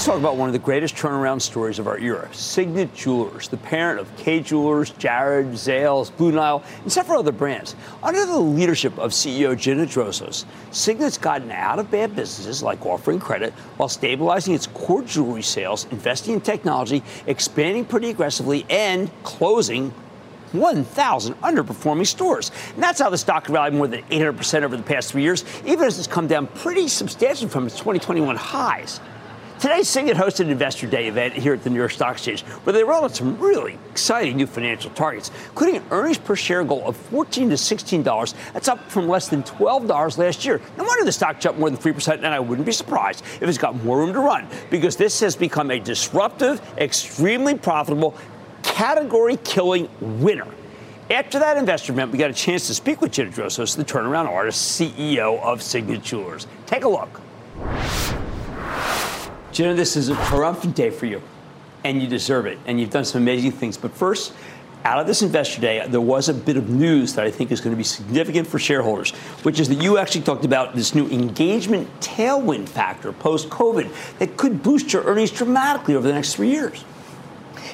Talk 0.08 0.16
about 0.16 0.36
one 0.36 0.48
of 0.48 0.54
the 0.54 0.58
greatest 0.58 0.96
turnaround 0.96 1.42
stories 1.42 1.78
of 1.78 1.86
our 1.86 1.98
era 1.98 2.30
Signet 2.32 2.94
Jewelers, 2.94 3.48
the 3.48 3.58
parent 3.58 4.00
of 4.00 4.16
Kay 4.16 4.40
Jewelers, 4.40 4.88
Jared, 4.92 5.48
Zales, 5.48 6.16
Blue 6.16 6.32
Nile, 6.32 6.64
and 6.82 6.90
several 6.90 7.18
other 7.18 7.30
brands. 7.30 7.76
Under 8.02 8.24
the 8.24 8.38
leadership 8.38 8.98
of 8.98 9.10
CEO 9.10 9.54
Gina 9.54 9.84
Drosos, 9.84 10.46
Signet's 10.70 11.18
gotten 11.18 11.50
out 11.50 11.78
of 11.78 11.90
bad 11.90 12.16
businesses 12.16 12.62
like 12.62 12.86
offering 12.86 13.18
credit 13.18 13.52
while 13.76 13.90
stabilizing 13.90 14.54
its 14.54 14.68
core 14.68 15.02
jewelry 15.02 15.42
sales, 15.42 15.86
investing 15.90 16.32
in 16.32 16.40
technology, 16.40 17.02
expanding 17.26 17.84
pretty 17.84 18.08
aggressively, 18.08 18.64
and 18.70 19.10
closing 19.24 19.90
1,000 20.52 21.34
underperforming 21.42 22.06
stores. 22.06 22.50
And 22.72 22.82
that's 22.82 22.98
how 22.98 23.10
the 23.10 23.18
stock 23.18 23.46
rallied 23.50 23.74
more 23.74 23.88
than 23.88 24.02
800% 24.04 24.62
over 24.62 24.74
the 24.74 24.82
past 24.82 25.12
three 25.12 25.22
years, 25.22 25.44
even 25.66 25.84
as 25.84 25.98
it's 25.98 26.08
come 26.08 26.26
down 26.26 26.46
pretty 26.46 26.88
substantially 26.88 27.50
from 27.50 27.66
its 27.66 27.76
2021 27.76 28.36
highs. 28.36 29.00
Today, 29.60 29.82
Signet 29.82 30.16
hosted 30.16 30.40
an 30.42 30.50
Investor 30.50 30.86
Day 30.86 31.08
event 31.08 31.34
here 31.34 31.52
at 31.52 31.64
the 31.64 31.70
New 31.70 31.80
York 31.80 31.90
Stock 31.90 32.12
Exchange 32.12 32.42
where 32.42 32.72
they 32.72 32.84
rolled 32.84 33.02
out 33.02 33.16
some 33.16 33.36
really 33.40 33.76
exciting 33.90 34.36
new 34.36 34.46
financial 34.46 34.88
targets, 34.92 35.32
including 35.48 35.78
an 35.78 35.84
earnings 35.90 36.16
per 36.16 36.36
share 36.36 36.62
goal 36.62 36.86
of 36.86 36.96
14 36.96 37.48
to 37.48 37.56
$16. 37.56 38.34
That's 38.52 38.68
up 38.68 38.88
from 38.88 39.08
less 39.08 39.26
than 39.26 39.42
$12 39.42 40.16
last 40.16 40.44
year. 40.44 40.60
No 40.76 40.84
wonder 40.84 41.04
the 41.04 41.10
stock 41.10 41.40
jumped 41.40 41.58
more 41.58 41.70
than 41.70 41.78
3%, 41.80 42.18
and 42.18 42.26
I 42.26 42.38
wouldn't 42.38 42.66
be 42.66 42.72
surprised 42.72 43.24
if 43.40 43.48
it's 43.48 43.58
got 43.58 43.74
more 43.82 43.98
room 43.98 44.12
to 44.12 44.20
run 44.20 44.46
because 44.70 44.94
this 44.94 45.18
has 45.18 45.34
become 45.34 45.72
a 45.72 45.80
disruptive, 45.80 46.60
extremely 46.78 47.56
profitable, 47.56 48.14
category 48.62 49.38
killing 49.38 49.88
winner. 50.00 50.46
After 51.10 51.40
that 51.40 51.56
investor 51.56 51.92
event, 51.92 52.12
we 52.12 52.18
got 52.18 52.30
a 52.30 52.34
chance 52.34 52.68
to 52.68 52.74
speak 52.74 53.00
with 53.00 53.10
Gina 53.10 53.30
Drosos, 53.30 53.76
the 53.76 53.84
turnaround 53.84 54.28
artist, 54.28 54.80
CEO 54.80 55.42
of 55.42 55.62
Signet 55.62 56.04
Jewelers. 56.04 56.46
Take 56.66 56.84
a 56.84 56.88
look. 56.88 57.20
Gina, 59.52 59.74
this 59.74 59.96
is 59.96 60.10
a 60.10 60.14
triumphant 60.26 60.76
day 60.76 60.90
for 60.90 61.06
you, 61.06 61.22
and 61.82 62.02
you 62.02 62.06
deserve 62.06 62.46
it, 62.46 62.58
and 62.66 62.78
you've 62.78 62.90
done 62.90 63.04
some 63.04 63.22
amazing 63.22 63.52
things. 63.52 63.76
But 63.76 63.92
first, 63.92 64.32
out 64.84 65.00
of 65.00 65.06
this 65.06 65.22
investor 65.22 65.60
day, 65.60 65.84
there 65.88 66.00
was 66.00 66.28
a 66.28 66.34
bit 66.34 66.56
of 66.56 66.68
news 66.68 67.14
that 67.14 67.24
I 67.24 67.30
think 67.30 67.50
is 67.50 67.60
going 67.60 67.72
to 67.72 67.76
be 67.76 67.82
significant 67.84 68.46
for 68.46 68.58
shareholders, 68.58 69.10
which 69.42 69.58
is 69.58 69.68
that 69.68 69.82
you 69.82 69.98
actually 69.98 70.20
talked 70.22 70.44
about 70.44 70.74
this 70.74 70.94
new 70.94 71.08
engagement 71.08 71.88
tailwind 72.00 72.68
factor 72.68 73.12
post 73.12 73.48
COVID 73.48 74.18
that 74.18 74.36
could 74.36 74.62
boost 74.62 74.92
your 74.92 75.02
earnings 75.04 75.30
dramatically 75.30 75.94
over 75.94 76.06
the 76.06 76.14
next 76.14 76.34
three 76.34 76.50
years. 76.50 76.84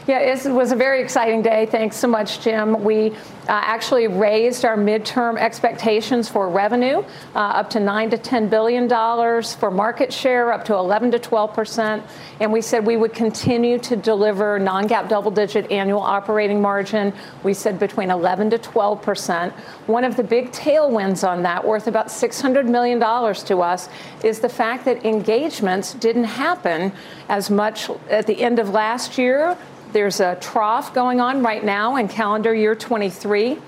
Yeah, 0.07 0.19
it 0.19 0.53
was 0.53 0.71
a 0.71 0.77
very 0.77 1.01
exciting 1.01 1.41
day. 1.41 1.65
Thanks 1.65 1.97
so 1.97 2.07
much, 2.07 2.43
Jim. 2.43 2.85
We 2.85 3.13
uh, 3.13 3.15
actually 3.49 4.07
raised 4.07 4.67
our 4.67 4.77
midterm 4.77 5.39
expectations 5.39 6.29
for 6.29 6.51
revenue 6.51 7.03
uh, 7.35 7.39
up 7.39 7.71
to 7.71 7.81
nine 7.81 8.11
to 8.11 8.19
ten 8.19 8.51
billion 8.51 8.87
dollars, 8.87 9.55
for 9.55 9.71
market 9.71 10.13
share 10.13 10.53
up 10.53 10.63
to 10.67 10.75
11 10.75 11.13
to 11.13 11.19
12 11.19 11.55
percent, 11.55 12.03
and 12.41 12.53
we 12.53 12.61
said 12.61 12.85
we 12.85 12.99
would 12.99 13.15
continue 13.15 13.79
to 13.79 13.97
deliver 13.97 14.59
non-GAAP 14.59 15.09
double-digit 15.09 15.71
annual 15.71 16.01
operating 16.01 16.61
margin. 16.61 17.11
We 17.43 17.55
said 17.55 17.79
between 17.79 18.11
11 18.11 18.51
to 18.51 18.59
12 18.59 19.01
percent. 19.01 19.55
One 19.87 20.05
of 20.05 20.17
the 20.17 20.25
big 20.25 20.53
tailwinds 20.53 21.27
on 21.27 21.43
that, 21.45 21.67
worth 21.67 21.87
about 21.87 22.11
600 22.11 22.69
million 22.69 22.99
dollars 22.99 23.43
to 23.45 23.63
us, 23.63 23.89
is 24.23 24.41
the 24.41 24.51
fact 24.51 24.85
that 24.85 25.07
engagements 25.07 25.95
didn't 25.95 26.25
happen 26.25 26.93
as 27.31 27.49
much 27.49 27.89
at 28.11 28.27
the 28.27 28.43
end 28.43 28.59
of 28.59 28.69
last 28.69 29.17
year 29.17 29.57
there's 29.95 30.21
a 30.21 30.35
trough 30.41 30.93
going 30.93 31.21
on 31.21 31.43
right 31.43 31.65
now 31.65 31.97
in 31.97 32.09
calendar 32.09 32.55
year 32.55 32.75
23 32.75 33.59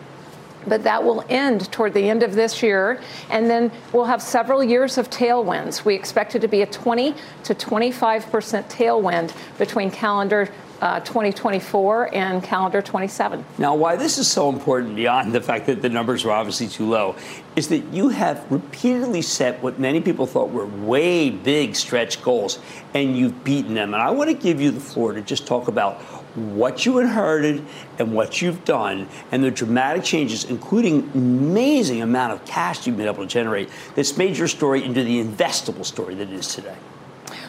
but 0.67 0.83
that 0.83 1.05
will 1.05 1.25
end 1.29 1.71
toward 1.71 1.95
the 1.95 2.11
end 2.11 2.25
of 2.25 2.35
this 2.35 2.61
year. 2.61 3.01
And 3.31 3.49
then 3.49 3.71
we'll 3.93 4.05
have 4.07 4.21
several 4.21 4.65
years 4.65 4.99
of 4.99 5.09
tailwinds. 5.09 5.85
We 5.85 5.95
expect 5.95 6.35
it 6.35 6.41
to 6.41 6.49
be 6.49 6.63
a 6.63 6.67
20 6.67 7.15
to 7.45 7.55
25 7.55 8.31
percent 8.33 8.69
tailwind 8.69 9.33
between 9.59 9.93
calendar 9.93 10.49
uh, 10.81 11.01
2024 11.01 12.15
and 12.15 12.43
calendar 12.43 12.83
27. 12.83 13.45
Now, 13.59 13.75
why 13.75 13.97
this 13.97 14.19
is 14.19 14.31
so 14.31 14.49
important 14.51 14.95
beyond 14.97 15.33
the 15.33 15.41
fact 15.41 15.67
that 15.67 15.81
the 15.81 15.89
numbers 15.89 16.25
are 16.25 16.31
obviously 16.31 16.69
too 16.69 16.87
low 16.87 17.17
is 17.55 17.69
that 17.69 17.83
you 17.93 18.11
have 18.11 18.45
repeatedly 18.51 19.23
set 19.23 19.63
what 19.63 19.79
many 19.79 20.01
people 20.01 20.27
thought 20.27 20.51
were 20.51 20.67
way 20.67 21.31
big 21.31 21.75
stretch 21.75 22.23
goals, 22.23 22.59
and 22.93 23.17
you've 23.17 23.43
beaten 23.43 23.75
them. 23.75 23.95
And 23.95 24.03
I 24.03 24.11
want 24.11 24.29
to 24.29 24.37
give 24.37 24.61
you 24.61 24.71
the 24.71 24.81
floor 24.81 25.15
to 25.15 25.23
just 25.23 25.47
talk 25.47 25.69
about 25.69 25.99
what 26.37 26.85
you 26.85 26.99
inherited 26.99 27.65
and 27.99 28.13
what 28.15 28.43
you've 28.43 28.65
done 28.65 29.09
and 29.33 29.43
the 29.43 29.51
dramatic 29.51 30.05
changes, 30.05 30.45
including 30.45 31.11
amazing 31.15 32.03
amount 32.03 32.33
of 32.33 32.45
cash 32.45 32.87
you've 32.87 32.97
been 32.97 33.07
able 33.07 33.23
to 33.23 33.27
generate 33.27 33.69
that's 33.95 34.17
made 34.17 34.37
your 34.37 34.49
story 34.49 34.85
into 34.85 35.03
the 35.03 35.23
investable 35.23 35.85
story 35.85 36.15
that 36.15 36.29
it 36.29 36.35
is 36.35 36.55
today. 36.55 36.77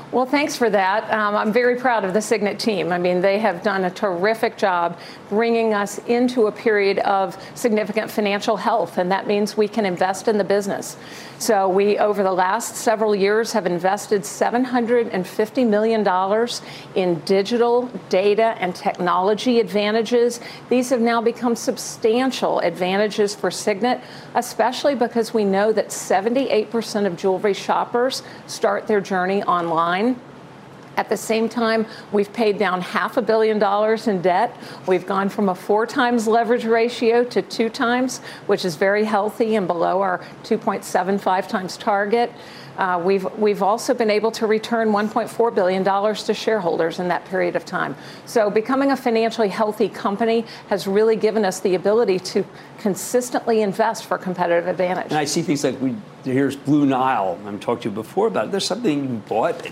Well, 0.09 0.25
thanks 0.25 0.55
for 0.55 0.69
that. 0.69 1.11
Um, 1.11 1.35
I'm 1.35 1.51
very 1.51 1.75
proud 1.75 2.05
of 2.05 2.13
the 2.13 2.21
Signet 2.21 2.59
team. 2.59 2.93
I 2.93 2.97
mean, 2.97 3.19
they 3.19 3.39
have 3.39 3.61
done 3.61 3.83
a 3.83 3.89
terrific 3.89 4.57
job 4.57 4.97
bringing 5.29 5.73
us 5.73 5.97
into 6.07 6.47
a 6.47 6.51
period 6.51 6.99
of 6.99 7.37
significant 7.55 8.09
financial 8.09 8.55
health, 8.55 8.97
and 8.97 9.11
that 9.11 9.27
means 9.27 9.57
we 9.57 9.67
can 9.67 9.85
invest 9.85 10.29
in 10.29 10.37
the 10.37 10.45
business. 10.45 10.95
So 11.39 11.67
we, 11.67 11.99
over 11.99 12.23
the 12.23 12.31
last 12.31 12.77
several 12.77 13.13
years, 13.13 13.51
have 13.51 13.65
invested 13.65 14.21
$750 14.21 15.67
million 15.67 16.47
in 16.95 17.19
digital 17.25 17.91
data 18.07 18.55
and 18.59 18.73
technology 18.73 19.59
advantages. 19.59 20.39
These 20.69 20.89
have 20.89 21.01
now 21.01 21.21
become 21.21 21.55
substantial 21.55 22.59
advantages 22.61 23.35
for 23.35 23.51
Signet, 23.51 24.01
especially 24.35 24.95
because 24.95 25.33
we 25.33 25.43
know 25.43 25.73
that 25.73 25.89
78% 25.89 27.05
of 27.05 27.17
jewelry 27.17 27.53
shoppers 27.53 28.23
start 28.47 28.87
their 28.87 29.01
journey 29.01 29.43
online. 29.43 29.96
At 30.97 31.09
the 31.09 31.17
same 31.17 31.47
time, 31.47 31.85
we've 32.11 32.33
paid 32.33 32.57
down 32.57 32.81
half 32.81 33.17
a 33.17 33.21
billion 33.21 33.59
dollars 33.59 34.07
in 34.07 34.19
debt. 34.19 34.57
We've 34.87 35.05
gone 35.05 35.29
from 35.29 35.47
a 35.49 35.53
four 35.53 35.85
times 35.85 36.27
leverage 36.27 36.65
ratio 36.65 37.23
to 37.25 37.43
two 37.43 37.69
times, 37.69 38.17
which 38.47 38.65
is 38.65 38.75
very 38.75 39.05
healthy 39.05 39.55
and 39.55 39.67
below 39.67 40.01
our 40.01 40.19
2.75 40.43 41.47
times 41.47 41.77
target. 41.77 42.31
Uh, 42.77 43.01
we've 43.03 43.25
we've 43.37 43.63
also 43.63 43.93
been 43.93 44.09
able 44.09 44.31
to 44.31 44.45
return 44.47 44.89
1.4 44.89 45.55
billion 45.55 45.83
dollars 45.83 46.23
to 46.23 46.33
shareholders 46.33 46.99
in 46.99 47.07
that 47.07 47.25
period 47.25 47.55
of 47.55 47.65
time. 47.65 47.95
So 48.25 48.49
becoming 48.49 48.91
a 48.91 48.97
financially 48.97 49.49
healthy 49.49 49.89
company 49.89 50.45
has 50.69 50.87
really 50.87 51.15
given 51.15 51.43
us 51.43 51.59
the 51.59 51.75
ability 51.75 52.19
to 52.19 52.45
consistently 52.77 53.61
invest 53.61 54.05
for 54.05 54.17
competitive 54.17 54.67
advantage. 54.67 55.07
And 55.07 55.17
I 55.17 55.25
see 55.25 55.41
things 55.41 55.63
like 55.63 55.79
we 55.81 55.95
here's 56.23 56.55
Blue 56.55 56.85
Nile. 56.85 57.39
I've 57.45 57.59
talked 57.59 57.83
to 57.83 57.89
you 57.89 57.95
before 57.95 58.27
about. 58.27 58.45
It. 58.45 58.51
There's 58.51 58.65
something 58.65 59.09
you 59.09 59.17
bought 59.27 59.65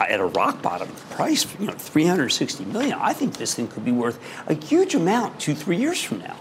at 0.00 0.20
a 0.20 0.26
rock 0.26 0.60
bottom 0.62 0.88
price, 1.10 1.46
you 1.58 1.66
know, 1.66 1.72
360 1.72 2.64
million. 2.66 2.98
I 3.00 3.12
think 3.12 3.36
this 3.36 3.54
thing 3.54 3.68
could 3.68 3.84
be 3.84 3.92
worth 3.92 4.18
a 4.46 4.54
huge 4.54 4.94
amount 4.94 5.40
two, 5.40 5.54
three 5.54 5.76
years 5.76 6.02
from 6.02 6.18
now. 6.20 6.36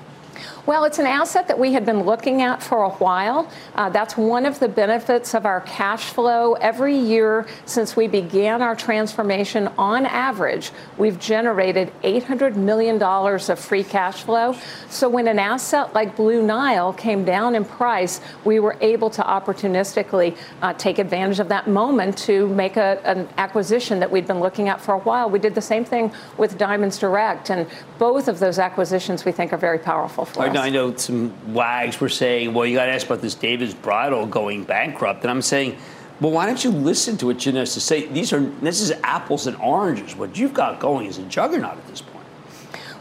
Well, 0.65 0.85
it's 0.85 0.97
an 0.97 1.07
asset 1.07 1.49
that 1.49 1.59
we 1.59 1.73
had 1.73 1.85
been 1.85 2.03
looking 2.03 2.41
at 2.41 2.63
for 2.63 2.83
a 2.83 2.91
while. 2.91 3.49
Uh, 3.75 3.89
that's 3.89 4.15
one 4.15 4.45
of 4.45 4.59
the 4.59 4.69
benefits 4.69 5.33
of 5.33 5.45
our 5.45 5.59
cash 5.59 6.05
flow. 6.05 6.53
Every 6.53 6.95
year 6.95 7.45
since 7.65 7.97
we 7.97 8.07
began 8.07 8.61
our 8.61 8.73
transformation, 8.73 9.67
on 9.77 10.05
average, 10.05 10.71
we've 10.97 11.19
generated 11.19 11.91
$800 12.01 12.55
million 12.55 13.01
of 13.03 13.59
free 13.59 13.83
cash 13.83 14.23
flow. 14.23 14.55
So 14.89 15.09
when 15.09 15.27
an 15.27 15.37
asset 15.37 15.93
like 15.93 16.15
Blue 16.15 16.41
Nile 16.41 16.93
came 16.93 17.25
down 17.25 17.55
in 17.55 17.65
price, 17.65 18.21
we 18.45 18.61
were 18.61 18.77
able 18.79 19.09
to 19.09 19.21
opportunistically 19.21 20.37
uh, 20.61 20.71
take 20.75 20.97
advantage 20.97 21.41
of 21.41 21.49
that 21.49 21.67
moment 21.67 22.17
to 22.19 22.47
make 22.47 22.77
a, 22.77 23.01
an 23.03 23.27
acquisition 23.37 23.99
that 23.99 24.09
we'd 24.09 24.27
been 24.27 24.39
looking 24.39 24.69
at 24.69 24.79
for 24.79 24.93
a 24.93 24.99
while. 24.99 25.29
We 25.29 25.39
did 25.39 25.55
the 25.55 25.61
same 25.61 25.83
thing 25.83 26.13
with 26.37 26.57
Diamonds 26.57 26.97
Direct, 26.99 27.49
and 27.49 27.67
both 27.99 28.29
of 28.29 28.39
those 28.39 28.59
acquisitions 28.59 29.25
we 29.25 29.33
think 29.33 29.51
are 29.51 29.57
very 29.57 29.79
powerful 29.79 30.23
for 30.23 30.43
us. 30.51 30.52
I 30.57 30.69
know 30.69 30.95
some 30.95 31.53
wags 31.53 31.99
were 31.99 32.09
saying, 32.09 32.53
well, 32.53 32.65
you 32.65 32.75
got 32.75 32.85
to 32.85 32.91
ask 32.91 33.05
about 33.05 33.21
this 33.21 33.35
David's 33.35 33.73
Bridal 33.73 34.25
going 34.25 34.63
bankrupt. 34.63 35.21
And 35.21 35.31
I'm 35.31 35.41
saying, 35.41 35.77
well, 36.21 36.31
why 36.31 36.45
don't 36.45 36.63
you 36.63 36.71
listen 36.71 37.17
to 37.17 37.27
what 37.27 37.37
Janessa 37.37 37.79
say? 37.79 38.07
These 38.07 38.33
are 38.33 38.39
this 38.39 38.81
is 38.81 38.91
apples 39.03 39.47
and 39.47 39.57
oranges. 39.57 40.15
What 40.15 40.37
you've 40.37 40.53
got 40.53 40.79
going 40.79 41.07
is 41.07 41.17
a 41.17 41.23
juggernaut 41.23 41.77
at 41.77 41.87
this 41.87 42.01
point. 42.01 42.12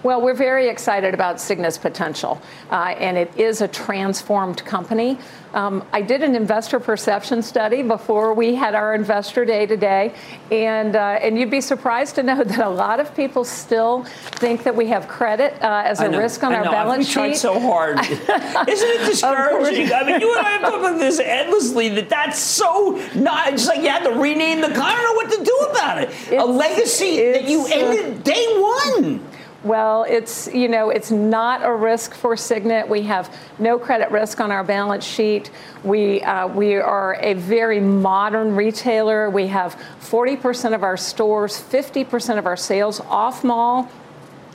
Well, 0.03 0.21
we're 0.21 0.35
very 0.35 0.69
excited 0.69 1.15
about 1.15 1.41
Signet's 1.41 1.79
potential, 1.79 2.43
uh, 2.73 2.95
and 2.99 3.17
it 3.17 3.37
is 3.37 3.61
a 3.61 3.69
transformed 3.69 4.65
company. 4.65 5.17
Um, 5.55 5.85
I 5.93 6.03
did 6.03 6.25
an 6.25 6.35
investor 6.35 6.81
perception 6.81 7.41
study 7.41 7.83
before 7.83 8.35
we 8.35 8.57
had 8.57 8.75
our 8.75 8.97
investor 8.97 9.45
day 9.45 9.65
today, 9.65 10.13
and 10.51 10.97
uh, 10.97 11.21
and 11.23 11.39
you'd 11.39 11.51
be 11.53 11.61
surprised 11.61 12.17
to 12.17 12.25
know 12.25 12.43
that 12.45 12.59
a 12.59 12.69
lot 12.69 12.99
of 12.99 13.15
people 13.15 13.45
still 13.45 14.03
think 14.03 14.65
that 14.65 14.75
we 14.75 14.89
have 14.89 15.07
credit 15.07 15.55
uh, 15.63 15.83
as 15.85 16.01
a 16.01 16.11
risk 16.11 16.43
on 16.43 16.53
I 16.53 16.57
our 16.57 16.65
know. 16.65 16.73
balance 16.73 16.99
we 16.99 17.05
sheet. 17.05 17.13
tried 17.13 17.37
so 17.37 17.61
hard. 17.61 18.01
Isn't 18.01 18.19
it 18.27 19.07
discouraging? 19.07 19.93
I 19.93 20.03
mean, 20.05 20.21
you 20.21 20.37
and 20.37 20.47
I 20.47 20.51
have 20.51 20.63
talked 20.63 20.79
about 20.79 20.99
this 20.99 21.21
endlessly. 21.21 21.91
That 21.91 22.09
that's 22.09 22.41
so 22.41 23.01
not. 23.15 23.53
It's 23.53 23.69
like 23.69 23.83
you 23.83 23.89
had 23.89 24.03
to 24.03 24.19
rename 24.19 24.63
the. 24.63 24.67
I 24.67 24.71
don't 24.71 25.05
know 25.05 25.15
what 25.15 25.31
to 25.39 25.45
do 25.45 25.57
about 25.71 26.03
it. 26.03 26.09
It's, 26.09 26.43
a 26.43 26.45
legacy 26.45 27.33
that 27.35 27.45
you 27.45 27.67
ended 27.67 28.25
day 28.25 28.47
one. 28.59 29.32
Well, 29.65 30.05
it's 30.09 30.53
you 30.53 30.67
know 30.67 30.91
it's 30.91 31.13
not 31.13 31.65
a 31.65 31.73
risk 31.73 32.15
for 32.15 32.37
Signet. 32.37 32.89
We 32.89 33.03
have 33.03 33.33
no 33.61 33.79
credit 33.79 34.11
risk 34.11 34.41
on 34.41 34.51
our 34.51 34.65
balance 34.65 35.05
sheet. 35.05 35.53
We 35.85 36.21
uh, 36.23 36.49
we 36.49 36.75
are 36.75 37.15
a 37.21 37.35
very 37.35 37.79
modern 37.79 38.57
retailer. 38.57 39.31
We 39.31 39.47
have 39.49 39.81
40% 40.01 40.75
of 40.75 40.83
our 40.83 40.97
stores, 40.97 41.63
50% 41.63 42.39
of 42.39 42.47
our 42.47 42.57
sales 42.57 43.01
off 43.03 43.45
mall. 43.45 43.89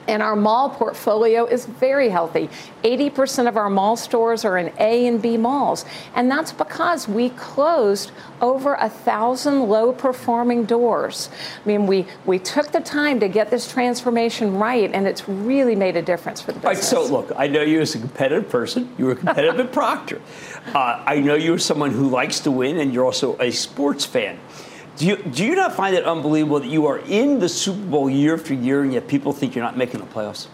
And 0.07 0.23
our 0.23 0.35
mall 0.35 0.69
portfolio 0.69 1.45
is 1.45 1.65
very 1.65 2.09
healthy. 2.09 2.49
80% 2.83 3.47
of 3.47 3.57
our 3.57 3.69
mall 3.69 3.97
stores 3.97 4.45
are 4.45 4.57
in 4.57 4.73
A 4.79 5.07
and 5.07 5.21
B 5.21 5.37
malls. 5.37 5.85
And 6.15 6.31
that's 6.31 6.51
because 6.51 7.07
we 7.07 7.29
closed 7.31 8.11
over 8.41 8.75
a 8.75 8.89
thousand 8.89 9.67
low 9.67 9.91
performing 9.91 10.65
doors. 10.65 11.29
I 11.63 11.67
mean, 11.67 11.87
we, 11.87 12.05
we 12.25 12.39
took 12.39 12.71
the 12.71 12.79
time 12.79 13.19
to 13.19 13.27
get 13.27 13.49
this 13.49 13.71
transformation 13.71 14.57
right, 14.57 14.89
and 14.93 15.07
it's 15.07 15.27
really 15.27 15.75
made 15.75 15.95
a 15.95 16.01
difference 16.01 16.41
for 16.41 16.51
the 16.51 16.59
business. 16.59 16.93
All 16.93 17.01
right, 17.01 17.09
so 17.09 17.13
look, 17.13 17.31
I 17.35 17.47
know 17.47 17.61
you 17.61 17.81
as 17.81 17.95
a 17.95 17.99
competitive 17.99 18.49
person. 18.49 18.93
You 18.97 19.05
were 19.05 19.15
competitive 19.15 19.59
at 19.59 19.71
Procter. 19.73 20.21
Uh, 20.73 21.03
I 21.05 21.19
know 21.19 21.35
you're 21.35 21.59
someone 21.59 21.91
who 21.91 22.09
likes 22.09 22.39
to 22.41 22.51
win, 22.51 22.79
and 22.79 22.93
you're 22.93 23.05
also 23.05 23.37
a 23.39 23.51
sports 23.51 24.05
fan. 24.05 24.39
Do 24.97 25.05
you, 25.05 25.17
do 25.17 25.45
you 25.45 25.55
not 25.55 25.75
find 25.75 25.95
it 25.95 26.05
unbelievable 26.05 26.59
that 26.59 26.69
you 26.69 26.87
are 26.87 26.97
in 26.97 27.39
the 27.39 27.47
Super 27.47 27.85
Bowl 27.85 28.09
year 28.09 28.33
after 28.33 28.55
year 28.55 28.81
and 28.81 28.91
yet 28.91 29.07
people 29.07 29.31
think 29.31 29.55
you're 29.55 29.63
not 29.63 29.77
making 29.77 29.99
the 29.99 30.07
playoffs? 30.07 30.47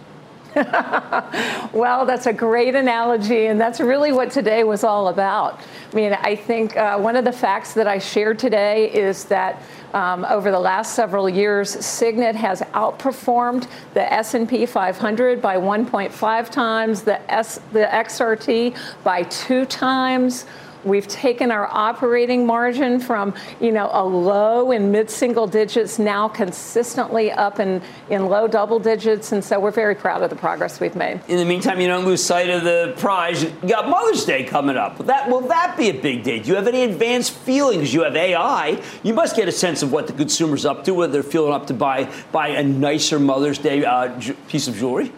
well, 1.74 2.06
that's 2.06 2.28
a 2.28 2.34
great 2.34 2.76
analogy, 2.76 3.48
and 3.48 3.60
that's 3.60 3.80
really 3.80 4.12
what 4.12 4.30
today 4.30 4.64
was 4.64 4.84
all 4.84 5.08
about. 5.08 5.60
I 5.92 5.96
mean, 5.96 6.14
I 6.14 6.36
think 6.36 6.78
uh, 6.78 7.00
one 7.00 7.16
of 7.16 7.26
the 7.26 7.32
facts 7.32 7.74
that 7.74 7.88
I 7.88 7.98
shared 7.98 8.38
today 8.38 8.92
is 8.92 9.26
that 9.26 9.64
um, 9.96 10.26
over 10.26 10.52
the 10.52 10.60
last 10.60 10.94
several 10.94 11.28
years, 11.28 11.72
Signet 11.84 12.36
has 12.36 12.62
outperformed 12.74 13.68
the 13.96 14.14
S&P 14.14 14.68
500 14.68 15.42
by 15.42 15.58
1.5 15.58 16.50
times, 16.52 17.02
the 17.02 17.32
S, 17.32 17.60
the 17.72 17.86
XRT 17.86 18.78
by 19.04 19.24
two 19.24 19.66
times. 19.66 20.46
We've 20.84 21.08
taken 21.08 21.52
our 21.52 21.68
operating 21.72 22.46
margin 22.46 23.00
from, 23.00 23.34
you 23.60 23.72
know, 23.72 23.90
a 23.92 24.04
low 24.04 24.72
in 24.72 24.92
mid-single 24.92 25.48
digits 25.48 26.00
now 26.00 26.28
consistently 26.28 27.32
up 27.32 27.60
in, 27.60 27.82
in 28.10 28.28
low 28.28 28.48
double 28.48 28.80
digits. 28.80 29.32
And 29.32 29.44
so 29.44 29.60
we're 29.60 29.72
very 29.72 29.96
proud 29.96 30.24
of 30.24 30.30
the 30.30 30.36
progress 30.36 30.80
we've 30.80 30.96
made. 30.96 31.22
In 31.28 31.38
the 31.38 31.46
meantime, 31.46 31.80
you 31.80 31.88
don't 31.88 32.06
lose 32.06 32.24
sight 32.24 32.50
of 32.50 32.64
the 32.64 32.94
prize. 32.98 33.44
You 33.44 33.52
got 33.68 33.90
Mother's 33.90 34.26
Day 34.26 34.44
coming 34.44 34.78
up. 34.78 35.00
Will 35.00 35.06
that, 35.06 35.30
will 35.30 35.42
that 35.42 35.78
be 35.78 35.90
a 35.90 35.94
big 35.94 36.24
day? 36.24 36.40
Do 36.40 36.50
you 36.50 36.56
have 36.56 36.68
any 36.68 36.84
advanced 36.84 37.34
feelings? 37.34 37.94
You 37.94 38.04
have 38.04 38.16
AI. 38.16 38.82
You 39.04 39.14
must 39.14 39.36
get 39.36 39.48
a 39.48 39.52
sense 39.52 39.84
of 39.84 39.92
what 39.92 40.08
the 40.08 40.14
consumer's 40.14 40.66
up 40.66 40.84
to, 40.86 40.94
whether 40.94 41.14
they're 41.14 41.24
feeling 41.24 41.54
up 41.54 41.68
to 41.68 41.74
buy, 41.74 42.12
buy 42.32 42.50
a 42.50 42.64
nicer 42.64 43.20
Mother's 43.20 43.58
Day 43.58 43.86
uh, 43.86 44.20
piece 44.48 44.68
of 44.68 44.76
jewelry. 44.76 45.12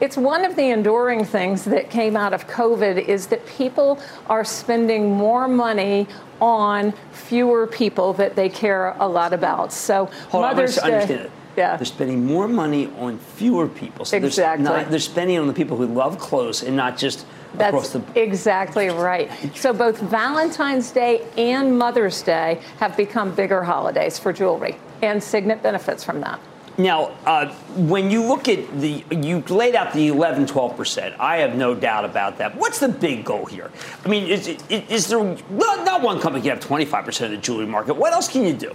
It's 0.00 0.16
one 0.16 0.44
of 0.44 0.56
the 0.56 0.70
enduring 0.70 1.24
things 1.24 1.64
that 1.66 1.90
came 1.90 2.16
out 2.16 2.32
of 2.32 2.46
COVID 2.46 3.06
is 3.06 3.26
that 3.28 3.44
people 3.46 4.00
are 4.28 4.44
spending 4.44 5.12
more 5.12 5.46
money 5.46 6.06
on 6.40 6.92
fewer 7.12 7.66
people 7.66 8.14
that 8.14 8.34
they 8.34 8.48
care 8.48 8.96
a 8.98 9.06
lot 9.06 9.32
about. 9.32 9.72
So 9.72 10.06
Hold 10.30 10.42
Mother's 10.42 10.78
on, 10.78 10.88
Day. 10.88 10.94
Understand 10.94 11.20
it. 11.26 11.30
Yeah. 11.56 11.76
They're 11.76 11.84
spending 11.84 12.24
more 12.24 12.48
money 12.48 12.86
on 12.98 13.18
fewer 13.18 13.68
people. 13.68 14.04
So 14.04 14.16
exactly. 14.16 14.64
They're, 14.64 14.82
not, 14.82 14.90
they're 14.90 14.98
spending 14.98 15.38
on 15.38 15.46
the 15.46 15.52
people 15.52 15.76
who 15.76 15.86
love 15.86 16.18
clothes 16.18 16.62
and 16.62 16.76
not 16.76 16.96
just 16.96 17.26
that's 17.54 17.90
the- 17.90 18.02
exactly 18.14 18.88
right. 18.88 19.30
So 19.56 19.72
both 19.72 19.98
Valentine's 20.00 20.90
Day 20.92 21.26
and 21.36 21.78
Mother's 21.78 22.22
Day 22.22 22.60
have 22.78 22.96
become 22.96 23.34
bigger 23.34 23.62
holidays 23.62 24.18
for 24.18 24.32
jewelry, 24.32 24.76
and 25.02 25.22
Signet 25.22 25.62
benefits 25.62 26.04
from 26.04 26.20
that. 26.20 26.40
Now, 26.82 27.12
uh, 27.26 27.52
when 27.76 28.10
you 28.10 28.22
look 28.22 28.48
at 28.48 28.80
the, 28.80 29.04
you 29.10 29.40
laid 29.48 29.74
out 29.74 29.92
the 29.92 30.08
11, 30.08 30.46
12%. 30.46 31.16
I 31.18 31.38
have 31.38 31.54
no 31.54 31.74
doubt 31.74 32.04
about 32.04 32.38
that. 32.38 32.56
What's 32.56 32.78
the 32.78 32.88
big 32.88 33.24
goal 33.24 33.46
here? 33.46 33.70
I 34.04 34.08
mean, 34.08 34.26
is, 34.26 34.48
is 34.68 35.08
there 35.08 35.22
not, 35.22 35.84
not 35.84 36.02
one 36.02 36.20
company 36.20 36.42
can 36.42 36.56
have 36.56 36.64
25% 36.64 37.24
of 37.24 37.30
the 37.30 37.36
jewelry 37.36 37.66
market? 37.66 37.94
What 37.94 38.12
else 38.12 38.28
can 38.28 38.44
you 38.44 38.54
do? 38.54 38.74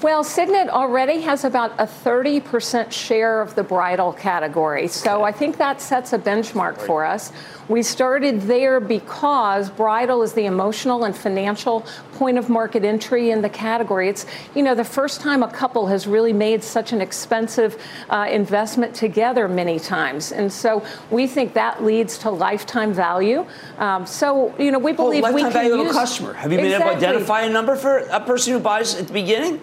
Well, 0.00 0.22
Signet 0.22 0.68
already 0.68 1.22
has 1.22 1.44
about 1.44 1.72
a 1.72 1.84
30% 1.84 2.92
share 2.92 3.40
of 3.40 3.56
the 3.56 3.64
bridal 3.64 4.12
category. 4.12 4.86
So 4.86 5.24
I 5.24 5.32
think 5.32 5.56
that 5.56 5.80
sets 5.80 6.12
a 6.12 6.18
benchmark 6.18 6.78
for 6.78 7.04
us. 7.04 7.32
We 7.68 7.82
started 7.82 8.42
there 8.42 8.78
because 8.78 9.70
bridal 9.70 10.22
is 10.22 10.34
the 10.34 10.46
emotional 10.46 11.02
and 11.02 11.16
financial 11.16 11.84
point 12.12 12.38
of 12.38 12.48
market 12.48 12.84
entry 12.84 13.30
in 13.30 13.42
the 13.42 13.48
category. 13.48 14.08
It's, 14.08 14.24
you 14.54 14.62
know, 14.62 14.76
the 14.76 14.84
first 14.84 15.20
time 15.20 15.42
a 15.42 15.50
couple 15.50 15.88
has 15.88 16.06
really 16.06 16.32
made 16.32 16.62
such 16.62 16.92
an 16.92 17.00
expensive 17.00 17.76
uh, 18.08 18.28
investment 18.30 18.94
together 18.94 19.48
many 19.48 19.80
times. 19.80 20.30
And 20.30 20.52
so 20.52 20.84
we 21.10 21.26
think 21.26 21.54
that 21.54 21.82
leads 21.82 22.18
to 22.18 22.30
lifetime 22.30 22.92
value. 22.92 23.44
Um, 23.78 24.06
so, 24.06 24.54
you 24.58 24.70
know, 24.70 24.78
we 24.78 24.92
believe 24.92 25.24
well, 25.24 25.34
we 25.34 25.42
can 25.42 25.52
value 25.52 25.74
use, 25.74 25.90
of 25.90 25.96
a 25.96 25.98
customer. 25.98 26.34
Have 26.34 26.52
you 26.52 26.58
been 26.58 26.66
exactly. 26.66 26.90
able 26.90 27.00
to 27.00 27.06
identify 27.06 27.40
a 27.42 27.50
number 27.50 27.74
for 27.74 27.98
a 27.98 28.20
person 28.20 28.52
who 28.52 28.60
buys 28.60 28.94
at 28.94 29.08
the 29.08 29.12
beginning? 29.12 29.60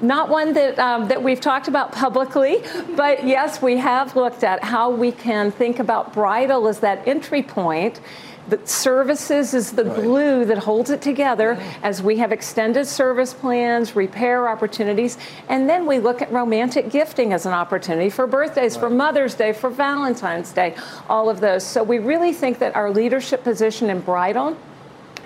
Not 0.00 0.28
one 0.28 0.52
that 0.54 0.78
um, 0.78 1.08
that 1.08 1.22
we've 1.22 1.40
talked 1.40 1.68
about 1.68 1.92
publicly, 1.92 2.62
but 2.96 3.26
yes, 3.26 3.62
we 3.62 3.76
have 3.78 4.16
looked 4.16 4.44
at 4.44 4.62
how 4.62 4.90
we 4.90 5.12
can 5.12 5.50
think 5.50 5.78
about 5.78 6.12
bridal 6.12 6.68
as 6.68 6.80
that 6.80 7.06
entry 7.06 7.42
point. 7.42 8.00
The 8.48 8.60
services 8.66 9.54
is 9.54 9.72
the 9.72 9.84
right. 9.84 10.02
glue 10.02 10.44
that 10.46 10.58
holds 10.58 10.90
it 10.90 11.00
together 11.00 11.52
as 11.82 12.02
we 12.02 12.16
have 12.16 12.32
extended 12.32 12.86
service 12.86 13.32
plans, 13.32 13.94
repair 13.94 14.48
opportunities, 14.48 15.16
and 15.48 15.68
then 15.68 15.86
we 15.86 16.00
look 16.00 16.20
at 16.22 16.32
romantic 16.32 16.90
gifting 16.90 17.32
as 17.32 17.46
an 17.46 17.52
opportunity 17.52 18.10
for 18.10 18.26
birthdays, 18.26 18.74
right. 18.74 18.80
for 18.80 18.90
Mother's 18.90 19.34
Day, 19.34 19.52
for 19.52 19.70
Valentine's 19.70 20.52
Day, 20.52 20.74
all 21.08 21.30
of 21.30 21.38
those. 21.38 21.64
So 21.64 21.84
we 21.84 22.00
really 22.00 22.32
think 22.32 22.58
that 22.58 22.74
our 22.74 22.90
leadership 22.90 23.44
position 23.44 23.88
in 23.90 24.00
bridal 24.00 24.56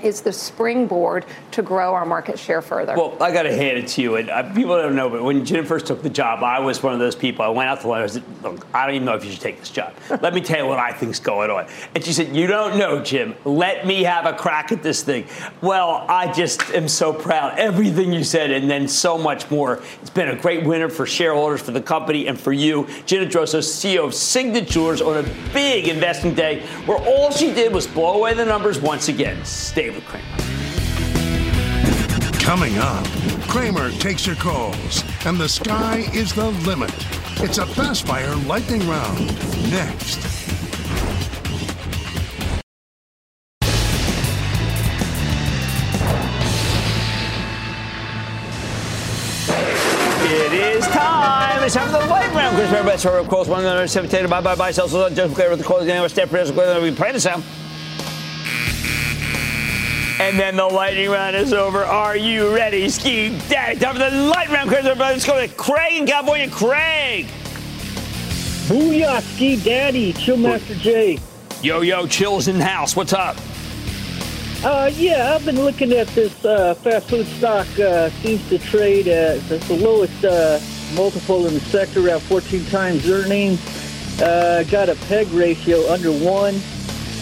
is 0.02 0.20
the 0.20 0.32
springboard 0.32 1.24
to 1.52 1.62
grow 1.62 1.94
our 1.94 2.04
market 2.04 2.38
share 2.38 2.62
further. 2.62 2.94
Well, 2.96 3.16
I 3.20 3.32
got 3.32 3.44
to 3.44 3.54
hand 3.54 3.78
it 3.78 3.88
to 3.88 4.02
you. 4.02 4.16
And 4.16 4.30
uh, 4.30 4.52
people 4.54 4.76
don't 4.76 4.94
know, 4.94 5.08
but 5.08 5.22
when 5.22 5.44
Jim 5.44 5.64
first 5.64 5.86
took 5.86 6.02
the 6.02 6.10
job, 6.10 6.42
I 6.42 6.60
was 6.60 6.82
one 6.82 6.92
of 6.92 6.98
those 6.98 7.16
people. 7.16 7.44
I 7.44 7.48
went 7.48 7.68
out 7.68 7.80
to 7.80 7.88
lunch. 7.88 8.10
I 8.10 8.14
said, 8.14 8.22
Look, 8.42 8.66
I 8.74 8.86
don't 8.86 8.96
even 8.96 9.06
know 9.06 9.14
if 9.14 9.24
you 9.24 9.30
should 9.30 9.40
take 9.40 9.60
this 9.60 9.70
job. 9.70 9.94
Let 10.20 10.34
me 10.34 10.40
tell 10.40 10.58
you 10.58 10.66
what 10.66 10.78
I 10.78 10.92
think's 10.92 11.20
going 11.20 11.50
on. 11.50 11.66
And 11.94 12.04
she 12.04 12.12
said, 12.12 12.34
You 12.34 12.46
don't 12.46 12.78
know, 12.78 13.02
Jim. 13.02 13.34
Let 13.44 13.86
me 13.86 14.02
have 14.02 14.26
a 14.26 14.32
crack 14.32 14.72
at 14.72 14.82
this 14.82 15.02
thing. 15.02 15.26
Well, 15.60 16.04
I 16.08 16.32
just 16.32 16.62
am 16.70 16.88
so 16.88 17.12
proud. 17.12 17.58
Everything 17.58 18.12
you 18.12 18.24
said, 18.24 18.50
and 18.50 18.70
then 18.70 18.88
so 18.88 19.18
much 19.18 19.50
more. 19.50 19.82
It's 20.00 20.10
been 20.10 20.28
a 20.28 20.36
great 20.36 20.64
winner 20.64 20.88
for 20.88 21.06
shareholders, 21.06 21.62
for 21.62 21.72
the 21.72 21.80
company, 21.80 22.26
and 22.26 22.38
for 22.38 22.52
you. 22.52 22.86
Gina 23.06 23.26
Drosos, 23.26 23.64
CEO 23.64 24.04
of 24.04 24.14
Signet 24.14 24.68
Jewelers, 24.68 25.00
on 25.00 25.24
a 25.24 25.28
big 25.52 25.88
investing 25.88 26.34
day 26.34 26.66
where 26.86 26.98
all 26.98 27.30
she 27.30 27.52
did 27.52 27.72
was 27.72 27.86
blow 27.86 28.14
away 28.14 28.34
the 28.34 28.44
numbers 28.44 28.80
once 28.80 29.08
again. 29.08 29.44
Stay 29.44 29.85
with 29.90 30.04
Cramer. 30.04 30.26
Coming 32.40 32.78
up, 32.78 33.04
Cramer 33.48 33.90
takes 33.92 34.26
your 34.26 34.36
calls, 34.36 35.02
and 35.24 35.36
the 35.36 35.48
sky 35.48 36.08
is 36.14 36.32
the 36.32 36.50
limit. 36.64 36.92
It's 37.38 37.58
a 37.58 37.66
fast 37.66 38.06
fire 38.06 38.34
lightning 38.46 38.88
round. 38.88 39.26
Next. 39.70 40.18
It 50.28 50.52
is 50.52 50.86
time. 50.86 51.62
It's 51.64 51.74
time 51.74 51.86
for 51.90 51.98
the 51.98 52.06
lightning 52.06 52.36
round. 52.36 52.56
Chris 52.56 52.70
Bear, 52.70 52.84
best 52.84 53.06
of 53.06 53.28
course, 53.28 53.48
one 53.48 53.60
another, 53.60 53.86
seven, 53.86 54.30
bye 54.30 54.40
bye 54.40 54.54
bye, 54.54 54.70
sell, 54.70 54.88
so 54.88 55.10
just 55.10 55.34
clear 55.34 55.50
with 55.50 55.58
the 55.58 55.64
closing, 55.64 56.08
step, 56.08 56.30
we 56.30 56.90
pray 56.92 57.12
the 57.12 57.20
sound. 57.20 57.42
And 60.18 60.38
then 60.38 60.56
the 60.56 60.64
lightning 60.64 61.10
round 61.10 61.36
is 61.36 61.52
over. 61.52 61.84
Are 61.84 62.16
you 62.16 62.54
ready, 62.54 62.88
Ski 62.88 63.38
Daddy? 63.48 63.78
Time 63.78 63.96
for 63.96 63.98
the 63.98 64.10
lightning 64.10 64.54
round, 64.54 64.70
Chris. 64.70 64.84
Let's 64.84 65.26
go 65.26 65.38
to 65.38 65.52
Craig 65.54 66.00
in 66.00 66.06
California. 66.06 66.48
Craig. 66.48 67.26
Booyah, 68.66 69.20
Ski 69.20 69.62
Daddy, 69.62 70.14
Chill 70.14 70.38
Master 70.38 70.74
J. 70.76 71.18
Yo, 71.60 71.82
yo, 71.82 72.06
chills 72.06 72.48
in 72.48 72.58
the 72.58 72.64
house. 72.64 72.96
What's 72.96 73.12
up? 73.12 73.36
Uh, 74.64 74.90
yeah, 74.94 75.34
I've 75.34 75.44
been 75.44 75.60
looking 75.60 75.92
at 75.92 76.08
this 76.08 76.42
uh, 76.46 76.74
fast 76.74 77.10
food 77.10 77.26
stock. 77.26 77.66
Uh, 77.78 78.08
seems 78.08 78.48
to 78.48 78.58
trade 78.58 79.08
at 79.08 79.38
the 79.48 79.76
lowest 79.76 80.24
uh, 80.24 80.58
multiple 80.94 81.46
in 81.46 81.52
the 81.52 81.60
sector, 81.60 82.08
around 82.08 82.20
14 82.22 82.64
times 82.66 83.08
earnings. 83.08 83.60
Uh, 84.22 84.64
got 84.70 84.88
a 84.88 84.94
PEG 85.08 85.30
ratio 85.32 85.92
under 85.92 86.10
one. 86.10 86.54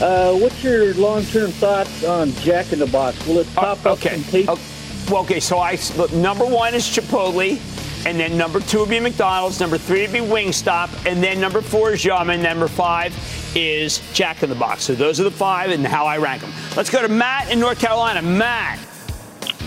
Uh, 0.00 0.36
what's 0.36 0.62
your 0.62 0.92
long-term 0.94 1.50
thoughts 1.52 2.04
on 2.04 2.32
Jack 2.32 2.72
in 2.72 2.80
the 2.80 2.86
Box? 2.86 3.24
Will 3.26 3.38
it 3.38 3.46
uh, 3.56 3.74
pop 3.74 3.86
uh, 3.86 3.92
okay. 3.92 4.44
up 4.46 4.58
okay. 4.58 4.62
Well, 5.10 5.22
okay, 5.22 5.38
so 5.38 5.58
I 5.58 5.78
number 6.14 6.44
one 6.46 6.74
is 6.74 6.84
Chipotle, 6.84 7.60
and 8.06 8.18
then 8.18 8.36
number 8.36 8.60
two 8.60 8.80
would 8.80 8.88
be 8.88 8.98
McDonald's, 8.98 9.60
number 9.60 9.78
three 9.78 10.00
would 10.02 10.12
be 10.12 10.18
Wingstop, 10.18 11.06
and 11.06 11.22
then 11.22 11.40
number 11.40 11.60
four 11.60 11.92
is 11.92 12.04
Yum, 12.04 12.30
and 12.30 12.42
number 12.42 12.68
five 12.68 13.14
is 13.54 14.00
Jack 14.14 14.42
in 14.42 14.48
the 14.48 14.54
Box. 14.56 14.82
So 14.82 14.94
those 14.94 15.20
are 15.20 15.24
the 15.24 15.30
five 15.30 15.70
and 15.70 15.86
how 15.86 16.06
I 16.06 16.18
rank 16.18 16.42
them. 16.42 16.52
Let's 16.76 16.90
go 16.90 17.02
to 17.02 17.08
Matt 17.08 17.50
in 17.52 17.60
North 17.60 17.78
Carolina. 17.78 18.22
Matt. 18.22 18.78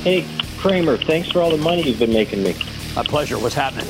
Hey, 0.02 0.26
Cramer, 0.58 0.98
thanks 0.98 1.32
for 1.32 1.42
all 1.42 1.52
the 1.52 1.58
money 1.58 1.84
you've 1.84 2.00
been 2.00 2.14
making 2.14 2.44
me. 2.44 2.56
My 2.96 3.04
pleasure. 3.04 3.38
What's 3.38 3.56
happening? 3.56 3.88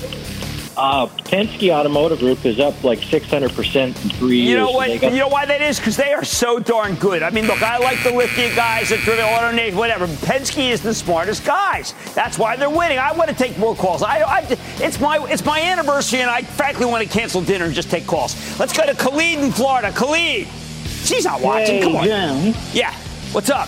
Uh, 0.77 1.07
Penske 1.07 1.71
Automotive 1.71 2.19
Group 2.19 2.45
is 2.45 2.59
up 2.59 2.83
like 2.83 2.99
600% 2.99 3.85
in 3.87 3.93
three 4.11 4.37
years. 4.37 4.49
You 4.49 4.57
know 4.57 4.69
what? 4.71 5.01
Got- 5.01 5.11
you 5.11 5.17
know 5.17 5.27
why 5.27 5.43
that 5.45 5.59
is? 5.59 5.79
Because 5.79 5.97
they 5.97 6.13
are 6.13 6.23
so 6.23 6.59
darn 6.59 6.93
good. 6.95 7.23
I 7.23 7.31
mean, 7.31 7.47
look, 7.47 7.63
I 7.63 7.79
like 7.79 8.03
the 8.03 8.11
Lithia 8.11 8.53
guys 8.55 8.91
at 8.91 8.99
Driven 8.99 9.25
AutoNation, 9.25 9.73
whatever. 9.73 10.05
Penske 10.05 10.69
is 10.69 10.81
the 10.83 10.93
smartest 10.93 11.43
guys. 11.43 11.95
That's 12.13 12.37
why 12.37 12.55
they're 12.57 12.69
winning. 12.69 12.99
I 12.99 13.11
want 13.13 13.29
to 13.31 13.35
take 13.35 13.57
more 13.57 13.75
calls. 13.75 14.03
I, 14.03 14.19
I, 14.19 14.57
it's 14.79 14.99
my 14.99 15.17
it's 15.29 15.43
my 15.43 15.59
anniversary, 15.59 16.21
and 16.21 16.29
I 16.29 16.43
frankly 16.43 16.85
want 16.85 17.03
to 17.03 17.09
cancel 17.09 17.41
dinner 17.41 17.65
and 17.65 17.73
just 17.73 17.89
take 17.89 18.05
calls. 18.05 18.35
Let's 18.59 18.77
go 18.77 18.85
to 18.85 18.93
Khalid 18.93 19.39
in 19.39 19.51
Florida. 19.51 19.91
Khalid. 19.91 20.47
She's 21.03 21.25
not 21.25 21.41
watching. 21.41 21.77
Hey, 21.77 21.81
Come 21.81 21.95
on. 21.95 22.03
Jim. 22.03 22.53
Yeah. 22.71 22.93
What's 23.31 23.49
up? 23.49 23.67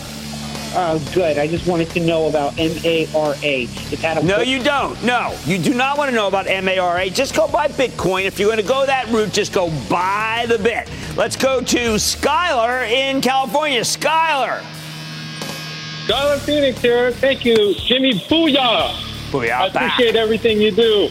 Oh, 0.76 1.12
good. 1.16 1.40
I 1.40 1.48
just 1.48 1.66
wanted 1.66 1.90
to 1.92 2.00
know 2.00 2.28
about 2.28 2.56
MARA. 2.58 4.24
No, 4.24 4.42
you 4.42 4.62
don't. 4.62 5.04
No, 5.04 5.36
you 5.46 5.58
do 5.58 5.74
not 5.74 5.98
want 5.98 6.10
to 6.10 6.16
know 6.16 6.28
about 6.28 6.46
MARA. 6.46 7.10
Just 7.10 7.36
go 7.36 7.48
buy 7.48 7.68
Bitcoin. 7.70 8.26
If 8.26 8.38
you're 8.38 8.50
going 8.50 8.62
to 8.62 8.68
go 8.68 8.86
that 8.86 9.08
route, 9.08 9.34
just 9.34 9.52
go 9.52 9.72
buy 9.90 10.46
the 10.48 10.60
bit. 10.60 10.88
Let's 11.16 11.36
go 11.36 11.62
to 11.62 11.78
Skylar 11.96 12.88
in 12.88 13.20
California. 13.22 13.82
Skylar. 13.82 14.62
Skylar 16.06 16.40
Phoenix 16.40 16.82
here. 16.82 17.12
Thank 17.14 17.46
you, 17.46 17.74
Jimmy. 17.76 18.14
Booyah. 18.14 18.92
Booyah. 19.32 19.52
I 19.52 19.68
appreciate 19.68 20.16
everything 20.16 20.62
you 20.62 20.72
do. 20.72 21.10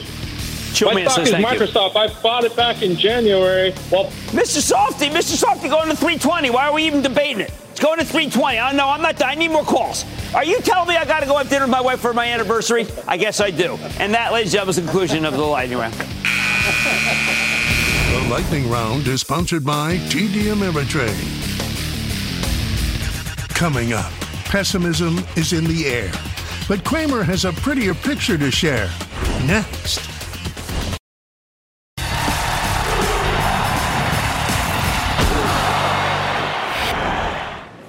Chill 0.73 0.93
My 0.93 1.05
stock 1.05 1.21
is 1.21 1.31
thank 1.31 1.51
you. 1.51 1.67
Microsoft. 1.67 1.97
I 1.97 2.09
bought 2.23 2.45
it 2.45 2.55
back 2.55 2.83
in 2.83 2.95
January. 2.97 3.75
Well, 3.91 4.07
Mr. 4.31 4.61
Softy, 4.61 5.09
Mr. 5.09 5.37
Softy 5.37 5.69
going 5.69 5.89
to 5.89 5.97
320. 5.97 6.51
Why 6.51 6.69
are 6.69 6.73
we 6.73 6.85
even 6.85 7.03
debating 7.03 7.41
it? 7.41 7.53
It's 7.79 7.87
going 7.87 8.01
to 8.01 8.05
320. 8.05 8.59
I 8.59 8.73
know 8.73 8.89
I'm 8.89 9.01
not. 9.01 9.23
I 9.23 9.37
need 9.37 9.53
more 9.53 9.63
calls. 9.63 10.05
Are 10.35 10.45
you 10.45 10.59
telling 10.63 10.89
me 10.89 10.97
I 10.97 11.05
got 11.05 11.21
to 11.21 11.27
go 11.27 11.39
have 11.39 11.49
dinner 11.49 11.65
with 11.65 11.71
my 11.71 11.81
wife 11.81 12.01
for 12.01 12.13
my 12.13 12.27
anniversary? 12.27 12.89
I 13.07 13.17
guess 13.17 13.41
I 13.41 13.53
do. 13.53 13.79
And 14.01 14.13
that, 14.15 14.33
ladies 14.33 14.53
and 14.53 14.67
gentlemen, 14.67 14.71
is 14.71 14.77
the 14.77 14.83
conclusion 14.83 15.25
of 15.25 15.35
the 15.35 15.45
lightning 15.45 15.79
round. 15.79 15.95
The 15.95 16.05
lightning 18.29 18.69
round 18.69 19.07
is 19.07 19.21
sponsored 19.21 19.65
by 19.65 19.99
TD 20.09 20.53
Ameritrade. 20.53 21.15
Coming 23.51 23.93
up, 23.93 24.11
pessimism 24.47 25.21
is 25.37 25.53
in 25.53 25.63
the 25.63 25.87
air, 25.87 26.11
but 26.67 26.83
Cramer 26.83 27.23
has 27.23 27.45
a 27.45 27.53
prettier 27.53 27.95
picture 27.95 28.37
to 28.37 28.51
share. 28.51 28.91
Next. 29.47 30.18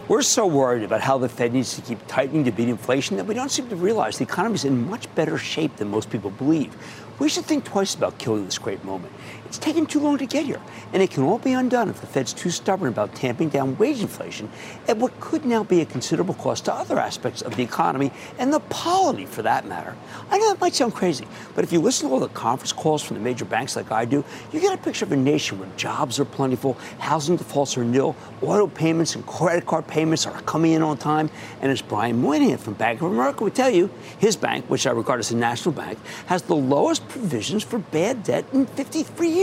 We're 0.10 0.24
so 0.24 0.48
worried 0.48 0.82
about 0.82 1.02
how 1.02 1.20
the 1.20 1.30
Fed 1.30 1.54
needs 1.54 1.76
to 1.76 1.84
keep 1.84 2.00
tightening 2.08 2.44
to 2.46 2.52
beat 2.52 2.68
inflation 2.68 3.18
that 3.18 3.28
we 3.28 3.36
don't 3.36 3.52
seem 3.52 3.70
to 3.70 3.76
realize 3.76 4.18
the 4.18 4.24
economy 4.24 4.56
is 4.56 4.66
in 4.66 4.90
much 4.90 5.14
better 5.14 5.38
shape 5.38 5.76
than 5.76 5.92
most 5.92 6.10
people 6.10 6.32
believe. 6.32 6.76
We 7.20 7.30
should 7.30 7.46
think 7.46 7.64
twice 7.64 7.94
about 7.94 8.18
killing 8.18 8.46
this 8.46 8.58
great 8.58 8.84
moment. 8.84 9.14
It's 9.50 9.58
taken 9.58 9.88
too 9.88 10.00
long 10.00 10.20
to 10.20 10.28
get 10.28 10.46
here, 10.46 10.62
and 10.94 11.02
it 11.02 11.10
can 11.10 11.24
all 11.24 11.40
be 11.40 11.54
undone 11.54 11.90
if 11.90 12.02
the 12.02 12.06
Fed's 12.06 12.34
too 12.34 12.52
stubborn 12.52 12.88
about 12.88 13.16
tamping 13.16 13.50
down 13.50 13.76
wage 13.80 14.00
inflation 14.00 14.48
at 14.88 14.98
what 14.98 15.20
could 15.20 15.44
now 15.44 15.64
be 15.64 15.82
a 15.82 15.88
considerable 15.88 16.36
cost 16.36 16.66
to 16.66 16.74
other 16.74 17.00
aspects 17.00 17.42
of 17.42 17.56
the 17.56 17.64
economy 17.64 18.12
and 18.38 18.54
the 18.54 18.60
polity 18.60 19.26
for 19.26 19.42
that 19.42 19.66
matter. 19.66 19.96
I 20.30 20.38
know 20.38 20.50
that 20.50 20.62
might 20.62 20.76
sound 20.76 20.94
crazy, 20.94 21.28
but 21.56 21.64
if 21.64 21.74
you 21.74 21.82
listen 21.82 22.08
to 22.08 22.14
all 22.14 22.20
the 22.20 22.28
conference 22.28 22.72
calls 22.72 23.02
from 23.02 23.18
the 23.18 23.24
major 23.24 23.44
banks 23.44 23.76
like 23.76 23.92
I 23.92 24.06
do, 24.06 24.24
you 24.54 24.60
get 24.60 24.72
a 24.72 24.78
picture 24.78 25.06
of 25.06 25.12
a 25.14 25.18
nation 25.18 25.58
where 25.58 25.70
jobs 25.78 26.20
are 26.20 26.26
plentiful, 26.26 26.78
housing 27.00 27.36
defaults 27.36 27.76
are 27.76 27.84
nil, 27.84 28.16
auto 28.44 28.68
payments 28.68 29.16
and 29.16 29.26
credit 29.26 29.66
card 29.66 29.88
payments 29.88 30.28
are 30.28 30.42
coming 30.42 30.74
in 30.74 30.84
on 30.84 30.96
time, 30.96 31.28
and 31.62 31.72
as 31.72 31.82
Brian 31.82 32.22
Moynihan 32.22 32.60
from 32.60 32.76
Bank 32.76 33.02
of 33.02 33.12
America 33.12 33.44
would 33.44 33.56
tell 33.56 33.72
you, 33.72 33.90
his 34.20 34.36
bank, 34.36 34.66
which 34.70 34.86
I 34.86 34.92
regard 34.92 35.20
as 35.20 35.32
a 35.32 35.36
national 35.36 35.74
bank, 35.74 35.98
has 36.28 36.44
the 36.44 36.56
lowest 36.56 37.08
provisions 37.08 37.64
for 37.64 37.80
bad 37.80 38.22
debt 38.22 38.46
in 38.54 38.68
53 38.68 39.28
years. 39.28 39.39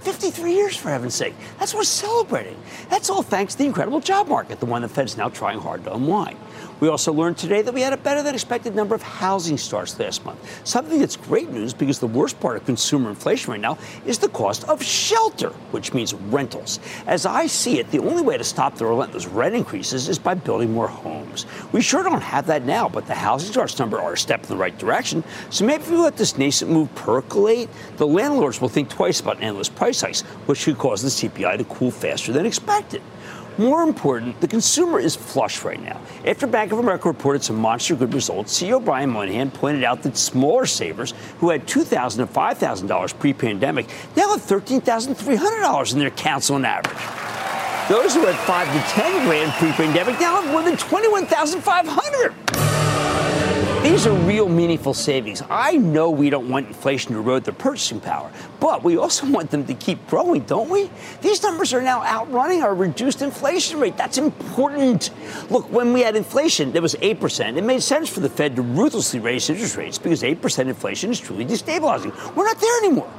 53 0.00 0.52
years, 0.52 0.76
for 0.76 0.90
heaven's 0.90 1.14
sake. 1.14 1.34
That's 1.58 1.74
worth 1.74 1.86
celebrating. 1.86 2.56
That's 2.88 3.10
all 3.10 3.22
thanks 3.22 3.54
to 3.54 3.58
the 3.58 3.66
incredible 3.66 4.00
job 4.00 4.28
market, 4.28 4.60
the 4.60 4.66
one 4.66 4.82
the 4.82 4.88
Fed's 4.88 5.16
now 5.16 5.28
trying 5.28 5.58
hard 5.58 5.84
to 5.84 5.94
unwind. 5.94 6.38
We 6.80 6.88
also 6.88 7.12
learned 7.12 7.36
today 7.36 7.62
that 7.62 7.74
we 7.74 7.80
had 7.80 7.92
a 7.92 7.96
better 7.96 8.22
than 8.22 8.34
expected 8.34 8.76
number 8.76 8.94
of 8.94 9.02
housing 9.02 9.58
starts 9.58 9.98
last 9.98 10.24
month. 10.24 10.38
Something 10.66 11.00
that's 11.00 11.16
great 11.16 11.50
news 11.50 11.74
because 11.74 11.98
the 11.98 12.06
worst 12.06 12.38
part 12.38 12.56
of 12.56 12.64
consumer 12.66 13.10
inflation 13.10 13.50
right 13.50 13.60
now 13.60 13.78
is 14.06 14.18
the 14.18 14.28
cost 14.28 14.62
of 14.68 14.80
shelter, 14.80 15.50
which 15.72 15.92
means 15.92 16.14
rentals. 16.14 16.78
As 17.06 17.26
I 17.26 17.48
see 17.48 17.80
it, 17.80 17.90
the 17.90 17.98
only 17.98 18.22
way 18.22 18.38
to 18.38 18.44
stop 18.44 18.76
the 18.76 18.86
relentless 18.86 19.26
rent 19.26 19.56
increases 19.56 20.08
is 20.08 20.20
by 20.20 20.34
building 20.34 20.72
more 20.72 20.86
homes. 20.86 21.46
We 21.72 21.82
sure 21.82 22.04
don't 22.04 22.20
have 22.20 22.46
that 22.46 22.64
now, 22.64 22.88
but 22.88 23.06
the 23.06 23.14
housing 23.14 23.50
starts 23.50 23.78
number 23.78 24.00
are 24.00 24.12
a 24.12 24.18
step 24.18 24.44
in 24.44 24.48
the 24.48 24.56
right 24.56 24.76
direction. 24.78 25.24
So 25.50 25.64
maybe 25.64 25.82
if 25.82 25.90
we 25.90 25.96
let 25.96 26.16
this 26.16 26.38
nascent 26.38 26.70
move 26.70 26.94
percolate, 26.94 27.68
the 27.96 28.06
landlords 28.06 28.60
will 28.60 28.68
think 28.68 28.88
twice 28.88 29.18
about 29.18 29.42
endless 29.42 29.68
price 29.68 30.00
hikes, 30.00 30.20
which 30.46 30.64
could 30.64 30.78
cause 30.78 31.02
the 31.02 31.08
CPI 31.08 31.58
to 31.58 31.64
cool 31.64 31.90
faster 31.90 32.32
than 32.32 32.46
expected. 32.46 33.02
More 33.58 33.82
important, 33.82 34.40
the 34.40 34.46
consumer 34.46 35.00
is 35.00 35.16
flush 35.16 35.64
right 35.64 35.82
now. 35.82 36.00
After 36.24 36.46
Bank 36.46 36.70
of 36.70 36.78
America 36.78 37.08
reported 37.08 37.42
some 37.42 37.56
monster 37.56 37.96
good 37.96 38.14
results, 38.14 38.56
CEO 38.56 38.82
Brian 38.82 39.10
Moynihan 39.10 39.50
pointed 39.50 39.82
out 39.82 40.04
that 40.04 40.16
smaller 40.16 40.64
savers 40.64 41.12
who 41.40 41.50
had 41.50 41.66
$2,000 41.66 42.20
and 42.20 42.32
$5,000 42.32 43.18
pre 43.18 43.32
pandemic 43.32 43.88
now 44.16 44.28
have 44.28 44.42
$13,300 44.42 45.92
in 45.92 45.98
their 45.98 46.06
accounts 46.06 46.50
on 46.50 46.64
average. 46.64 46.96
Those 47.88 48.14
who 48.14 48.26
had 48.26 48.36
5 48.46 48.72
to 48.72 48.80
10 48.92 49.26
grand 49.26 49.50
pre 49.54 49.72
pandemic 49.72 50.20
now 50.20 50.40
have 50.40 50.52
more 50.52 50.62
than 50.62 50.76
21,500. 50.76 52.77
These 53.82 54.08
are 54.08 54.12
real 54.26 54.48
meaningful 54.48 54.92
savings. 54.92 55.40
I 55.48 55.76
know 55.76 56.10
we 56.10 56.30
don't 56.30 56.48
want 56.48 56.66
inflation 56.66 57.12
to 57.12 57.18
erode 57.18 57.44
their 57.44 57.54
purchasing 57.54 58.00
power, 58.00 58.30
but 58.58 58.82
we 58.82 58.96
also 58.96 59.26
want 59.30 59.52
them 59.52 59.64
to 59.66 59.74
keep 59.74 60.04
growing, 60.08 60.42
don't 60.42 60.68
we? 60.68 60.90
These 61.20 61.42
numbers 61.44 61.72
are 61.72 61.80
now 61.80 62.02
outrunning 62.02 62.62
our 62.62 62.74
reduced 62.74 63.22
inflation 63.22 63.78
rate. 63.78 63.96
That's 63.96 64.18
important. 64.18 65.10
Look, 65.48 65.70
when 65.72 65.92
we 65.92 66.02
had 66.02 66.16
inflation 66.16 66.72
that 66.72 66.82
was 66.82 66.96
8%, 66.96 67.56
it 67.56 67.62
made 67.62 67.82
sense 67.82 68.08
for 68.08 68.18
the 68.18 68.28
Fed 68.28 68.56
to 68.56 68.62
ruthlessly 68.62 69.20
raise 69.20 69.48
interest 69.48 69.76
rates 69.76 69.96
because 69.96 70.22
8% 70.22 70.66
inflation 70.66 71.10
is 71.10 71.20
truly 71.20 71.46
destabilizing. 71.46 72.12
We're 72.34 72.46
not 72.46 72.60
there 72.60 72.78
anymore. 72.84 73.12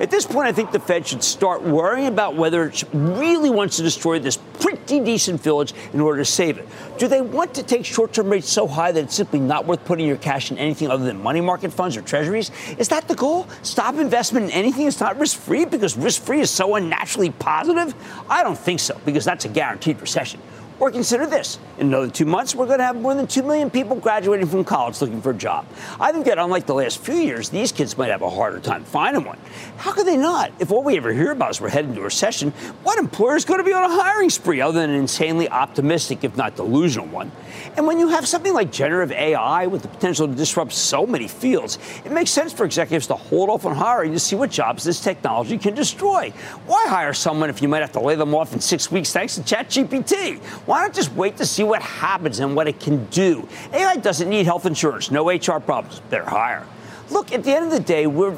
At 0.00 0.10
this 0.10 0.26
point, 0.26 0.48
I 0.48 0.52
think 0.52 0.72
the 0.72 0.80
Fed 0.80 1.06
should 1.06 1.22
start 1.22 1.62
worrying 1.62 2.08
about 2.08 2.34
whether 2.34 2.66
it 2.66 2.82
really 2.92 3.48
wants 3.48 3.76
to 3.76 3.82
destroy 3.82 4.18
this 4.18 4.36
pretty 4.58 4.98
decent 4.98 5.40
village 5.40 5.72
in 5.92 6.00
order 6.00 6.18
to 6.18 6.24
save 6.24 6.58
it. 6.58 6.68
Do 6.98 7.06
they 7.06 7.20
want 7.20 7.54
to 7.54 7.62
take 7.62 7.84
short 7.84 8.12
term 8.12 8.28
rates 8.28 8.48
so 8.48 8.66
high 8.66 8.90
that 8.90 9.04
it's 9.04 9.14
simply 9.14 9.38
not 9.38 9.66
worth 9.66 9.84
putting 9.84 10.06
your 10.06 10.16
cash 10.16 10.50
in 10.50 10.58
anything 10.58 10.90
other 10.90 11.04
than 11.04 11.22
money 11.22 11.40
market 11.40 11.72
funds 11.72 11.96
or 11.96 12.02
treasuries? 12.02 12.50
Is 12.76 12.88
that 12.88 13.06
the 13.06 13.14
goal? 13.14 13.46
Stop 13.62 13.94
investment 13.96 14.46
in 14.46 14.52
anything 14.52 14.84
that's 14.84 15.00
not 15.00 15.18
risk 15.18 15.38
free 15.38 15.64
because 15.64 15.96
risk 15.96 16.22
free 16.22 16.40
is 16.40 16.50
so 16.50 16.74
unnaturally 16.74 17.30
positive? 17.30 17.94
I 18.28 18.42
don't 18.42 18.58
think 18.58 18.80
so 18.80 19.00
because 19.04 19.24
that's 19.24 19.44
a 19.44 19.48
guaranteed 19.48 20.00
recession. 20.00 20.40
Or 20.84 20.90
consider 20.90 21.24
this 21.24 21.58
in 21.78 21.86
another 21.88 22.10
two 22.10 22.24
months, 22.24 22.54
we're 22.54 22.66
going 22.66 22.78
to 22.78 22.84
have 22.84 22.94
more 22.94 23.14
than 23.14 23.26
2 23.26 23.42
million 23.42 23.70
people 23.70 23.96
graduating 23.96 24.46
from 24.46 24.64
college 24.64 25.00
looking 25.00 25.20
for 25.20 25.30
a 25.30 25.34
job. 25.34 25.66
I 25.98 26.12
think 26.12 26.26
that 26.26 26.38
unlike 26.38 26.66
the 26.66 26.74
last 26.74 26.98
few 26.98 27.14
years, 27.14 27.48
these 27.48 27.72
kids 27.72 27.98
might 27.98 28.10
have 28.10 28.22
a 28.22 28.30
harder 28.30 28.60
time 28.60 28.84
finding 28.84 29.24
one. 29.24 29.38
How 29.76 29.92
could 29.92 30.06
they 30.06 30.16
not? 30.16 30.52
If 30.60 30.70
all 30.70 30.82
we 30.82 30.96
ever 30.96 31.12
hear 31.12 31.32
about 31.32 31.50
is 31.50 31.60
we're 31.60 31.70
heading 31.70 31.90
into 31.90 32.02
a 32.02 32.04
recession, 32.04 32.50
what 32.82 32.98
employer 32.98 33.34
is 33.34 33.44
going 33.44 33.58
to 33.58 33.64
be 33.64 33.72
on 33.72 33.82
a 33.82 34.02
hiring 34.02 34.30
spree 34.30 34.60
other 34.60 34.78
than 34.78 34.90
an 34.90 34.96
insanely 34.96 35.48
optimistic, 35.48 36.22
if 36.22 36.36
not 36.36 36.54
delusional 36.54 37.06
one? 37.06 37.32
And 37.76 37.86
when 37.86 37.98
you 37.98 38.08
have 38.08 38.28
something 38.28 38.52
like 38.52 38.70
generative 38.70 39.16
AI 39.16 39.66
with 39.66 39.82
the 39.82 39.88
potential 39.88 40.28
to 40.28 40.34
disrupt 40.34 40.72
so 40.72 41.06
many 41.06 41.26
fields, 41.26 41.78
it 42.04 42.12
makes 42.12 42.30
sense 42.30 42.52
for 42.52 42.64
executives 42.64 43.06
to 43.08 43.14
hold 43.14 43.48
off 43.48 43.64
on 43.66 43.74
hiring 43.74 44.12
to 44.12 44.20
see 44.20 44.36
what 44.36 44.50
jobs 44.50 44.84
this 44.84 45.00
technology 45.00 45.58
can 45.58 45.74
destroy. 45.74 46.30
Why 46.66 46.84
hire 46.88 47.14
someone 47.14 47.50
if 47.50 47.62
you 47.62 47.68
might 47.68 47.80
have 47.80 47.92
to 47.92 48.00
lay 48.00 48.14
them 48.14 48.34
off 48.34 48.52
in 48.52 48.60
six 48.60 48.92
weeks 48.92 49.12
thanks 49.12 49.34
to 49.36 49.40
ChatGPT? 49.40 50.38
Why 50.66 50.73
not 50.82 50.94
just 50.94 51.12
wait 51.12 51.36
to 51.38 51.46
see 51.46 51.64
what 51.64 51.82
happens 51.82 52.40
and 52.40 52.56
what 52.56 52.68
it 52.68 52.80
can 52.80 53.04
do? 53.06 53.48
AI 53.72 53.96
doesn't 53.96 54.28
need 54.28 54.46
health 54.46 54.66
insurance, 54.66 55.10
no 55.10 55.30
HR 55.30 55.60
problems. 55.60 56.00
Better 56.10 56.24
hire. 56.24 56.66
Look, 57.10 57.32
at 57.32 57.44
the 57.44 57.54
end 57.54 57.66
of 57.66 57.70
the 57.70 57.80
day, 57.80 58.06
we're, 58.06 58.34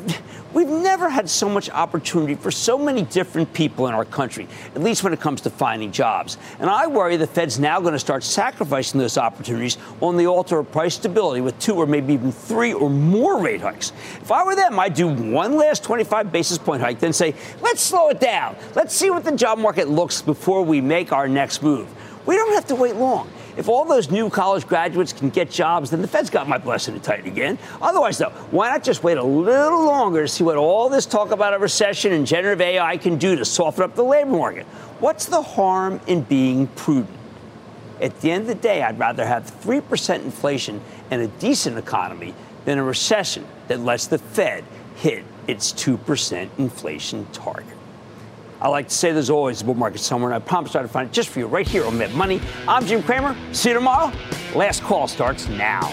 we've 0.52 0.68
never 0.68 1.08
had 1.08 1.30
so 1.30 1.48
much 1.48 1.70
opportunity 1.70 2.34
for 2.34 2.50
so 2.50 2.76
many 2.76 3.02
different 3.02 3.52
people 3.52 3.86
in 3.86 3.94
our 3.94 4.04
country, 4.04 4.48
at 4.74 4.82
least 4.82 5.04
when 5.04 5.12
it 5.12 5.20
comes 5.20 5.40
to 5.42 5.50
finding 5.50 5.92
jobs. 5.92 6.36
And 6.58 6.68
I 6.68 6.88
worry 6.88 7.16
the 7.16 7.28
Fed's 7.28 7.60
now 7.60 7.80
going 7.80 7.92
to 7.92 7.98
start 7.98 8.24
sacrificing 8.24 8.98
those 8.98 9.18
opportunities 9.18 9.78
on 10.00 10.16
the 10.16 10.26
altar 10.26 10.58
of 10.58 10.72
price 10.72 10.96
stability 10.96 11.40
with 11.40 11.56
two 11.60 11.76
or 11.76 11.86
maybe 11.86 12.14
even 12.14 12.32
three 12.32 12.72
or 12.72 12.90
more 12.90 13.40
rate 13.40 13.60
hikes. 13.60 13.92
If 14.20 14.32
I 14.32 14.42
were 14.44 14.56
them, 14.56 14.80
I'd 14.80 14.94
do 14.94 15.06
one 15.06 15.56
last 15.56 15.84
25 15.84 16.32
basis 16.32 16.58
point 16.58 16.82
hike, 16.82 16.98
then 16.98 17.12
say, 17.12 17.34
let's 17.60 17.80
slow 17.80 18.08
it 18.08 18.18
down. 18.18 18.56
Let's 18.74 18.94
see 18.94 19.10
what 19.10 19.22
the 19.22 19.32
job 19.32 19.58
market 19.58 19.88
looks 19.88 20.22
before 20.22 20.64
we 20.64 20.80
make 20.80 21.12
our 21.12 21.28
next 21.28 21.62
move. 21.62 21.88
We 22.26 22.36
don't 22.36 22.52
have 22.54 22.66
to 22.66 22.74
wait 22.74 22.96
long. 22.96 23.30
If 23.56 23.68
all 23.68 23.86
those 23.86 24.10
new 24.10 24.28
college 24.28 24.66
graduates 24.66 25.12
can 25.12 25.30
get 25.30 25.50
jobs, 25.50 25.90
then 25.90 26.02
the 26.02 26.08
Fed's 26.08 26.28
got 26.28 26.46
my 26.46 26.58
blessing 26.58 26.94
to 26.94 27.00
tighten 27.00 27.26
again. 27.26 27.58
Otherwise, 27.80 28.18
though, 28.18 28.30
why 28.50 28.68
not 28.68 28.82
just 28.82 29.02
wait 29.02 29.16
a 29.16 29.22
little 29.22 29.84
longer 29.84 30.22
to 30.22 30.28
see 30.28 30.44
what 30.44 30.56
all 30.56 30.90
this 30.90 31.06
talk 31.06 31.30
about 31.30 31.54
a 31.54 31.58
recession 31.58 32.12
and 32.12 32.26
generative 32.26 32.60
AI 32.60 32.98
can 32.98 33.16
do 33.16 33.36
to 33.36 33.44
soften 33.44 33.84
up 33.84 33.94
the 33.94 34.04
labor 34.04 34.30
market? 34.30 34.66
What's 34.98 35.26
the 35.26 35.40
harm 35.40 36.00
in 36.06 36.22
being 36.22 36.66
prudent? 36.68 37.16
At 38.00 38.20
the 38.20 38.30
end 38.30 38.42
of 38.42 38.48
the 38.48 38.54
day, 38.54 38.82
I'd 38.82 38.98
rather 38.98 39.24
have 39.24 39.44
3% 39.62 40.22
inflation 40.22 40.82
and 41.10 41.22
a 41.22 41.28
decent 41.28 41.78
economy 41.78 42.34
than 42.66 42.78
a 42.78 42.84
recession 42.84 43.46
that 43.68 43.80
lets 43.80 44.06
the 44.06 44.18
Fed 44.18 44.64
hit 44.96 45.24
its 45.46 45.72
2% 45.72 46.50
inflation 46.58 47.26
target. 47.32 47.75
I 48.60 48.68
like 48.68 48.88
to 48.88 48.94
say 48.94 49.12
there's 49.12 49.30
always 49.30 49.60
a 49.60 49.64
bull 49.64 49.74
market 49.74 50.00
somewhere, 50.00 50.32
and 50.32 50.42
I 50.42 50.46
promise 50.46 50.74
I'll 50.74 50.88
find 50.88 51.08
it 51.08 51.12
just 51.12 51.28
for 51.28 51.40
you 51.40 51.46
right 51.46 51.68
here 51.68 51.84
on 51.84 51.98
Mad 51.98 52.14
Money. 52.14 52.40
I'm 52.66 52.86
Jim 52.86 53.02
Cramer. 53.02 53.36
See 53.52 53.68
you 53.70 53.74
tomorrow. 53.74 54.12
Last 54.54 54.82
call 54.82 55.08
starts 55.08 55.48
now. 55.48 55.92